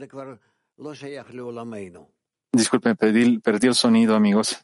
disculpen, 2.51 2.95
perdí, 2.95 3.39
perdí 3.39 3.67
el 3.67 3.75
sonido, 3.75 4.15
amigos. 4.15 4.63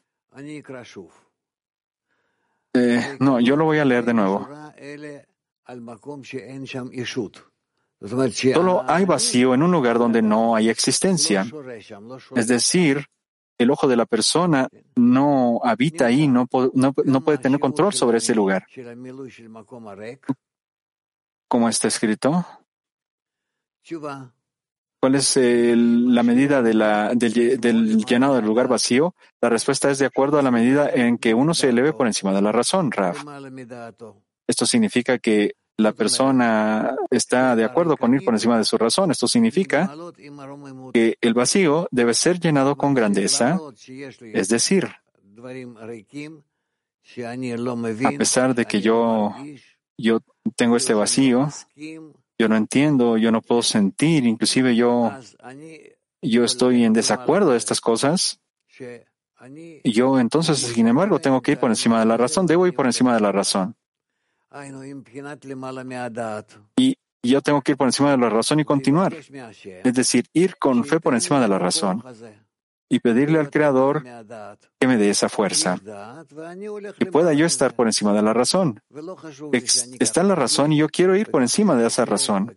Eh, 2.73 3.17
no, 3.19 3.39
yo 3.39 3.55
lo 3.55 3.65
voy 3.65 3.79
a 3.79 3.85
leer 3.85 4.03
de 4.05 4.13
nuevo. 4.13 4.47
Solo 8.05 8.83
hay 8.85 9.05
vacío 9.05 9.53
en 9.53 9.63
un 9.63 9.71
lugar 9.71 9.97
donde 9.97 10.21
no 10.21 10.55
hay 10.55 10.69
existencia. 10.69 11.45
Es 12.35 12.47
decir, 12.47 13.05
el 13.57 13.71
ojo 13.71 13.87
de 13.87 13.95
la 13.95 14.05
persona 14.05 14.67
no 14.95 15.61
habita 15.63 16.07
ahí, 16.07 16.27
no, 16.27 16.47
no, 16.73 16.93
no 17.05 17.21
puede 17.23 17.37
tener 17.37 17.59
control 17.59 17.93
sobre 17.93 18.17
ese 18.17 18.35
lugar. 18.35 18.65
¿Cómo 21.47 21.69
está 21.69 21.87
escrito? 21.87 22.45
¿Cuál 24.99 25.15
es 25.15 25.37
la 25.37 26.23
medida 26.23 26.61
del, 26.61 26.79
del, 27.17 28.05
llenado 28.05 28.35
del 28.35 28.45
lugar 28.45 28.67
vacío? 28.67 29.15
La 29.41 29.49
respuesta 29.49 29.91
es 29.91 29.99
de 29.99 30.05
acuerdo 30.05 30.39
a 30.39 30.41
la 30.41 30.51
medida 30.51 30.89
en 30.89 31.17
que 31.17 31.33
uno 31.33 31.53
se 31.53 31.69
eleve 31.69 31.93
por 31.93 32.07
encima 32.07 32.33
de 32.33 32.41
la 32.41 32.51
razón, 32.51 32.91
Raf. 32.91 33.23
Esto 34.47 34.65
significa 34.65 35.19
que 35.19 35.55
la 35.77 35.91
persona 35.91 36.95
está 37.09 37.55
de 37.55 37.63
acuerdo 37.63 37.97
con 37.97 38.13
ir 38.13 38.23
por 38.23 38.33
encima 38.33 38.57
de 38.57 38.63
su 38.63 38.77
razón. 38.77 39.11
Esto 39.11 39.27
significa 39.27 39.93
que 40.93 41.17
el 41.19 41.33
vacío 41.33 41.87
debe 41.91 42.13
ser 42.13 42.39
llenado 42.39 42.75
con 42.75 42.93
grandeza, 42.93 43.59
es 43.87 44.47
decir, 44.49 44.89
a 48.05 48.11
pesar 48.17 48.55
de 48.55 48.65
que 48.65 48.81
yo, 48.81 49.35
yo 49.97 50.19
tengo 50.55 50.77
este 50.77 50.93
vacío, 50.93 51.49
yo 52.37 52.49
no 52.49 52.55
entiendo, 52.55 53.17
yo 53.17 53.31
no 53.31 53.41
puedo 53.41 53.61
sentir, 53.61 54.25
inclusive 54.25 54.75
yo, 54.75 55.11
yo 56.21 56.43
estoy 56.43 56.83
en 56.83 56.93
desacuerdo 56.93 57.51
de 57.51 57.57
estas 57.57 57.81
cosas. 57.81 58.39
Y 59.83 59.91
yo 59.91 60.19
entonces, 60.19 60.59
sin 60.59 60.87
embargo, 60.87 61.19
tengo 61.19 61.41
que 61.41 61.51
ir 61.51 61.59
por 61.59 61.69
encima 61.69 61.99
de 61.99 62.05
la 62.05 62.15
razón, 62.15 62.45
debo 62.45 62.65
ir 62.65 62.73
por 62.73 62.85
encima 62.85 63.13
de 63.13 63.19
la 63.19 63.31
razón. 63.31 63.75
Y 66.77 66.97
yo 67.23 67.41
tengo 67.41 67.61
que 67.61 67.71
ir 67.71 67.77
por 67.77 67.87
encima 67.87 68.11
de 68.11 68.17
la 68.17 68.29
razón 68.29 68.59
y 68.59 68.65
continuar. 68.65 69.13
Es 69.13 69.93
decir, 69.93 70.25
ir 70.33 70.57
con 70.57 70.83
fe 70.83 70.99
por 70.99 71.13
encima 71.13 71.39
de 71.41 71.47
la 71.47 71.57
razón 71.57 72.03
y 72.89 72.99
pedirle 72.99 73.39
al 73.39 73.49
Creador 73.49 74.03
que 74.79 74.87
me 74.87 74.97
dé 74.97 75.09
esa 75.09 75.27
fuerza 75.29 75.79
y 76.99 77.05
pueda 77.05 77.33
yo 77.33 77.45
estar 77.45 77.73
por 77.73 77.87
encima 77.87 78.13
de 78.13 78.21
la 78.21 78.33
razón. 78.33 78.79
Está 79.99 80.21
en 80.21 80.27
la 80.27 80.35
razón 80.35 80.73
y 80.73 80.77
yo 80.77 80.89
quiero 80.89 81.15
ir 81.15 81.31
por 81.31 81.41
encima 81.41 81.75
de 81.75 81.87
esa 81.87 82.05
razón. 82.05 82.55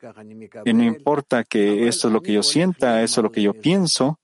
Y 0.64 0.74
no 0.74 0.82
importa 0.82 1.44
que 1.44 1.88
esto 1.88 2.08
es 2.08 2.12
lo 2.12 2.20
que 2.20 2.34
yo 2.34 2.42
sienta, 2.42 3.02
eso 3.02 3.20
es 3.20 3.22
lo 3.22 3.32
que 3.32 3.42
yo 3.42 3.54
pienso 3.54 4.18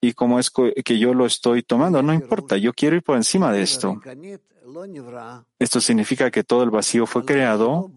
y 0.00 0.14
cómo 0.14 0.38
es 0.38 0.50
que 0.50 0.98
yo 0.98 1.14
lo 1.14 1.26
estoy 1.26 1.62
tomando, 1.62 2.02
no 2.02 2.14
importa, 2.14 2.56
yo 2.56 2.72
quiero 2.72 2.96
ir 2.96 3.02
por 3.02 3.16
encima 3.16 3.52
de 3.52 3.62
esto. 3.62 4.00
Esto 5.58 5.80
significa 5.80 6.30
que 6.30 6.44
todo 6.44 6.62
el 6.62 6.70
vacío 6.70 7.06
fue 7.06 7.24
creado, 7.24 7.90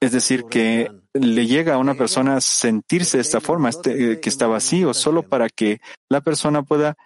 es 0.00 0.12
decir, 0.12 0.44
que 0.44 0.90
le 1.14 1.46
llega 1.46 1.74
a 1.74 1.78
una 1.78 1.94
persona 1.94 2.40
sentirse 2.40 3.18
de 3.18 3.22
esta 3.22 3.40
forma, 3.40 3.68
este, 3.68 4.20
que 4.20 4.28
está 4.28 4.46
vacío, 4.46 4.94
solo 4.94 5.22
para 5.22 5.48
que 5.48 5.80
la 6.08 6.20
persona 6.20 6.62
pueda 6.62 6.96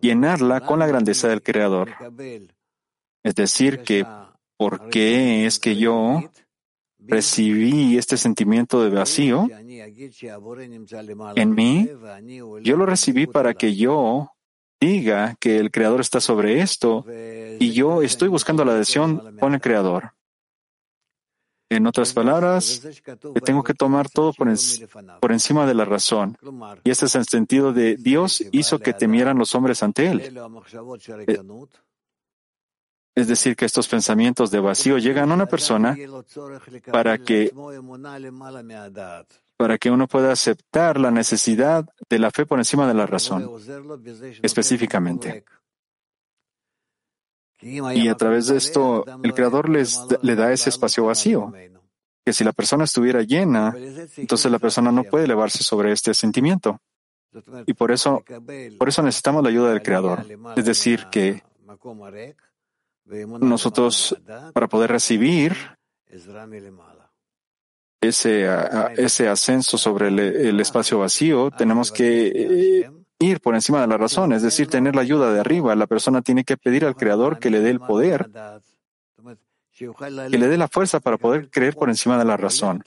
llenarla 0.00 0.60
con 0.60 0.78
la 0.78 0.86
grandeza 0.86 1.28
del 1.28 1.42
Creador. 1.42 1.90
Es 3.22 3.34
decir, 3.34 3.80
que 3.82 4.06
¿por 4.56 4.88
qué 4.90 5.46
es 5.46 5.58
que 5.58 5.76
yo 5.76 6.22
recibí 6.98 7.96
este 7.96 8.16
sentimiento 8.16 8.82
de 8.82 8.90
vacío 8.90 9.48
en 11.34 11.54
mí? 11.54 11.88
Yo 12.62 12.76
lo 12.76 12.86
recibí 12.86 13.26
para 13.26 13.54
que 13.54 13.74
yo 13.74 14.30
diga 14.80 15.36
que 15.38 15.58
el 15.58 15.70
Creador 15.70 16.00
está 16.00 16.20
sobre 16.20 16.60
esto 16.60 17.04
y 17.58 17.72
yo 17.72 18.02
estoy 18.02 18.28
buscando 18.28 18.64
la 18.64 18.72
adhesión 18.72 19.36
con 19.38 19.54
el 19.54 19.60
Creador. 19.60 20.12
En 21.72 21.86
otras 21.86 22.12
palabras, 22.12 22.82
tengo 23.44 23.62
que 23.62 23.74
tomar 23.74 24.10
todo 24.10 24.32
por, 24.32 24.48
por, 25.20 25.30
encima 25.30 25.66
de 25.66 25.74
la 25.74 25.84
razón. 25.84 26.36
Y 26.82 26.90
este 26.90 27.06
es 27.06 27.14
el 27.14 27.26
sentido 27.26 27.72
de 27.72 27.94
Dios 27.94 28.42
hizo 28.50 28.80
que 28.80 28.92
temieran 28.92 29.38
los 29.38 29.54
hombres 29.54 29.80
ante 29.84 30.08
Él. 30.08 30.36
Eh, 31.28 31.40
es 33.14 33.28
decir, 33.28 33.54
que 33.54 33.66
estos 33.66 33.86
pensamientos 33.86 34.50
de 34.50 34.58
vacío 34.58 34.98
llegan 34.98 35.30
a 35.30 35.34
una 35.34 35.46
persona 35.46 35.96
para 36.90 37.18
que 37.18 37.52
para 39.60 39.76
que 39.76 39.90
uno 39.90 40.08
pueda 40.08 40.32
aceptar 40.32 40.98
la 40.98 41.10
necesidad 41.10 41.84
de 42.08 42.18
la 42.18 42.30
fe 42.30 42.46
por 42.46 42.58
encima 42.58 42.88
de 42.88 42.94
la 42.94 43.04
razón, 43.04 43.50
específicamente. 44.40 45.44
Y 47.60 48.08
a 48.08 48.14
través 48.14 48.46
de 48.46 48.56
esto, 48.56 49.04
el 49.22 49.34
Creador 49.34 49.68
les, 49.68 50.00
le 50.22 50.34
da 50.34 50.50
ese 50.50 50.70
espacio 50.70 51.04
vacío, 51.04 51.52
que 52.24 52.32
si 52.32 52.42
la 52.42 52.54
persona 52.54 52.84
estuviera 52.84 53.20
llena, 53.20 53.76
entonces 54.16 54.50
la 54.50 54.58
persona 54.58 54.90
no 54.90 55.04
puede 55.04 55.26
elevarse 55.26 55.62
sobre 55.62 55.92
este 55.92 56.14
sentimiento. 56.14 56.80
Y 57.66 57.74
por 57.74 57.92
eso, 57.92 58.24
por 58.78 58.88
eso 58.88 59.02
necesitamos 59.02 59.42
la 59.42 59.50
ayuda 59.50 59.72
del 59.72 59.82
Creador. 59.82 60.24
Es 60.56 60.64
decir, 60.64 61.04
que 61.12 61.42
nosotros, 63.04 64.16
para 64.54 64.68
poder 64.68 64.90
recibir 64.90 65.54
ese, 68.00 68.48
ese 68.96 69.28
ascenso 69.28 69.76
sobre 69.76 70.08
el, 70.08 70.60
espacio 70.60 70.98
vacío, 70.98 71.50
tenemos 71.50 71.92
que 71.92 72.32
eh, 72.34 72.90
ir 73.18 73.40
por 73.40 73.54
encima 73.54 73.80
de 73.82 73.86
la 73.86 73.98
razón, 73.98 74.32
es 74.32 74.42
decir, 74.42 74.68
tener 74.68 74.96
la 74.96 75.02
ayuda 75.02 75.32
de 75.32 75.40
arriba. 75.40 75.76
La 75.76 75.86
persona 75.86 76.22
tiene 76.22 76.44
que 76.44 76.56
pedir 76.56 76.84
al 76.84 76.96
Creador 76.96 77.38
que 77.38 77.50
le 77.50 77.60
dé 77.60 77.70
el 77.70 77.80
poder, 77.80 78.30
que 80.30 80.38
le 80.38 80.48
dé 80.48 80.56
la 80.56 80.68
fuerza 80.68 81.00
para 81.00 81.18
poder 81.18 81.50
creer 81.50 81.74
por 81.74 81.88
encima 81.90 82.18
de 82.18 82.24
la 82.24 82.36
razón. 82.36 82.82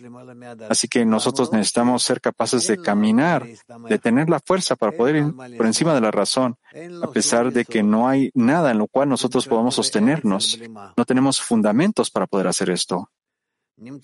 Así 0.70 0.88
que 0.88 1.05
nosotros 1.05 1.51
necesitamos 1.51 2.03
ser 2.03 2.20
capaces 2.20 2.66
de 2.68 2.80
caminar, 2.80 3.47
de 3.88 3.99
tener 3.99 4.30
la 4.30 4.39
fuerza 4.39 4.76
para 4.76 4.91
poder 4.91 5.18
ir 5.18 5.57
por 5.57 5.66
encima 5.66 5.93
de 5.93 6.01
la 6.01 6.11
razón, 6.11 6.57
a 7.03 7.07
pesar 7.11 7.51
de 7.51 7.66
que 7.66 7.84
no 7.84 8.07
hay 8.07 8.32
nada 8.34 8.72
en 8.72 8.80
lo 8.80 8.88
cual 8.88 9.09
nosotros 9.09 9.47
podamos 9.47 9.76
sostenernos. 9.76 10.59
No 10.97 11.05
tenemos 11.05 11.39
fundamentos 11.39 12.09
para 12.09 12.26
poder 12.26 12.47
hacer 12.47 12.72
esto. 12.72 13.09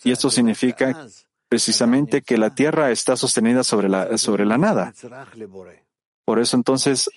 Y 0.03 0.11
esto 0.11 0.29
significa 0.29 1.07
precisamente 1.47 2.21
que 2.21 2.37
la 2.37 2.53
tierra 2.53 2.91
está 2.91 3.15
sostenida 3.15 3.63
sobre 3.63 3.89
la, 3.89 4.17
sobre 4.17 4.45
la 4.45 4.57
nada. 4.57 4.93
Por 6.25 6.39
eso 6.39 6.55
entonces 6.55 7.09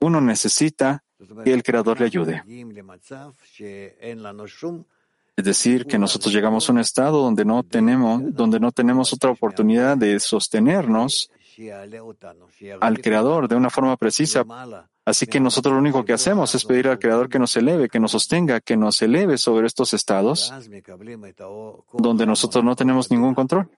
uno 0.00 0.20
necesita 0.20 1.02
que 1.44 1.52
el 1.52 1.62
Creador 1.62 1.98
le 1.98 2.06
ayude. 2.06 2.42
Es 5.36 5.44
decir, 5.44 5.86
que 5.86 5.98
nosotros 5.98 6.32
llegamos 6.32 6.68
a 6.68 6.72
un 6.72 6.78
estado 6.78 7.22
donde 7.22 7.44
no 7.44 7.62
tenemos, 7.62 8.22
donde 8.34 8.60
no 8.60 8.72
tenemos 8.72 9.12
otra 9.12 9.30
oportunidad 9.30 9.96
de 9.96 10.20
sostenernos 10.20 11.30
al 12.80 13.00
Creador 13.00 13.48
de 13.48 13.56
una 13.56 13.70
forma 13.70 13.96
precisa 13.96 14.44
Así 15.06 15.28
que 15.28 15.38
nosotros 15.38 15.72
lo 15.72 15.78
único 15.78 16.04
que 16.04 16.12
hacemos 16.12 16.52
es 16.56 16.64
pedir 16.64 16.88
al 16.88 16.98
Creador 16.98 17.28
que 17.28 17.38
nos 17.38 17.56
eleve, 17.56 17.88
que 17.88 18.00
nos 18.00 18.10
sostenga, 18.10 18.60
que 18.60 18.76
nos 18.76 19.00
eleve 19.02 19.38
sobre 19.38 19.68
estos 19.68 19.94
estados 19.94 20.52
donde 21.92 22.26
nosotros 22.26 22.64
no 22.64 22.74
tenemos 22.74 23.08
ningún 23.12 23.32
control. 23.32 23.70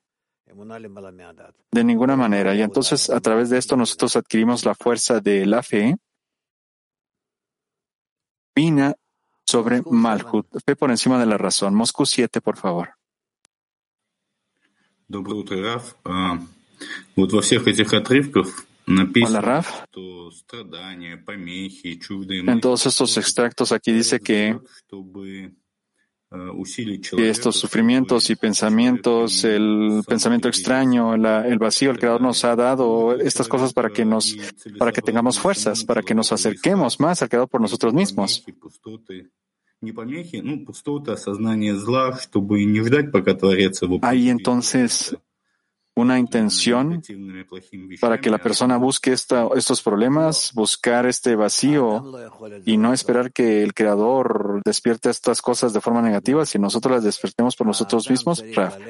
De 1.70 1.84
ninguna 1.84 2.16
manera. 2.16 2.54
Y 2.54 2.62
entonces 2.62 3.10
a 3.10 3.20
través 3.20 3.50
de 3.50 3.58
esto 3.58 3.76
nosotros 3.76 4.16
adquirimos 4.16 4.64
la 4.64 4.74
fuerza 4.74 5.20
de 5.20 5.44
la 5.44 5.62
fe 5.62 5.96
Vina 8.54 8.94
sobre 9.44 9.82
Malhut. 9.82 10.46
Fe 10.64 10.74
por 10.76 10.90
encima 10.90 11.20
de 11.20 11.26
la 11.26 11.36
razón. 11.36 11.74
Moscú 11.74 12.06
7, 12.06 12.40
por 12.40 12.56
favor. 12.56 12.94
Hola, 18.88 19.40
Raf. 19.40 19.84
En 22.46 22.60
todos 22.60 22.86
estos 22.86 23.18
extractos 23.18 23.72
aquí 23.72 23.92
dice 23.92 24.18
que, 24.18 24.58
estos 27.18 27.56
sufrimientos 27.56 28.30
y 28.30 28.36
pensamientos, 28.36 29.44
el 29.44 30.02
pensamiento 30.06 30.48
extraño, 30.48 31.14
el 31.14 31.58
vacío, 31.58 31.90
el 31.90 31.98
Creador 31.98 32.22
nos 32.22 32.44
ha 32.44 32.56
dado 32.56 33.14
estas 33.18 33.46
cosas 33.46 33.74
para 33.74 33.90
que 33.90 34.06
nos, 34.06 34.36
para 34.78 34.92
que 34.92 35.02
tengamos 35.02 35.38
fuerzas, 35.38 35.84
para 35.84 36.02
que 36.02 36.14
nos 36.14 36.32
acerquemos 36.32 36.98
más 36.98 37.20
al 37.20 37.28
Creador 37.28 37.48
por 37.48 37.60
nosotros 37.60 37.92
mismos. 37.92 38.44
Hay 44.02 44.28
entonces 44.28 45.16
una 45.98 46.18
intención 46.18 47.02
para 48.00 48.20
que 48.20 48.30
la 48.30 48.38
persona 48.38 48.76
busque 48.76 49.12
estos 49.12 49.82
problemas, 49.82 50.52
buscar 50.54 51.06
este 51.06 51.34
vacío 51.34 52.04
y 52.64 52.76
no 52.76 52.92
esperar 52.92 53.32
que 53.32 53.62
el 53.64 53.74
Creador 53.74 54.62
despierte 54.64 55.10
estas 55.10 55.42
cosas 55.42 55.72
de 55.72 55.80
forma 55.80 56.00
negativa 56.00 56.46
si 56.46 56.58
nosotros 56.58 56.94
las 56.94 57.04
despertemos 57.04 57.56
por 57.56 57.66
nosotros 57.66 58.08
mismos. 58.08 58.44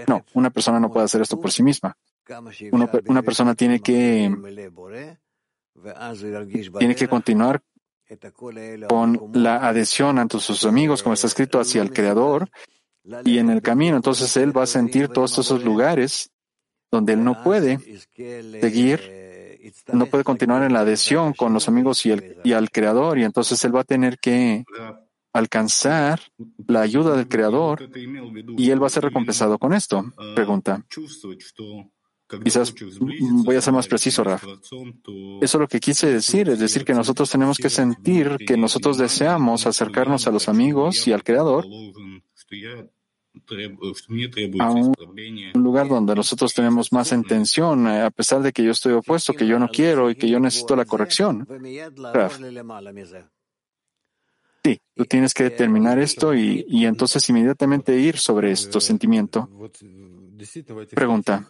No, 0.07 0.25
una 0.35 0.51
persona 0.51 0.79
no 0.79 0.91
puede 0.91 1.07
hacer 1.07 1.23
esto 1.23 1.41
por 1.41 1.51
sí 1.51 1.63
misma. 1.63 1.97
una 3.07 3.23
persona 3.23 3.55
tiene 3.55 3.81
que, 3.81 4.31
tiene 6.79 6.95
que 6.95 7.09
continuar 7.09 7.63
con 8.87 9.31
la 9.33 9.67
adhesión 9.67 10.19
ante 10.19 10.41
sus 10.41 10.65
amigos, 10.67 11.03
como 11.03 11.15
está 11.15 11.27
escrito, 11.27 11.59
hacia 11.59 11.81
el 11.81 11.93
Creador, 11.93 12.51
y 13.25 13.39
en 13.39 13.49
el 13.49 13.63
camino, 13.63 13.97
entonces 13.97 14.37
él 14.37 14.55
va 14.55 14.65
a 14.65 14.67
sentir 14.67 15.09
todos 15.09 15.39
esos 15.39 15.65
lugares 15.65 16.31
donde 16.91 17.12
él 17.14 17.24
no 17.24 17.43
puede 17.43 17.78
seguir 18.61 19.28
no 19.93 20.07
puede 20.07 20.24
continuar 20.24 20.62
en 20.62 20.72
la 20.72 20.80
adhesión 20.80 21.32
con 21.32 21.53
los 21.53 21.68
amigos 21.68 22.05
y, 22.07 22.11
el, 22.11 22.36
y 22.45 22.53
al 22.53 22.70
Creador, 22.70 23.18
y 23.18 23.24
entonces 23.24 23.62
él 23.64 23.74
va 23.74 23.80
a 23.80 23.84
tener 23.84 24.18
que 24.18 24.64
alcanzar 25.32 26.20
la 26.66 26.80
ayuda 26.80 27.16
del 27.16 27.28
Creador 27.28 27.89
y 28.57 28.70
él 28.70 28.82
va 28.82 28.86
a 28.86 28.91
ser 28.91 29.05
recompensado 29.05 29.59
con 29.59 29.72
esto. 29.72 30.12
Pregunta. 30.34 30.84
Quizás 32.45 32.74
voy 33.01 33.57
a 33.57 33.61
ser 33.61 33.72
más 33.72 33.89
preciso, 33.89 34.22
Raf. 34.22 34.45
Eso 34.45 35.41
es 35.41 35.55
lo 35.55 35.66
que 35.66 35.80
quise 35.80 36.12
decir, 36.12 36.49
es 36.51 36.59
decir, 36.59 36.84
que 36.84 36.93
nosotros 36.93 37.30
tenemos 37.30 37.57
que 37.57 37.70
sentir 37.70 38.36
que 38.47 38.57
nosotros 38.57 38.99
deseamos 38.99 39.66
acercarnos 39.66 40.26
a 40.26 40.30
los 40.30 40.49
amigos 40.49 41.07
y 41.07 41.12
al 41.12 41.24
Creador 41.24 41.64
a 44.61 44.70
un 44.70 44.95
lugar 45.55 45.89
donde 45.89 46.14
nosotros 46.14 46.55
tenemos 46.55 46.93
más 46.93 47.12
intención, 47.12 47.86
eh, 47.86 48.03
a 48.03 48.11
pesar 48.11 48.43
de 48.43 48.53
que 48.53 48.62
yo 48.62 48.72
estoy 48.72 48.93
opuesto, 48.93 49.32
que 49.32 49.47
yo 49.47 49.59
no 49.59 49.68
quiero 49.68 50.11
y 50.11 50.14
que 50.14 50.28
yo 50.28 50.41
necesito 50.41 50.76
la 50.76 50.84
corrección. 50.84 51.47
Raf. 52.12 52.39
Sí, 54.64 54.80
tú 54.95 55.05
tienes 55.05 55.32
que 55.34 55.45
determinar 55.45 55.99
esto 55.99 56.34
y, 56.34 56.66
y 56.68 56.84
entonces 56.84 57.28
inmediatamente 57.28 57.99
ir 57.99 58.18
sobre 58.18 58.51
esto 58.51 58.80
sentimiento. 58.80 59.49
Pregunta. 60.95 61.49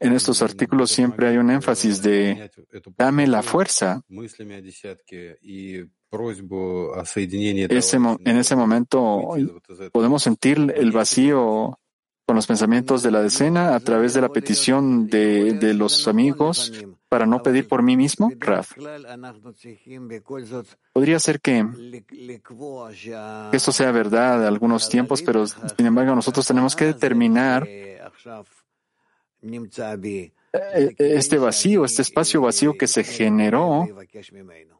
En 0.00 0.12
estos 0.12 0.42
artículos 0.42 0.90
siempre 0.90 1.28
hay 1.28 1.36
un 1.36 1.50
énfasis 1.50 2.02
de 2.02 2.50
dame 2.96 3.26
la 3.26 3.42
fuerza. 3.42 4.02
Ese, 7.70 7.96
en 7.96 8.36
ese 8.36 8.56
momento 8.56 9.34
podemos 9.92 10.22
sentir 10.22 10.72
el 10.76 10.92
vacío 10.92 11.78
con 12.26 12.36
los 12.36 12.46
pensamientos 12.46 13.02
de 13.02 13.10
la 13.10 13.22
decena 13.22 13.74
a 13.74 13.80
través 13.80 14.14
de 14.14 14.20
la 14.20 14.28
petición 14.28 15.06
de, 15.08 15.54
de 15.54 15.74
los 15.74 16.06
amigos 16.08 16.72
para 17.08 17.26
no 17.26 17.42
pedir 17.42 17.68
por 17.68 17.82
mí 17.82 17.96
mismo, 17.96 18.30
Raf. 18.38 18.72
Podría 20.92 21.18
ser 21.18 21.40
que 21.40 21.66
esto 23.52 23.72
sea 23.72 23.92
verdad 23.92 24.40
de 24.40 24.46
algunos 24.46 24.88
tiempos, 24.88 25.22
pero 25.22 25.46
sin 25.46 25.86
embargo 25.86 26.14
nosotros 26.14 26.46
tenemos 26.46 26.74
que 26.74 26.86
determinar 26.86 27.68
este 30.52 31.38
vacío, 31.38 31.84
este 31.84 32.02
espacio 32.02 32.42
vacío 32.42 32.74
que 32.76 32.86
se 32.86 33.04
generó, 33.04 33.88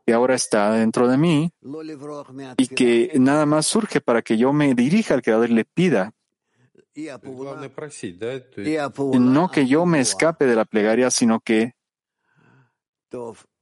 que 0.06 0.12
ahora 0.12 0.34
está 0.34 0.72
dentro 0.72 1.08
de 1.08 1.16
mí 1.16 1.52
y 2.58 2.66
que 2.66 3.12
nada 3.18 3.46
más 3.46 3.66
surge 3.66 4.00
para 4.00 4.22
que 4.22 4.36
yo 4.36 4.52
me 4.52 4.74
dirija 4.74 5.14
al 5.14 5.22
Creador 5.22 5.50
y 5.50 5.54
le 5.54 5.64
pida. 5.64 6.12
No 9.18 9.50
que 9.50 9.66
yo 9.66 9.86
me 9.86 10.00
escape 10.00 10.46
de 10.46 10.56
la 10.56 10.66
plegaria, 10.66 11.10
sino 11.10 11.40
que 11.40 11.74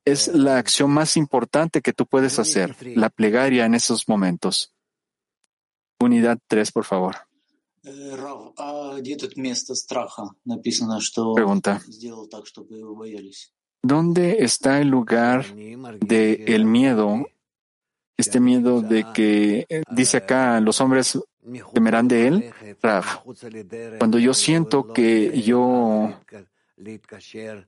es 0.05 0.29
la 0.29 0.59
acción 0.59 0.91
más 0.91 1.17
importante 1.17 1.81
que 1.81 1.93
tú 1.93 2.07
puedes 2.07 2.39
hacer, 2.41 2.75
la 2.97 3.11
plegaria 3.11 3.67
en 3.67 3.75
esos 3.75 4.09
momentos. 4.09 4.75
Unidad 6.01 6.39
3, 6.49 6.73
por 6.73 6.85
favor. 6.85 7.17
Pregunta. 11.35 11.81
¿Dónde 13.83 14.45
está 14.45 14.81
el 14.81 14.89
lugar 14.89 15.47
del 15.55 16.45
el 16.47 16.64
miedo? 16.66 17.26
Este 18.18 18.39
miedo 18.39 18.83
de 18.83 19.07
que 19.14 19.66
eh, 19.68 19.83
dice 19.91 20.18
acá 20.18 20.61
los 20.61 20.78
hombres 20.83 21.18
temerán 21.72 22.07
de 22.07 22.26
él, 22.26 22.53
Cuando 23.99 24.18
yo 24.18 24.35
siento 24.35 24.93
que 24.93 25.41
yo 25.41 26.12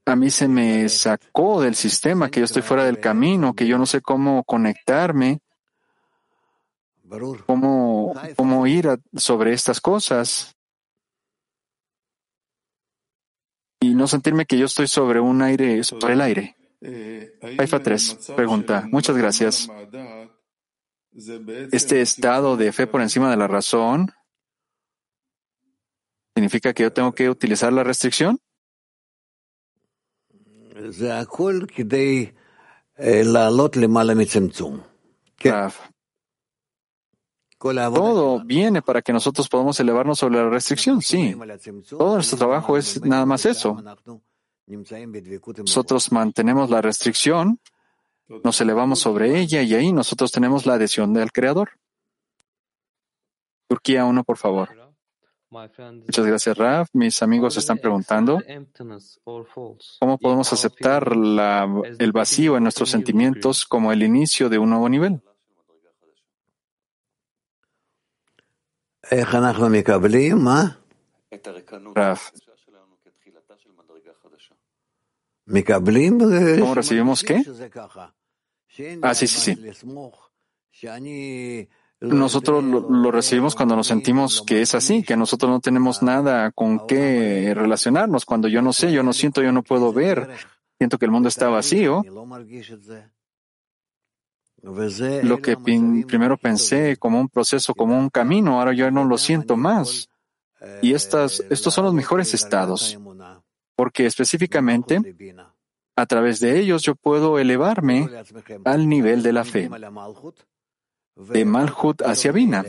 a 0.04 0.16
mí 0.16 0.30
se 0.30 0.48
me 0.48 0.88
sacó 0.88 1.62
del 1.62 1.74
sistema, 1.74 2.30
que 2.30 2.40
yo 2.40 2.44
estoy 2.44 2.62
fuera 2.62 2.84
del 2.84 3.00
camino, 3.00 3.54
que 3.54 3.66
yo 3.66 3.78
no 3.78 3.86
sé 3.86 4.00
cómo 4.00 4.44
conectarme, 4.44 5.40
cómo, 7.46 8.14
cómo 8.36 8.66
ir 8.66 8.88
sobre 9.14 9.52
estas 9.52 9.80
cosas. 9.80 10.54
Y 13.80 13.94
no 13.94 14.06
sentirme 14.06 14.46
que 14.46 14.58
yo 14.58 14.66
estoy 14.66 14.86
sobre 14.86 15.20
un 15.20 15.42
aire, 15.42 15.82
sobre 15.82 16.14
el 16.14 16.20
aire. 16.20 16.56
Haifa 17.58 17.80
3 17.80 18.32
pregunta. 18.36 18.88
Muchas 18.90 19.16
gracias. 19.16 19.68
Este 21.72 22.00
estado 22.00 22.56
de 22.56 22.72
fe 22.72 22.86
por 22.86 23.02
encima 23.02 23.30
de 23.30 23.36
la 23.36 23.46
razón 23.46 24.12
significa 26.34 26.72
que 26.72 26.84
yo 26.84 26.92
tengo 26.92 27.12
que 27.12 27.28
utilizar 27.28 27.72
la 27.72 27.84
restricción. 27.84 28.38
Todo 37.62 38.44
viene 38.44 38.82
para 38.82 39.02
que 39.02 39.12
nosotros 39.12 39.48
podamos 39.48 39.78
elevarnos 39.78 40.18
sobre 40.18 40.36
la 40.36 40.48
restricción, 40.48 41.00
sí. 41.00 41.36
Todo 41.88 42.14
nuestro 42.14 42.38
trabajo 42.38 42.76
es 42.76 43.00
nada 43.04 43.24
más 43.24 43.46
eso. 43.46 43.82
Nosotros 44.66 46.12
mantenemos 46.12 46.70
la 46.70 46.80
restricción, 46.80 47.60
nos 48.42 48.60
elevamos 48.60 48.98
sobre 48.98 49.38
ella 49.38 49.62
y 49.62 49.74
ahí 49.74 49.92
nosotros 49.92 50.32
tenemos 50.32 50.66
la 50.66 50.74
adhesión 50.74 51.12
del 51.12 51.30
Creador. 51.30 51.70
Turquía 53.68 54.04
1, 54.04 54.24
por 54.24 54.36
favor. 54.36 54.68
Muchas 55.50 56.26
gracias, 56.26 56.56
Raf. 56.56 56.88
Mis 56.94 57.22
amigos 57.22 57.56
están 57.58 57.78
preguntando 57.78 58.42
cómo 60.00 60.18
podemos 60.18 60.52
aceptar 60.52 61.12
el 61.12 62.12
vacío 62.12 62.56
en 62.56 62.62
nuestros 62.62 62.90
sentimientos 62.90 63.66
como 63.66 63.92
el 63.92 64.02
inicio 64.02 64.48
de 64.48 64.58
un 64.58 64.70
nuevo 64.70 64.88
nivel. 64.88 65.22
Raf. 71.94 72.30
¿Cómo 76.60 76.74
recibimos 76.74 77.22
qué? 77.22 77.42
Ah, 79.02 79.14
sí, 79.14 79.26
sí, 79.26 79.54
sí. 79.54 79.76
Nosotros 82.00 82.64
lo, 82.64 83.10
recibimos 83.10 83.54
cuando 83.54 83.76
nos 83.76 83.86
sentimos 83.86 84.42
que 84.42 84.62
es 84.62 84.74
así, 84.74 85.04
que 85.04 85.16
nosotros 85.16 85.50
no 85.50 85.60
tenemos 85.60 86.02
nada 86.02 86.50
con 86.50 86.86
qué 86.86 87.52
relacionarnos. 87.54 88.24
Cuando 88.24 88.48
yo 88.48 88.60
no 88.62 88.72
sé, 88.72 88.92
yo 88.92 89.02
no 89.02 89.12
siento, 89.12 89.42
yo 89.42 89.52
no 89.52 89.62
puedo 89.62 89.92
ver, 89.92 90.28
siento 90.78 90.98
que 90.98 91.04
el 91.04 91.12
mundo 91.12 91.28
está 91.28 91.48
vacío. 91.48 92.02
Lo 94.62 95.38
que 95.38 95.56
primero 95.56 96.36
pensé 96.36 96.96
como 96.96 97.20
un 97.20 97.28
proceso, 97.28 97.74
como 97.74 97.98
un 97.98 98.10
camino, 98.10 98.60
ahora 98.60 98.72
yo 98.72 98.90
no 98.90 99.04
lo 99.04 99.18
siento 99.18 99.56
más. 99.56 100.08
Y 100.80 100.94
estos 100.94 101.42
son 101.50 101.84
los 101.84 101.94
mejores 101.94 102.34
estados, 102.34 102.98
porque 103.74 104.06
específicamente 104.06 105.00
a 105.96 106.06
través 106.06 106.40
de 106.40 106.58
ellos 106.58 106.82
yo 106.82 106.94
puedo 106.94 107.38
elevarme 107.38 108.08
al 108.64 108.88
nivel 108.88 109.22
de 109.22 109.32
la 109.32 109.44
fe 109.44 109.68
de 111.14 111.44
Malhut 111.44 112.02
hacia 112.02 112.32
Bina. 112.32 112.64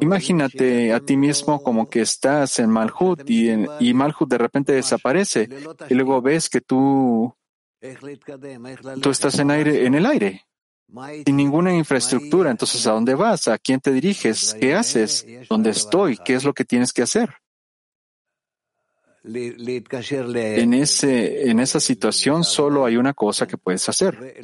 Imagínate 0.00 0.92
a 0.92 1.00
ti 1.00 1.16
mismo 1.16 1.62
como 1.62 1.88
que 1.88 2.02
estás 2.02 2.58
en 2.58 2.70
Malhut 2.70 3.28
y, 3.28 3.50
y 3.80 3.94
Malhut 3.94 4.28
de 4.28 4.38
repente 4.38 4.72
desaparece 4.72 5.48
y 5.88 5.94
luego 5.94 6.20
ves 6.20 6.48
que 6.48 6.60
tú, 6.60 7.34
tú 9.00 9.10
estás 9.10 9.38
en, 9.38 9.50
aire, 9.50 9.86
en 9.86 9.94
el 9.94 10.06
aire, 10.06 10.44
sin 11.24 11.36
ninguna 11.36 11.74
infraestructura. 11.74 12.50
Entonces, 12.50 12.86
¿a 12.86 12.92
dónde 12.92 13.14
vas? 13.14 13.48
¿A 13.48 13.58
quién 13.58 13.80
te 13.80 13.92
diriges? 13.92 14.54
¿Qué 14.60 14.74
haces? 14.74 15.26
¿Dónde 15.48 15.70
estoy? 15.70 16.18
¿Qué 16.18 16.34
es 16.34 16.44
lo 16.44 16.52
que 16.52 16.64
tienes 16.64 16.92
que 16.92 17.02
hacer? 17.02 17.30
En, 19.26 20.74
ese, 20.74 21.50
en 21.50 21.58
esa 21.58 21.80
situación 21.80 22.44
solo 22.44 22.84
hay 22.84 22.98
una 22.98 23.14
cosa 23.14 23.46
que 23.46 23.56
puedes 23.56 23.88
hacer. 23.88 24.36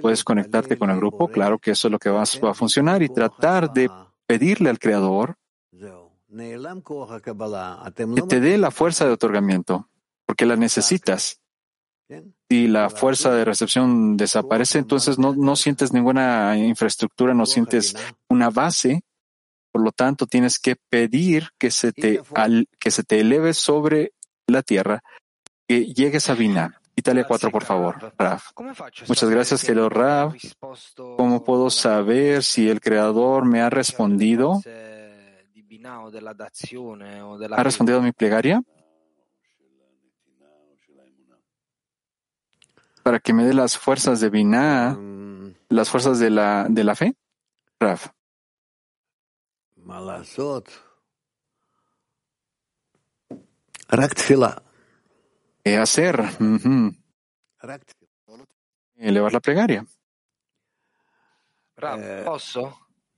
Puedes 0.00 0.22
conectarte 0.22 0.78
con 0.78 0.90
el 0.90 0.98
grupo, 0.98 1.26
claro 1.28 1.58
que 1.58 1.72
eso 1.72 1.88
es 1.88 1.92
lo 1.92 1.98
que 1.98 2.10
va, 2.10 2.22
a 2.22 2.54
funcionar, 2.54 3.02
y 3.02 3.08
tratar 3.08 3.72
de 3.72 3.90
pedirle 4.26 4.70
al 4.70 4.78
Creador 4.78 5.36
que 6.30 8.22
te 8.28 8.40
dé 8.40 8.56
la 8.56 8.70
fuerza 8.70 9.04
de 9.04 9.12
otorgamiento, 9.12 9.88
porque 10.26 10.46
la 10.46 10.56
necesitas. 10.56 11.40
Si 12.48 12.68
la 12.68 12.90
fuerza 12.90 13.32
de 13.32 13.44
recepción 13.44 14.16
desaparece, 14.16 14.78
entonces 14.78 15.18
no, 15.18 15.34
no 15.34 15.56
sientes 15.56 15.92
ninguna 15.92 16.56
infraestructura, 16.56 17.34
no 17.34 17.46
sientes 17.46 17.94
una 18.28 18.50
base. 18.50 19.02
Por 19.72 19.82
lo 19.82 19.90
tanto, 19.90 20.26
tienes 20.26 20.58
que 20.58 20.76
pedir 20.88 21.48
que 21.58 21.70
se 21.70 21.92
te, 21.92 22.20
que 22.78 22.90
se 22.90 23.02
te 23.02 23.20
eleve 23.20 23.54
sobre 23.54 24.12
la 24.46 24.62
tierra, 24.62 25.02
que 25.66 25.86
llegues 25.86 26.30
a 26.30 26.34
Vina. 26.34 26.80
Italia 26.96 27.24
4, 27.26 27.50
por 27.50 27.64
favor, 27.64 28.12
Raf. 28.16 28.52
Muchas 29.08 29.28
gracias, 29.28 29.64
querido 29.64 29.88
Raf. 29.88 30.34
¿Cómo 30.94 31.42
puedo 31.42 31.70
saber 31.70 32.44
si 32.44 32.68
el 32.68 32.80
Creador 32.80 33.44
me 33.44 33.60
ha 33.60 33.70
respondido 33.70 34.60
¿Ha 37.56 37.62
respondido 37.62 37.98
a 37.98 38.02
mi 38.02 38.12
plegaria? 38.12 38.62
Para 43.04 43.20
que 43.20 43.34
me 43.34 43.44
dé 43.44 43.52
las 43.52 43.76
fuerzas 43.76 44.20
de 44.20 44.30
Binah, 44.30 44.98
las 45.68 45.90
fuerzas 45.90 46.18
de 46.18 46.30
la, 46.30 46.66
de 46.68 46.84
la 46.84 46.94
fe. 46.94 47.14
Raf. 47.78 48.08
¿Qué 55.62 55.76
hacer? 55.76 56.22
Elevar 58.96 59.32
la 59.34 59.40
plegaria. 59.40 59.84
Eh, 61.98 62.24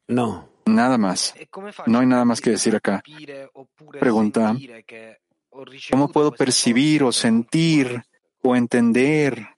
No. 0.08 0.48
Nada 0.66 0.98
más. 0.98 1.32
No 1.86 2.00
hay 2.00 2.06
nada 2.06 2.24
más 2.24 2.40
que 2.40 2.50
decir 2.50 2.74
acá. 2.74 3.00
Pregunta, 4.00 4.56
¿cómo 5.92 6.08
puedo 6.08 6.32
percibir 6.32 7.04
o 7.04 7.12
sentir 7.12 8.02
o 8.42 8.56
entender 8.56 9.55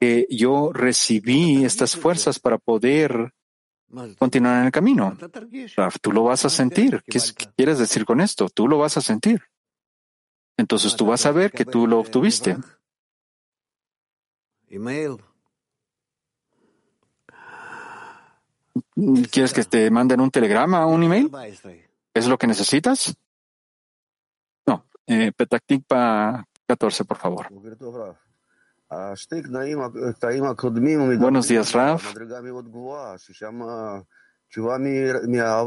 que 0.00 0.26
yo 0.30 0.72
recibí 0.72 1.64
estas 1.64 1.96
fuerzas 1.96 2.38
para 2.38 2.58
poder 2.58 3.32
continuar 4.18 4.60
en 4.60 4.66
el 4.66 4.72
camino? 4.72 5.16
Raf, 5.76 5.96
tú 6.00 6.12
lo 6.12 6.24
vas 6.24 6.44
a 6.44 6.50
sentir. 6.50 7.02
¿Qué 7.06 7.18
es- 7.18 7.32
qué 7.32 7.46
quieres 7.56 7.78
decir 7.78 8.04
con 8.04 8.20
esto? 8.20 8.48
Tú 8.48 8.68
lo 8.68 8.78
vas 8.78 8.96
a 8.96 9.00
sentir. 9.00 9.42
Entonces 10.58 10.96
tú 10.96 11.06
vas 11.06 11.24
a 11.26 11.32
ver 11.32 11.50
que 11.52 11.64
tú 11.72 11.86
lo 11.86 11.98
obtuviste. 12.00 12.56
¿Quieres 19.30 19.52
que 19.52 19.64
te 19.64 19.90
manden 19.90 20.20
un 20.20 20.30
telegrama 20.30 20.86
un 20.86 21.02
email? 21.02 21.30
¿Es 22.14 22.26
lo 22.26 22.38
que 22.38 22.46
necesitas? 22.46 23.14
No. 24.66 24.86
Eh, 25.06 25.32
Petactikpa 25.32 26.44
14, 26.66 27.04
por 27.04 27.16
favor. 27.18 27.46
Buenos 31.18 31.48
días, 31.48 31.72
Raf. 31.72 32.14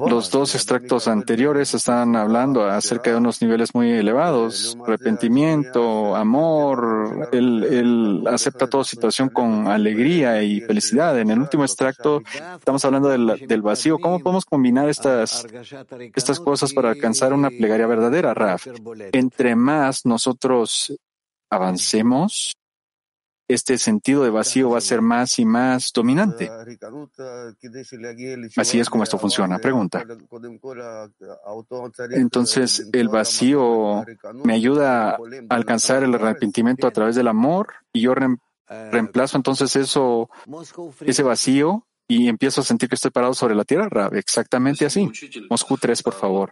Los 0.09 0.31
dos 0.31 0.55
extractos 0.55 1.07
anteriores 1.07 1.73
están 1.73 2.15
hablando 2.15 2.63
acerca 2.63 3.11
de 3.11 3.17
unos 3.17 3.41
niveles 3.41 3.75
muy 3.75 3.91
elevados, 3.91 4.77
arrepentimiento, 4.83 6.15
amor, 6.15 7.29
él, 7.33 7.65
él 7.65 8.23
acepta 8.27 8.67
toda 8.67 8.85
situación 8.85 9.29
con 9.29 9.67
alegría 9.67 10.41
y 10.41 10.61
felicidad. 10.61 11.19
En 11.19 11.29
el 11.29 11.39
último 11.39 11.65
extracto 11.65 12.21
estamos 12.57 12.83
hablando 12.85 13.09
del, 13.09 13.45
del 13.47 13.61
vacío. 13.61 13.99
¿Cómo 13.99 14.19
podemos 14.19 14.45
combinar 14.45 14.87
estas, 14.87 15.45
estas 16.15 16.39
cosas 16.39 16.73
para 16.73 16.89
alcanzar 16.91 17.33
una 17.33 17.49
plegaria 17.49 17.85
verdadera, 17.85 18.33
Raf? 18.33 18.65
Entre 19.11 19.55
más 19.55 20.05
nosotros 20.05 20.97
avancemos, 21.49 22.55
este 23.49 23.77
sentido 23.77 24.23
de 24.23 24.29
vacío 24.29 24.69
va 24.69 24.77
a 24.77 24.81
ser 24.81 25.01
más 25.01 25.37
y 25.39 25.43
más 25.45 25.91
dominante. 25.93 26.49
Así 28.61 28.79
es 28.79 28.89
como 28.89 29.03
esto 29.03 29.17
funciona. 29.17 29.57
Pregunta. 29.59 30.05
Entonces, 32.21 32.87
el 32.93 33.09
vacío 33.09 34.05
me 34.43 34.53
ayuda 34.53 35.09
a 35.49 35.55
alcanzar 35.55 36.03
el 36.03 36.13
arrepentimiento 36.15 36.87
a 36.87 36.91
través 36.91 37.15
del 37.15 37.27
amor 37.27 37.67
y 37.91 38.01
yo 38.01 38.13
reem- 38.13 38.37
reemplazo 38.91 39.35
entonces 39.35 39.75
eso, 39.75 40.29
ese 41.09 41.23
vacío 41.23 41.87
y 42.11 42.27
empiezo 42.27 42.61
a 42.61 42.63
sentir 42.63 42.89
que 42.89 42.95
estoy 42.95 43.11
parado 43.11 43.35
sobre 43.35 43.53
la 43.53 43.63
tierra, 43.63 43.87
Rab. 43.87 44.15
Exactamente 44.15 44.83
así. 44.83 45.07
Moscú 45.47 45.77
3, 45.77 46.01
por 46.01 46.15
favor. 46.15 46.51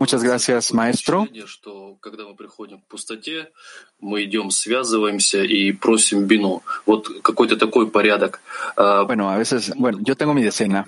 Muchas 0.00 0.24
gracias, 0.24 0.74
maestro. 0.74 1.28
Bueno, 9.06 9.30
a 9.30 9.38
veces, 9.38 9.72
bueno, 9.76 9.98
yo 10.02 10.16
tengo 10.16 10.34
mi 10.34 10.42
decena. 10.42 10.84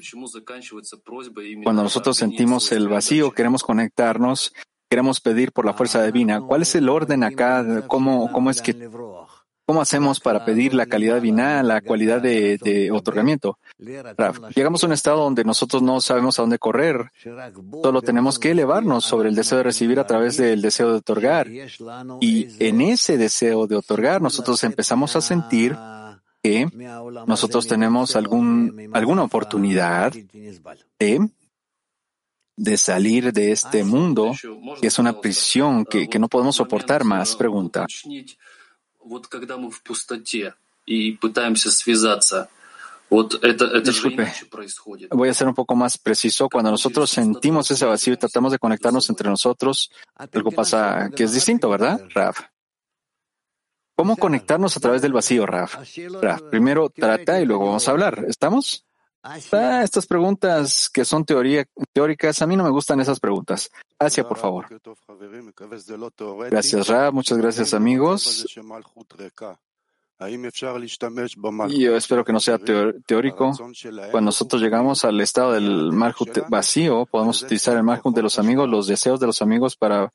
Cuando 1.62 1.82
nosotros 1.84 2.16
sentimos 2.16 2.72
el 2.72 2.88
vacío, 2.88 3.30
queremos 3.30 3.62
conectarnos, 3.62 4.52
queremos 4.90 5.20
pedir 5.20 5.52
por 5.52 5.64
la 5.64 5.72
fuerza 5.72 6.02
divina. 6.02 6.40
¿Cuál 6.40 6.62
es 6.62 6.74
el 6.74 6.88
orden 6.88 7.22
acá? 7.22 7.84
¿Cómo, 7.86 8.32
cómo 8.32 8.50
es 8.50 8.60
que 8.60 8.74
cómo 9.66 9.80
hacemos 9.80 10.20
para 10.20 10.44
pedir 10.44 10.74
la 10.74 10.86
calidad 10.86 11.16
divina, 11.16 11.62
la 11.62 11.80
cualidad 11.80 12.20
de, 12.20 12.58
de 12.58 12.90
otorgamiento? 12.90 13.58
Raf, 14.16 14.38
Llegamos 14.54 14.82
a 14.82 14.86
un 14.86 14.92
estado 14.92 15.22
donde 15.22 15.44
nosotros 15.44 15.82
no 15.82 16.00
sabemos 16.00 16.38
a 16.38 16.42
dónde 16.42 16.58
correr. 16.58 17.10
Solo 17.82 18.02
tenemos 18.02 18.38
que 18.38 18.50
elevarnos 18.50 19.04
sobre 19.04 19.28
el 19.28 19.34
deseo 19.34 19.58
de 19.58 19.64
recibir 19.64 19.98
a 19.98 20.06
través 20.06 20.36
del 20.36 20.60
deseo 20.62 20.90
de 20.90 20.98
otorgar. 20.98 21.48
Y 22.20 22.48
en 22.64 22.80
ese 22.80 23.16
deseo 23.16 23.66
de 23.66 23.76
otorgar, 23.76 24.20
nosotros 24.20 24.62
empezamos 24.64 25.16
a 25.16 25.20
sentir 25.20 25.76
que 26.42 26.68
nosotros 27.26 27.66
tenemos 27.66 28.16
algún, 28.16 28.90
alguna 28.92 29.22
oportunidad 29.22 30.12
de, 30.12 31.30
de 32.56 32.76
salir 32.76 33.32
de 33.32 33.52
este 33.52 33.82
mundo, 33.82 34.32
que 34.78 34.88
es 34.88 34.98
una 34.98 35.18
prisión 35.20 35.86
que, 35.86 36.06
que 36.06 36.18
no 36.18 36.28
podemos 36.28 36.56
soportar 36.56 37.02
más. 37.04 37.34
Pregunta. 37.34 37.86
Disculpe, 43.84 44.32
voy 45.10 45.28
a 45.28 45.34
ser 45.34 45.46
un 45.46 45.54
poco 45.54 45.76
más 45.76 45.98
preciso. 45.98 46.48
Cuando 46.48 46.70
nosotros 46.70 47.10
sentimos 47.10 47.70
ese 47.70 47.84
vacío 47.84 48.14
y 48.14 48.16
tratamos 48.16 48.52
de 48.52 48.58
conectarnos 48.58 49.08
entre 49.10 49.28
nosotros, 49.28 49.90
algo 50.16 50.50
pasa 50.50 51.10
que 51.14 51.24
es 51.24 51.32
distinto, 51.32 51.68
¿verdad, 51.68 52.00
Raf? 52.14 52.40
¿Cómo 53.96 54.16
conectarnos 54.16 54.76
a 54.76 54.80
través 54.80 55.02
del 55.02 55.12
vacío, 55.12 55.46
Raf? 55.46 55.76
Raf, 56.20 56.42
primero 56.50 56.90
trata 56.90 57.40
y 57.40 57.46
luego 57.46 57.66
vamos 57.66 57.86
a 57.86 57.92
hablar. 57.92 58.24
¿Estamos? 58.26 58.84
Ah, 59.26 59.82
estas 59.82 60.06
preguntas 60.06 60.90
que 60.92 61.02
son 61.02 61.24
teoría, 61.24 61.64
teóricas, 61.94 62.42
a 62.42 62.46
mí 62.46 62.56
no 62.56 62.64
me 62.64 62.68
gustan 62.68 63.00
esas 63.00 63.18
preguntas. 63.18 63.70
Asia, 63.98 64.28
por 64.28 64.36
favor. 64.36 64.66
Gracias, 66.50 66.88
Raf. 66.88 67.14
Muchas 67.14 67.38
gracias, 67.38 67.72
amigos. 67.72 68.44
Y 71.68 71.80
yo 71.80 71.96
espero 71.96 72.22
que 72.22 72.32
no 72.34 72.40
sea 72.40 72.58
teórico. 72.58 73.52
Cuando 74.10 74.20
nosotros 74.20 74.60
llegamos 74.60 75.06
al 75.06 75.18
estado 75.22 75.52
del 75.52 75.90
Malhut 75.92 76.46
vacío, 76.50 77.06
podemos 77.06 77.42
utilizar 77.42 77.78
el 77.78 77.82
Malhut 77.82 78.14
de 78.14 78.22
los 78.22 78.38
amigos, 78.38 78.68
los 78.68 78.86
deseos 78.86 79.18
de 79.20 79.26
los 79.26 79.40
amigos 79.40 79.74
para... 79.74 80.12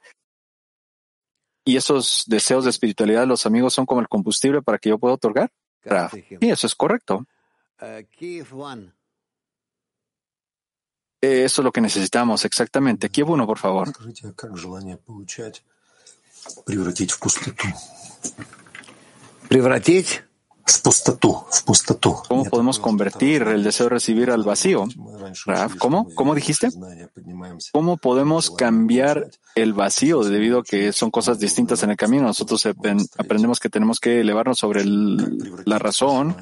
Y 1.66 1.78
esos 1.78 2.26
deseos 2.28 2.64
de 2.64 2.70
espiritualidad 2.70 3.22
de 3.22 3.28
los 3.28 3.47
amigos 3.47 3.74
son 3.74 3.88
como 3.88 4.01
el 4.01 4.07
combustible 4.07 4.62
para 4.62 4.78
que 4.78 4.89
yo 4.89 4.99
pueda 4.99 5.16
otorgar. 5.16 5.51
Raf. 5.84 6.14
Sí, 6.14 6.38
eso 6.41 6.68
es 6.68 6.76
correcto. 6.76 7.26
Eh, 7.82 8.05
eso 11.22 11.61
es 11.61 11.65
lo 11.65 11.72
que 11.72 11.82
necesitamos 11.82 12.45
exactamente. 12.45 13.09
Uno, 13.24 13.45
por 13.45 13.57
favor. 13.57 13.91
¿Cómo 22.28 22.45
podemos 22.45 22.80
convertir 22.80 23.41
el 23.43 23.63
deseo 23.63 23.86
de 23.88 23.89
recibir 23.89 24.32
al 24.32 24.43
vacío? 24.43 24.86
¿Cómo? 25.78 26.07
¿Cómo 26.15 26.36
dijiste? 26.36 26.70
¿Cómo 27.72 27.97
podemos 27.97 28.51
cambiar 28.51 29.30
el 29.56 29.74
vacío, 29.74 30.24
debido 30.24 30.60
a 30.60 30.64
que 30.64 30.91
son 30.93 31.12
cosas 31.12 31.39
distintas 31.39 31.84
en 31.84 31.91
el 31.91 31.97
camino. 31.97 32.24
Nosotros 32.24 32.66
aprendemos 32.66 33.60
que 33.60 33.70
tenemos 33.70 34.00
que 34.00 34.22
elevarnos 34.22 34.60
sobre 34.60 34.84
la 34.86 35.80
razón 35.80 36.36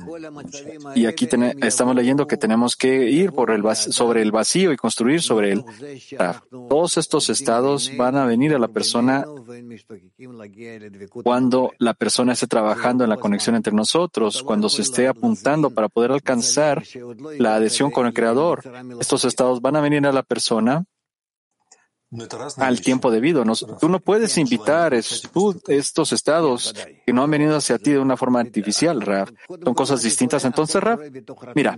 y 0.96 1.06
aquí 1.06 1.28
estamos 1.62 1.96
leyendo 1.96 2.28
que 2.28 2.38
tenemos 2.38 2.76
que 2.76 3.10
ir 3.10 3.32
por 3.32 3.52
el 3.52 3.64
sobre 3.76 4.22
el 4.22 4.32
vacío 4.32 4.72
y 4.72 4.78
construir 4.78 5.22
sobre 5.22 5.54
él. 5.54 5.66
Todos 6.70 6.98
estos 6.98 7.30
estados 7.30 7.92
van 7.98 8.16
a 8.18 8.26
venir 8.26 8.54
a 8.54 8.60
la 8.60 8.68
persona 8.68 9.26
cuando 11.24 11.72
la 11.80 11.94
persona 11.94 12.34
esté 12.34 12.48
trabajando 12.48 13.04
en 13.04 13.10
la 13.10 13.18
conexión 13.18 13.56
entre 13.56 13.74
nosotros, 13.74 14.44
cuando 14.44 14.70
se 14.70 14.82
esté 14.82 15.08
apuntando 15.08 15.70
para 15.72 15.90
poder 15.90 16.12
alcanzar 16.12 16.84
la 17.38 17.56
adhesión 17.56 17.92
con 17.92 18.06
el 18.06 18.14
Creador. 18.14 18.64
Estos 19.00 19.26
estados 19.26 19.62
van 19.62 19.76
a 19.76 19.82
venir 19.82 20.06
a 20.06 20.12
la 20.12 20.24
persona 20.24 20.86
al 22.58 22.82
tiempo 22.82 23.12
debido. 23.12 23.44
Tú 23.80 23.90
no 23.90 24.00
puedes 24.00 24.38
invitar 24.38 24.94
estos 24.94 26.12
estados 26.12 26.74
que 27.06 27.14
no 27.14 27.24
han 27.24 27.32
venido 27.32 27.56
hacia 27.56 27.78
ti 27.78 27.92
de 27.92 28.00
una 28.00 28.18
forma 28.18 28.40
artificial, 28.40 29.02
Raf. 29.02 29.32
Son 29.64 29.74
cosas 29.74 30.02
distintas. 30.02 30.46
Entonces, 30.46 30.82
Raf, 30.82 31.02
mira, 31.56 31.78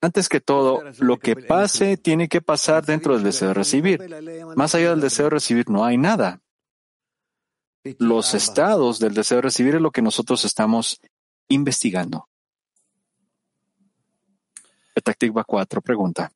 antes 0.00 0.28
que 0.28 0.40
todo, 0.40 0.82
lo 0.98 1.18
que 1.18 1.34
pase 1.36 1.96
tiene 1.96 2.28
que 2.28 2.40
pasar 2.40 2.84
dentro 2.84 3.14
del 3.14 3.24
deseo 3.24 3.48
de 3.48 3.54
recibir. 3.54 4.00
Más 4.54 4.74
allá 4.74 4.90
del 4.90 5.00
deseo 5.00 5.24
de 5.26 5.30
recibir 5.30 5.68
no 5.70 5.84
hay 5.84 5.96
nada. 5.96 6.40
Los 7.98 8.34
estados 8.34 8.98
del 8.98 9.14
deseo 9.14 9.36
de 9.36 9.42
recibir 9.42 9.76
es 9.76 9.80
lo 9.80 9.90
que 9.90 10.02
nosotros 10.02 10.44
estamos 10.44 11.00
investigando. 11.48 12.28
Tactic 15.02 15.32
4 15.32 15.80
pregunta. 15.80 16.32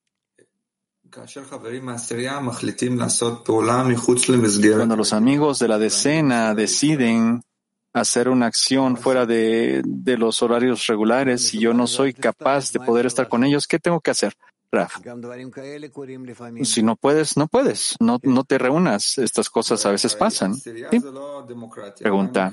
Cuando 4.77 4.97
los 4.97 5.13
amigos 5.13 5.59
de 5.59 5.69
la 5.69 5.79
decena 5.79 6.55
deciden 6.55 7.43
hacer 7.93 8.29
una 8.29 8.47
acción 8.47 8.97
fuera 8.97 9.27
de, 9.27 9.83
de 9.85 10.17
los 10.17 10.43
horarios 10.43 10.87
regulares 10.87 11.53
y 11.53 11.61
yo 11.61 11.75
no 11.75 11.87
soy 11.87 12.15
capaz 12.15 12.73
de 12.73 12.81
poder 12.81 13.07
estar 13.07 13.29
con 13.29 13.45
ellos, 13.45 13.67
¿qué 13.67 13.79
tengo 13.79 14.01
que 14.01 14.11
hacer? 14.11 14.33
Raf. 14.71 14.97
Si 16.65 16.83
no 16.83 16.97
puedes, 16.97 17.37
no 17.37 17.47
puedes. 17.47 17.97
No, 18.01 18.19
no 18.23 18.45
te 18.45 18.57
reúnas. 18.57 19.19
Estas 19.19 19.51
cosas 19.51 19.85
a 19.85 19.91
veces 19.91 20.15
pasan. 20.17 20.55
Pregunta. 21.99 22.53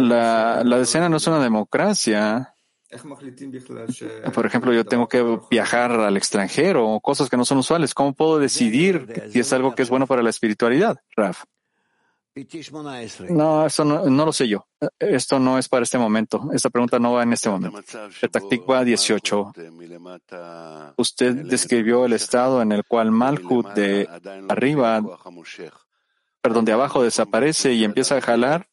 La, 0.00 0.64
la 0.64 0.78
decena 0.78 1.08
no 1.08 1.18
es 1.18 1.26
una 1.28 1.38
democracia. 1.40 2.52
Por 4.34 4.46
ejemplo, 4.46 4.72
yo 4.72 4.84
tengo 4.84 5.08
que 5.08 5.38
viajar 5.50 5.92
al 5.92 6.16
extranjero, 6.16 6.98
cosas 7.00 7.28
que 7.28 7.36
no 7.36 7.44
son 7.44 7.58
usuales. 7.58 7.94
¿Cómo 7.94 8.14
puedo 8.14 8.38
decidir 8.38 9.06
si 9.30 9.40
es 9.40 9.52
algo 9.52 9.74
que 9.74 9.82
es 9.82 9.90
bueno 9.90 10.06
para 10.06 10.22
la 10.22 10.30
espiritualidad, 10.30 10.98
Raf? 11.16 11.44
No, 13.28 13.66
eso 13.66 13.84
no, 13.84 14.04
no, 14.08 14.24
lo 14.24 14.32
sé 14.32 14.48
yo. 14.48 14.66
Esto 14.98 15.40
no 15.40 15.58
es 15.58 15.68
para 15.68 15.82
este 15.82 15.98
momento. 15.98 16.48
Esta 16.52 16.70
pregunta 16.70 16.98
no 16.98 17.12
va 17.12 17.24
en 17.24 17.32
este 17.32 17.50
momento. 17.50 17.80
Petaktikva 18.20 18.84
18. 18.84 19.52
Usted 20.96 21.34
describió 21.46 22.04
el 22.04 22.12
estado 22.12 22.62
en 22.62 22.72
el 22.72 22.84
cual 22.84 23.10
Malkut 23.10 23.72
de 23.74 24.08
arriba, 24.48 25.02
perdón, 26.40 26.64
de 26.64 26.72
abajo 26.72 27.02
desaparece 27.02 27.72
y 27.72 27.84
empieza 27.84 28.16
a 28.16 28.20
jalar, 28.20 28.68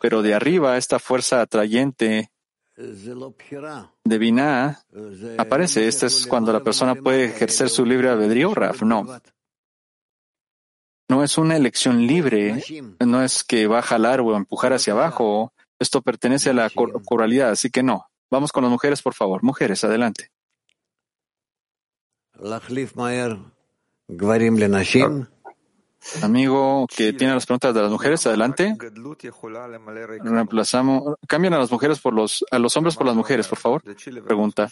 pero 0.00 0.22
de 0.22 0.34
arriba 0.34 0.78
esta 0.78 0.98
fuerza 0.98 1.42
atrayente 1.42 2.30
de 4.04 4.18
Binah 4.18 4.84
aparece. 5.38 5.88
Este 5.88 6.06
es 6.06 6.26
cuando 6.26 6.52
la 6.52 6.62
persona 6.62 6.94
puede 6.94 7.24
ejercer 7.24 7.68
su 7.68 7.84
libre 7.84 8.10
albedrío, 8.10 8.54
Raf. 8.54 8.82
No. 8.82 9.06
No 11.08 11.22
es 11.22 11.38
una 11.38 11.56
elección 11.56 12.06
libre, 12.06 12.62
no 12.98 13.22
es 13.22 13.44
que 13.44 13.66
va 13.66 13.78
a 13.78 13.82
jalar 13.82 14.20
o 14.20 14.36
empujar 14.36 14.72
hacia 14.72 14.92
abajo. 14.92 15.52
Esto 15.78 16.02
pertenece 16.02 16.50
a 16.50 16.54
la 16.54 16.70
coralidad, 17.04 17.50
así 17.50 17.70
que 17.70 17.82
no. 17.82 18.06
Vamos 18.30 18.50
con 18.50 18.64
las 18.64 18.72
mujeres, 18.72 19.02
por 19.02 19.14
favor. 19.14 19.42
Mujeres, 19.42 19.84
adelante. 19.84 20.30
Amigo 26.22 26.86
que 26.94 27.12
tiene 27.12 27.34
las 27.34 27.46
preguntas 27.46 27.74
de 27.74 27.82
las 27.82 27.90
mujeres, 27.90 28.26
adelante. 28.26 28.76
Reemplazamos, 30.22 31.14
cambian 31.26 31.54
a 31.54 31.58
las 31.58 31.70
mujeres 31.70 32.00
por 32.00 32.12
los, 32.12 32.44
a 32.50 32.58
los 32.58 32.76
hombres 32.76 32.96
por 32.96 33.06
las 33.06 33.16
mujeres, 33.16 33.48
por 33.48 33.58
favor. 33.58 33.82
Pregunta. 34.24 34.70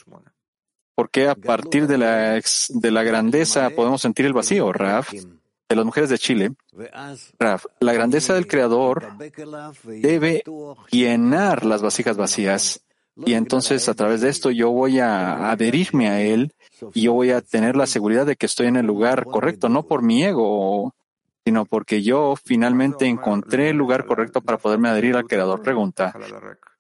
¿Por 0.94 1.10
qué 1.10 1.28
a 1.28 1.34
partir 1.34 1.86
de 1.86 1.98
la, 1.98 2.40
de 2.68 2.90
la 2.90 3.02
grandeza 3.02 3.70
podemos 3.70 4.00
sentir 4.00 4.26
el 4.26 4.32
vacío, 4.32 4.72
Raf? 4.72 5.12
de 5.68 5.76
las 5.76 5.84
mujeres 5.84 6.10
de 6.10 6.18
Chile, 6.18 6.52
Raf, 7.38 7.64
la 7.80 7.92
grandeza 7.94 8.34
del 8.34 8.46
Creador 8.46 9.16
debe 9.86 10.42
llenar 10.90 11.64
las 11.64 11.82
vasijas 11.82 12.16
vacías. 12.16 12.84
Y 13.24 13.34
entonces 13.34 13.88
a 13.88 13.94
través 13.94 14.20
de 14.20 14.28
esto 14.28 14.50
yo 14.50 14.70
voy 14.70 14.98
a 14.98 15.50
adherirme 15.50 16.08
a 16.08 16.20
Él 16.20 16.52
y 16.92 17.02
yo 17.02 17.12
voy 17.12 17.30
a 17.30 17.40
tener 17.40 17.76
la 17.76 17.86
seguridad 17.86 18.26
de 18.26 18.36
que 18.36 18.46
estoy 18.46 18.66
en 18.66 18.76
el 18.76 18.86
lugar 18.86 19.24
correcto, 19.24 19.68
no 19.68 19.84
por 19.84 20.02
mi 20.02 20.24
ego 20.24 20.94
sino 21.44 21.66
porque 21.66 22.02
yo 22.02 22.36
finalmente 22.42 23.04
encontré 23.06 23.70
el 23.70 23.76
lugar 23.76 24.06
correcto 24.06 24.40
para 24.40 24.56
poderme 24.56 24.88
adherir 24.88 25.14
al 25.14 25.26
Creador. 25.26 25.60
Pregunta, 25.60 26.14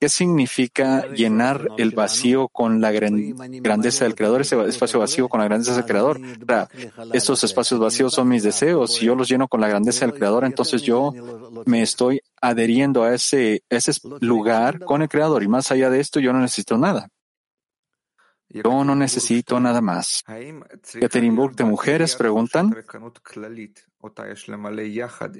¿qué 0.00 0.08
significa 0.08 1.06
llenar 1.08 1.68
el 1.76 1.90
vacío 1.90 2.48
con 2.48 2.80
la 2.80 2.90
grandeza 2.90 4.04
del 4.04 4.14
Creador, 4.14 4.40
ese 4.40 4.58
espacio 4.62 5.00
vacío 5.00 5.28
con 5.28 5.40
la 5.40 5.46
grandeza 5.46 5.74
del 5.76 5.84
Creador? 5.84 6.18
Estos 7.12 7.44
espacios 7.44 7.78
vacíos 7.78 8.14
son 8.14 8.28
mis 8.28 8.42
deseos. 8.42 8.94
Si 8.94 9.04
yo 9.04 9.14
los 9.14 9.28
lleno 9.28 9.48
con 9.48 9.60
la 9.60 9.68
grandeza 9.68 10.06
del 10.06 10.14
Creador, 10.14 10.46
entonces 10.46 10.80
yo 10.82 11.12
me 11.66 11.82
estoy 11.82 12.22
adheriendo 12.40 13.04
a 13.04 13.14
ese, 13.14 13.64
ese 13.68 13.92
lugar 14.20 14.80
con 14.80 15.02
el 15.02 15.10
Creador 15.10 15.42
y 15.42 15.48
más 15.48 15.70
allá 15.72 15.90
de 15.90 16.00
esto 16.00 16.20
yo 16.20 16.32
no 16.32 16.40
necesito 16.40 16.78
nada. 16.78 17.10
Yo 18.62 18.84
no 18.84 18.94
necesito 18.94 19.58
nada 19.58 19.80
más. 19.80 20.24
Caterinburg 21.00 21.56
de 21.56 21.64
mujeres 21.64 22.14
preguntan, 22.14 22.72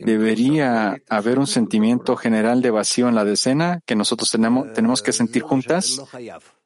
¿debería 0.05 0.97
haber 1.09 1.39
un 1.39 1.47
sentimiento 1.47 2.17
general 2.17 2.61
de 2.61 2.71
vacío 2.71 3.09
en 3.09 3.15
la 3.15 3.25
decena 3.25 3.81
que 3.87 3.95
nosotros 3.95 4.31
tenemos, 4.31 4.73
tenemos 4.73 5.01
que 5.01 5.12
sentir 5.12 5.43
juntas 5.43 6.03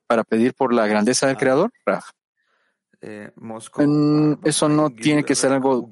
para 0.06 0.24
pedir 0.24 0.54
por 0.54 0.72
la 0.72 0.86
grandeza 0.86 1.26
del 1.26 1.36
Creador? 1.36 1.70
Eso 4.42 4.68
no 4.68 4.90
tiene 4.90 5.24
que 5.24 5.34
ser 5.34 5.52
algo 5.52 5.86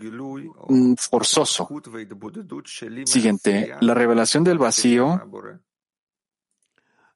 mm, 0.69 0.95
forzoso. 0.95 1.69
Siguiente, 3.05 3.75
la 3.81 3.95
revelación 3.95 4.43
del 4.43 4.59
vacío 4.59 5.21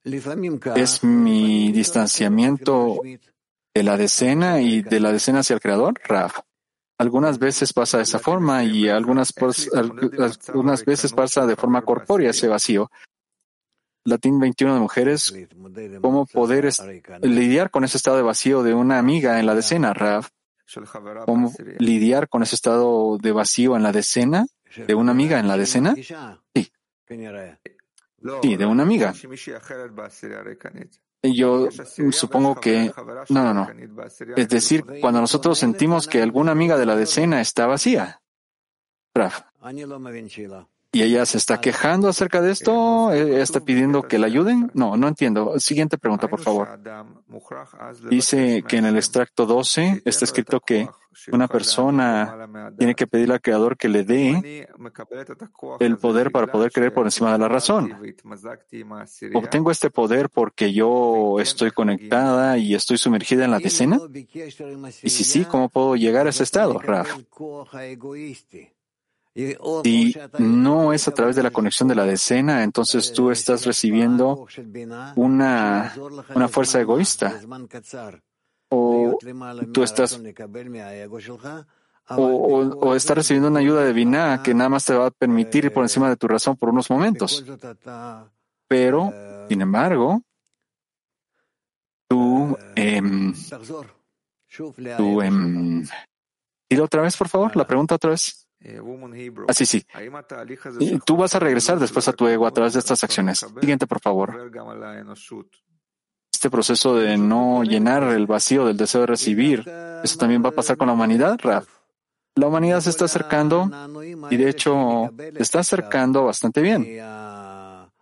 es 0.05 1.05
mi 1.05 1.72
distanciamiento 1.72 3.01
de 3.74 3.82
la 3.82 3.96
decena 3.96 4.61
y 4.61 4.82
de 4.82 5.01
la 5.01 5.12
decena 5.12 5.40
hacia 5.40 5.55
el 5.55 5.61
Creador, 5.61 5.94
Raf. 6.05 6.38
Algunas 6.98 7.38
veces 7.38 7.72
pasa 7.72 7.96
de 7.96 8.03
esa 8.03 8.18
forma 8.18 8.62
y 8.62 8.88
algunas, 8.88 9.32
veces 10.84 11.12
pasa 11.12 11.46
de 11.46 11.57
forma 11.57 11.82
corpórea 11.82 12.30
ese 12.30 12.48
vacío. 12.48 12.90
Latín 14.05 14.38
21 14.38 14.74
de 14.74 14.80
mujeres, 14.80 15.34
¿cómo 16.01 16.26
poder 16.26 16.70
lidiar 17.22 17.70
con 17.70 17.84
ese 17.84 17.96
estado 17.96 18.16
de 18.16 18.22
vacío 18.22 18.62
de 18.62 18.74
una 18.74 18.98
amiga 18.98 19.38
en 19.38 19.46
la 19.46 19.55
decena, 19.55 19.94
Raf? 19.94 20.28
¿Cómo 21.24 21.53
lidiar 21.78 22.28
con 22.28 22.42
ese 22.42 22.55
estado 22.55 23.18
de 23.18 23.32
vacío 23.32 23.76
en 23.76 23.82
la 23.82 23.92
decena 23.92 24.46
de 24.86 24.94
una 24.94 25.12
amiga 25.12 25.38
en 25.38 25.48
la 25.48 25.57
decena? 25.57 25.94
Sí. 26.55 26.72
Sí, 28.42 28.56
de 28.56 28.66
una 28.66 28.82
amiga. 28.82 29.12
Yo 31.22 31.68
supongo 32.12 32.54
que... 32.56 32.92
No, 33.28 33.44
no, 33.44 33.54
no. 33.54 33.68
Es 34.36 34.48
decir, 34.48 34.84
cuando 35.00 35.20
nosotros 35.20 35.58
sentimos 35.58 36.06
que 36.06 36.22
alguna 36.22 36.52
amiga 36.52 36.78
de 36.78 36.86
la 36.86 36.96
decena 36.96 37.40
está 37.40 37.66
vacía. 37.66 38.22
¿Y 40.93 41.03
ella 41.03 41.24
se 41.24 41.38
está 41.38 41.61
quejando 41.61 42.09
acerca 42.09 42.41
de 42.41 42.51
esto? 42.51 43.12
¿Está 43.12 43.61
pidiendo 43.61 44.03
que 44.03 44.18
la 44.18 44.26
ayuden? 44.26 44.70
No, 44.74 44.97
no 44.97 45.07
entiendo. 45.07 45.59
Siguiente 45.61 45.99
pregunta, 45.99 46.26
por 46.26 46.41
favor. 46.41 46.68
Dice 48.09 48.64
que 48.66 48.78
en 48.78 48.86
el 48.86 48.97
extracto 48.97 49.47
12 49.47 50.03
está 50.05 50.24
escrito 50.24 50.59
que 50.61 50.88
una 51.32 51.47
persona 51.47 52.49
tiene 52.76 52.95
que 52.95 53.07
pedirle 53.07 53.34
al 53.34 53.41
Creador 53.41 53.76
que 53.76 53.88
le 53.88 54.03
dé 54.05 54.68
el 55.78 55.99
poder 55.99 56.32
para 56.32 56.47
poder 56.49 56.72
creer 56.72 56.93
por 56.93 57.07
encima 57.07 57.32
de 57.32 57.38
la 57.38 57.49
razón. 57.49 57.95
¿Obtengo 59.34 59.70
este 59.70 59.91
poder 59.91 60.28
porque 60.28 60.72
yo 60.72 61.38
estoy 61.41 61.70
conectada 61.70 62.59
y 62.59 62.74
estoy 62.74 62.99
sumergida 62.99 63.45
en 63.45 63.53
la 63.53 63.59
decena? 63.59 64.01
Y 65.03 65.11
si 65.11 65.24
sí, 65.24 65.45
¿cómo 65.45 65.68
puedo 65.68 65.95
llegar 65.95 66.26
a 66.26 66.30
ese 66.30 66.43
estado, 66.43 66.78
Raf? 66.80 67.16
Si 69.34 70.16
no 70.38 70.92
es 70.92 71.06
a 71.06 71.14
través 71.14 71.36
de 71.36 71.42
la 71.42 71.50
conexión 71.50 71.88
de 71.88 71.94
la 71.94 72.04
decena, 72.04 72.64
entonces 72.64 73.12
tú 73.12 73.30
estás 73.30 73.64
recibiendo 73.64 74.46
una, 75.16 75.94
una 76.34 76.48
fuerza 76.48 76.80
egoísta. 76.80 77.40
O 78.70 79.18
tú 79.72 79.82
estás 79.82 80.20
o, 82.16 82.94
estás 82.94 83.16
recibiendo 83.16 83.48
una 83.48 83.61
ayuda 83.61 83.86
divina 83.86 84.42
que 84.42 84.54
nada 84.54 84.68
más 84.68 84.84
te 84.84 84.94
va 84.94 85.07
a 85.07 85.11
permitir 85.11 85.66
ir 85.66 85.72
por 85.72 85.84
encima 85.84 86.08
de 86.08 86.16
tu 86.16 86.26
razón 86.26 86.57
por 86.57 86.70
unos 86.70 86.90
momentos. 86.90 87.44
Pero, 88.66 89.12
sin 89.48 89.61
embargo, 89.61 90.22
tú, 92.08 92.57
eh, 92.74 93.00
tú, 94.96 95.22
eh, 95.22 95.30
dilo 96.68 96.84
otra 96.84 97.02
vez, 97.02 97.16
por 97.16 97.28
favor, 97.28 97.57
la 97.57 97.66
pregunta 97.66 97.94
otra 97.94 98.11
vez. 98.11 98.46
Ah, 99.49 99.54
sí, 99.54 99.64
sí. 99.66 99.87
Tú 101.04 101.16
vas 101.16 101.34
a 101.34 101.38
regresar 101.38 101.78
después 101.78 102.07
a 102.08 102.12
tu 102.12 102.26
ego 102.28 102.46
a 102.46 102.50
través 102.50 102.74
de 102.74 102.80
estas 102.80 103.03
acciones. 103.03 103.46
Siguiente, 103.61 103.87
por 103.87 104.00
favor. 104.00 104.50
Este 106.32 106.50
proceso 106.50 106.96
de 106.96 107.18
no 107.18 107.64
llenar 107.64 108.03
el 108.04 108.26
vacío 108.26 108.66
del 108.66 108.76
deseo 108.76 109.03
de 109.03 109.07
recibir, 109.08 109.64
¿eso 110.03 110.16
también 110.16 110.42
va 110.45 110.50
a 110.50 110.53
pasar 110.53 110.76
con 110.76 110.87
la 110.87 110.95
humanidad, 110.95 111.38
Raf? 111.42 111.66
La 112.37 112.46
humanidad 112.46 112.80
se 112.80 112.91
está 112.91 113.07
acercando 113.07 113.70
y 114.30 114.37
de 114.37 114.49
hecho 114.49 115.11
se 115.18 115.42
está 115.42 115.61
acercando 115.61 116.24
bastante 116.24 116.62
bien. 116.62 116.87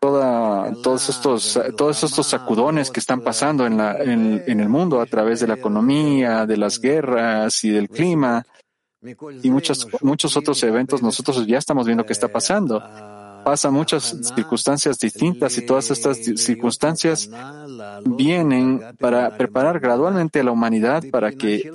Toda, 0.01 0.73
todos 0.81 1.09
estos, 1.09 1.61
todos 1.77 2.05
estos 2.05 2.27
sacudones 2.27 2.93
que 2.93 3.01
están 3.01 3.21
pasando 3.23 3.67
en, 3.67 3.77
la, 3.77 3.97
en, 3.97 4.45
en 4.47 4.61
el 4.61 4.69
mundo 4.69 5.01
a 5.01 5.07
través 5.07 5.41
de 5.41 5.49
la 5.49 5.55
economía, 5.55 6.47
de 6.47 6.57
las 6.57 6.79
guerras 6.79 7.65
y 7.65 7.71
del 7.71 7.89
clima, 7.89 8.45
y 9.01 9.51
muchos, 9.51 9.87
muchos 10.03 10.37
otros 10.37 10.63
eventos, 10.63 11.03
nosotros 11.03 11.47
ya 11.47 11.59
estamos 11.59 11.87
viendo 11.87 12.05
qué 12.05 12.13
está 12.13 12.29
pasando. 12.29 12.81
pasan 13.45 13.73
muchas 13.73 14.17
circunstancias 14.35 14.99
distintas 14.99 15.57
y 15.57 15.65
todas 15.65 15.91
estas 15.91 16.19
circunstancias 16.19 17.31
vienen 18.05 18.83
para 18.99 19.37
preparar 19.37 19.81
gradualmente 19.81 20.41
a 20.41 20.45
la 20.45 20.53
humanidad 20.53 21.05
para 21.11 21.33
que 21.33 21.71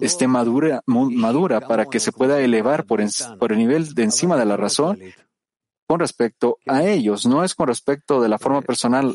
esté 0.00 0.26
madura, 0.26 0.82
madura 0.86 1.60
para 1.60 1.86
que 1.86 2.00
se 2.00 2.12
pueda 2.12 2.40
elevar 2.40 2.84
por, 2.84 3.00
por 3.38 3.52
el 3.52 3.58
nivel 3.58 3.94
de 3.94 4.02
encima 4.02 4.36
de 4.36 4.44
la 4.44 4.56
razón 4.56 4.98
con 5.86 6.00
respecto 6.00 6.58
a 6.66 6.82
ellos, 6.82 7.26
no 7.26 7.44
es 7.44 7.54
con 7.54 7.68
respecto 7.68 8.20
de 8.20 8.28
la 8.28 8.38
forma 8.38 8.60
personal 8.60 9.14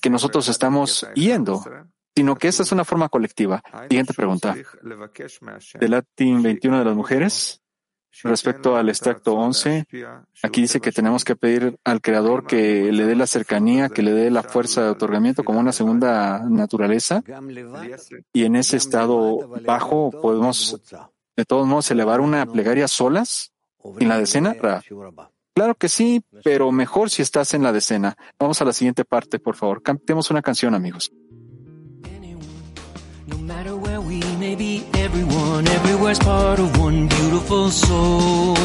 que 0.00 0.10
nosotros 0.10 0.48
estamos 0.48 1.06
yendo, 1.14 1.64
sino 2.16 2.34
que 2.36 2.48
esa 2.48 2.62
es 2.62 2.72
una 2.72 2.84
forma 2.84 3.10
colectiva. 3.10 3.62
Siguiente 3.90 4.14
pregunta. 4.14 4.56
De 5.78 5.88
latín 5.88 6.42
21 6.42 6.78
de 6.78 6.84
las 6.84 6.96
mujeres. 6.96 7.62
Respecto 8.22 8.76
al 8.76 8.88
extracto 8.88 9.34
11, 9.34 9.84
aquí 10.42 10.62
dice 10.62 10.80
que 10.80 10.90
tenemos 10.90 11.22
que 11.22 11.36
pedir 11.36 11.76
al 11.84 12.00
Creador 12.00 12.46
que 12.46 12.90
le 12.90 13.04
dé 13.04 13.14
la 13.14 13.26
cercanía, 13.26 13.90
que 13.90 14.00
le 14.00 14.12
dé 14.12 14.30
la 14.30 14.42
fuerza 14.42 14.82
de 14.82 14.88
otorgamiento 14.88 15.44
como 15.44 15.60
una 15.60 15.72
segunda 15.72 16.42
naturaleza. 16.48 17.22
Y 18.32 18.44
en 18.44 18.56
ese 18.56 18.78
estado 18.78 19.46
bajo 19.66 20.10
podemos, 20.10 20.80
de 21.36 21.44
todos 21.44 21.66
modos, 21.66 21.90
elevar 21.90 22.22
una 22.22 22.46
plegaria 22.46 22.88
solas 22.88 23.52
en 23.98 24.08
la 24.08 24.18
decena. 24.18 24.56
Claro 25.54 25.74
que 25.74 25.90
sí, 25.90 26.22
pero 26.42 26.72
mejor 26.72 27.10
si 27.10 27.20
estás 27.20 27.52
en 27.52 27.62
la 27.62 27.72
decena. 27.72 28.16
Vamos 28.38 28.62
a 28.62 28.64
la 28.64 28.72
siguiente 28.72 29.04
parte, 29.04 29.38
por 29.38 29.56
favor. 29.56 29.82
Cantemos 29.82 30.30
una 30.30 30.40
canción, 30.40 30.74
amigos. 30.74 31.12
Maybe 34.56 34.86
everyone, 34.94 35.66
everywhere's 35.66 36.18
part 36.18 36.60
of 36.60 36.78
one 36.78 37.08
beautiful 37.08 37.70
soul. 37.70 38.56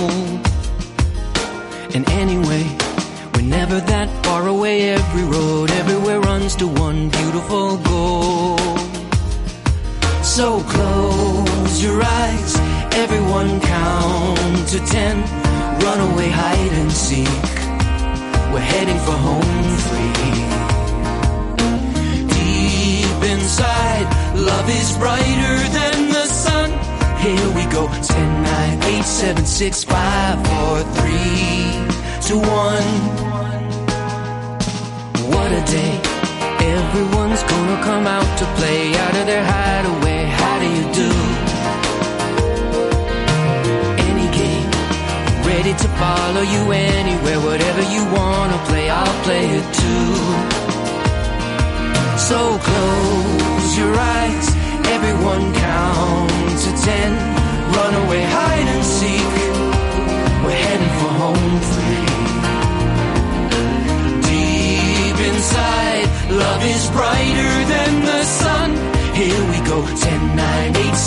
And 1.95 2.07
anyway, 2.11 2.63
we're 3.33 3.41
never 3.41 3.79
that 3.79 4.07
far 4.23 4.47
away. 4.47 4.91
Every 4.91 5.23
road, 5.23 5.71
everywhere 5.71 6.21
runs 6.21 6.55
to 6.57 6.67
one 6.67 7.09
beautiful 7.09 7.77
goal. 7.77 8.57
So 10.23 10.61
close 10.61 11.83
your 11.83 12.01
eyes, 12.03 12.55
everyone 12.93 13.59
count 13.59 14.67
to 14.69 14.79
ten. 14.85 15.21
Run 15.81 15.99
away, 16.11 16.29
hide 16.29 16.73
and 16.73 16.91
seek. 16.91 17.27
We're 18.53 18.59
heading 18.59 18.99
for 18.99 19.17
home 19.27 19.77
free. 19.87 20.70
Inside, 23.51 24.07
Love 24.37 24.69
is 24.69 24.95
brighter 24.97 25.57
than 25.75 26.07
the 26.07 26.25
sun. 26.25 26.71
Here 27.19 27.49
we 27.53 27.65
go. 27.65 27.89
10, 28.01 28.43
9, 28.43 28.83
8, 28.83 29.03
7, 29.03 29.45
6, 29.45 29.83
5, 29.83 30.47
4, 30.47 30.79
3, 30.79 31.11
2, 32.21 32.39
1. 32.39 32.83
What 35.33 35.51
a 35.51 35.63
day. 35.67 35.99
Everyone's 36.79 37.43
gonna 37.43 37.83
come 37.83 38.07
out 38.07 38.37
to 38.39 38.45
play 38.55 38.95
out 38.95 39.15
of 39.17 39.25
their 39.25 39.43
hideaway. 39.43 40.20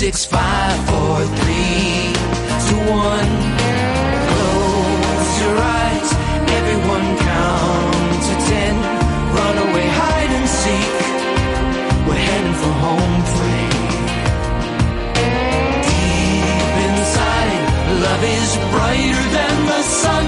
Six, 0.00 0.24
five, 0.24 0.78
four, 0.88 1.18
three, 1.40 2.14
two, 2.66 2.82
one. 2.88 3.32
Close 4.28 5.32
your 5.42 5.56
eyes, 5.60 6.08
everyone 6.58 7.08
count 7.28 8.20
to 8.26 8.34
ten. 8.48 8.74
Run 9.36 9.56
away, 9.66 9.86
hide 10.00 10.32
and 10.38 10.48
seek. 10.60 10.94
We're 12.06 12.24
heading 12.28 12.56
for 12.62 12.72
home 12.84 13.16
free. 13.34 13.72
Deep 15.84 16.74
inside, 16.88 17.60
love 18.06 18.24
is 18.38 18.50
brighter 18.72 19.26
than 19.36 19.54
the 19.72 19.82
sun. 20.00 20.24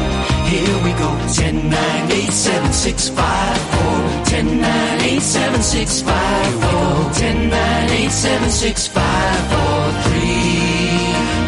Here 0.53 0.77
we 0.85 0.93
go, 1.01 1.11
ten, 1.33 1.71
nine, 1.71 2.13
eight, 2.13 2.35
seven, 2.47 2.73
six, 2.75 3.09
five, 3.09 3.59
four. 3.73 3.97
Ten, 4.27 4.47
nine, 4.61 5.01
eight, 5.01 5.23
seven, 5.23 5.63
six, 5.63 6.03
five, 6.03 6.53
four. 6.63 7.13
Ten, 7.15 7.49
nine, 7.49 7.91
eight, 7.99 8.11
seven, 8.11 8.51
six, 8.51 8.87
five, 8.87 9.41
four 9.51 9.62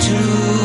to 0.06 0.63